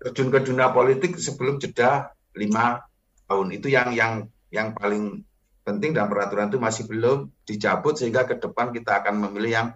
terjun 0.00 0.32
ke 0.32 0.40
dunia 0.40 0.72
politik 0.72 1.20
sebelum 1.20 1.60
jeda 1.60 2.12
lima 2.36 2.80
tahun. 3.32 3.56
Itu 3.56 3.72
yang 3.72 3.96
yang 3.96 4.28
yang 4.52 4.76
paling 4.76 5.24
penting 5.64 5.96
dan 5.96 6.12
peraturan 6.12 6.52
itu 6.52 6.60
masih 6.60 6.84
belum 6.84 7.32
dicabut 7.48 7.96
sehingga 7.96 8.28
ke 8.28 8.36
depan 8.36 8.76
kita 8.76 9.00
akan 9.00 9.24
memilih 9.24 9.50
yang 9.56 9.68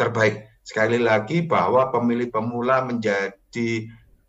terbaik 0.00 0.48
sekali 0.64 0.96
lagi 0.96 1.44
bahwa 1.44 1.92
pemilih 1.92 2.30
pemula 2.32 2.80
menjadi 2.86 3.68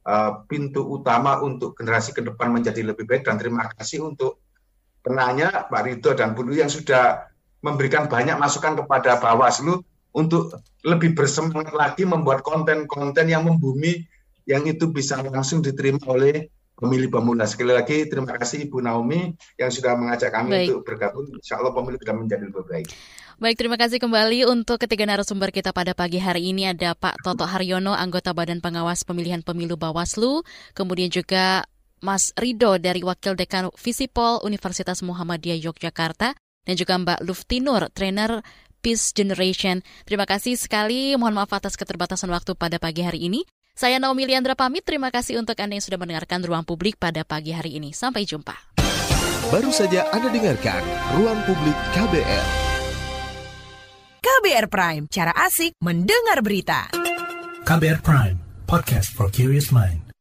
uh, 0.04 0.44
pintu 0.50 0.84
utama 0.84 1.40
untuk 1.40 1.78
generasi 1.78 2.12
ke 2.12 2.26
depan 2.26 2.52
menjadi 2.52 2.82
lebih 2.82 3.06
baik 3.06 3.24
dan 3.24 3.38
terima 3.38 3.70
kasih 3.78 4.04
untuk 4.04 4.42
penanya 5.06 5.70
Pak 5.70 5.82
Ridho 5.86 6.12
dan 6.18 6.34
Bu 6.34 6.44
yang 6.50 6.68
sudah 6.68 7.30
memberikan 7.64 8.10
banyak 8.10 8.36
masukan 8.36 8.76
kepada 8.84 9.22
Bawaslu 9.22 9.86
untuk 10.14 10.58
lebih 10.84 11.16
bersemangat 11.16 11.72
lagi 11.74 12.04
membuat 12.04 12.42
konten-konten 12.44 13.30
yang 13.30 13.48
membumi 13.48 14.04
yang 14.44 14.68
itu 14.68 14.92
bisa 14.92 15.24
langsung 15.24 15.64
diterima 15.64 16.04
oleh 16.10 16.52
pemilih 16.84 17.08
pemula. 17.08 17.48
Sekali 17.48 17.72
lagi 17.72 18.04
terima 18.12 18.36
kasih 18.36 18.68
Ibu 18.68 18.84
Naomi 18.84 19.32
yang 19.56 19.72
sudah 19.72 19.96
mengajak 19.96 20.36
kami 20.36 20.52
Baik. 20.52 20.68
untuk 20.68 20.82
bergabung. 20.84 21.32
Insya 21.32 21.64
Allah 21.64 21.72
pemilu 21.72 21.96
sudah 21.96 22.16
menjadi 22.20 22.44
lebih 22.44 22.68
baik. 22.68 22.88
Baik, 23.40 23.56
terima 23.58 23.80
kasih 23.80 23.98
kembali 23.98 24.46
untuk 24.46 24.78
ketiga 24.78 25.10
narasumber 25.10 25.50
kita 25.50 25.74
pada 25.74 25.96
pagi 25.98 26.22
hari 26.22 26.54
ini 26.54 26.70
ada 26.70 26.94
Pak 26.94 27.24
Toto 27.26 27.48
Haryono, 27.50 27.98
anggota 27.98 28.30
Badan 28.36 28.62
Pengawas 28.62 29.02
Pemilihan 29.08 29.42
Pemilu 29.42 29.74
Bawaslu, 29.74 30.46
kemudian 30.78 31.10
juga 31.10 31.66
Mas 32.04 32.30
Rido 32.38 32.78
dari 32.78 33.02
Wakil 33.02 33.34
Dekan 33.34 33.74
Visipol 33.74 34.44
Universitas 34.46 35.02
Muhammadiyah 35.02 35.58
Yogyakarta, 35.66 36.38
dan 36.38 36.76
juga 36.78 36.94
Mbak 37.00 37.20
Luftinur, 37.26 37.90
trainer 37.92 38.46
Peace 38.84 39.16
Generation. 39.16 39.82
Terima 40.06 40.30
kasih 40.30 40.60
sekali, 40.60 41.18
mohon 41.18 41.34
maaf 41.34 41.56
atas 41.56 41.74
keterbatasan 41.80 42.30
waktu 42.30 42.54
pada 42.54 42.78
pagi 42.78 43.02
hari 43.02 43.32
ini. 43.32 43.48
Saya 43.74 43.98
Naomi 43.98 44.30
Liandra 44.30 44.54
pamit, 44.54 44.86
terima 44.86 45.10
kasih 45.10 45.42
untuk 45.42 45.58
Anda 45.58 45.82
yang 45.82 45.82
sudah 45.82 45.98
mendengarkan 45.98 46.46
Ruang 46.46 46.62
Publik 46.62 47.02
pada 47.02 47.26
pagi 47.26 47.58
hari 47.58 47.82
ini. 47.82 47.90
Sampai 47.90 48.22
jumpa. 48.22 48.54
Baru 49.50 49.74
saja 49.74 50.14
Anda 50.14 50.30
dengarkan 50.30 50.86
Ruang 51.18 51.42
Publik 51.50 51.74
KBR. 51.98 52.46
KBR 54.22 54.68
Prime, 54.70 55.04
cara 55.10 55.34
asik 55.34 55.74
mendengar 55.82 56.46
berita. 56.46 56.94
KBR 57.66 58.06
Prime, 58.06 58.38
podcast 58.70 59.10
for 59.10 59.34
curious 59.34 59.74
mind. 59.74 60.13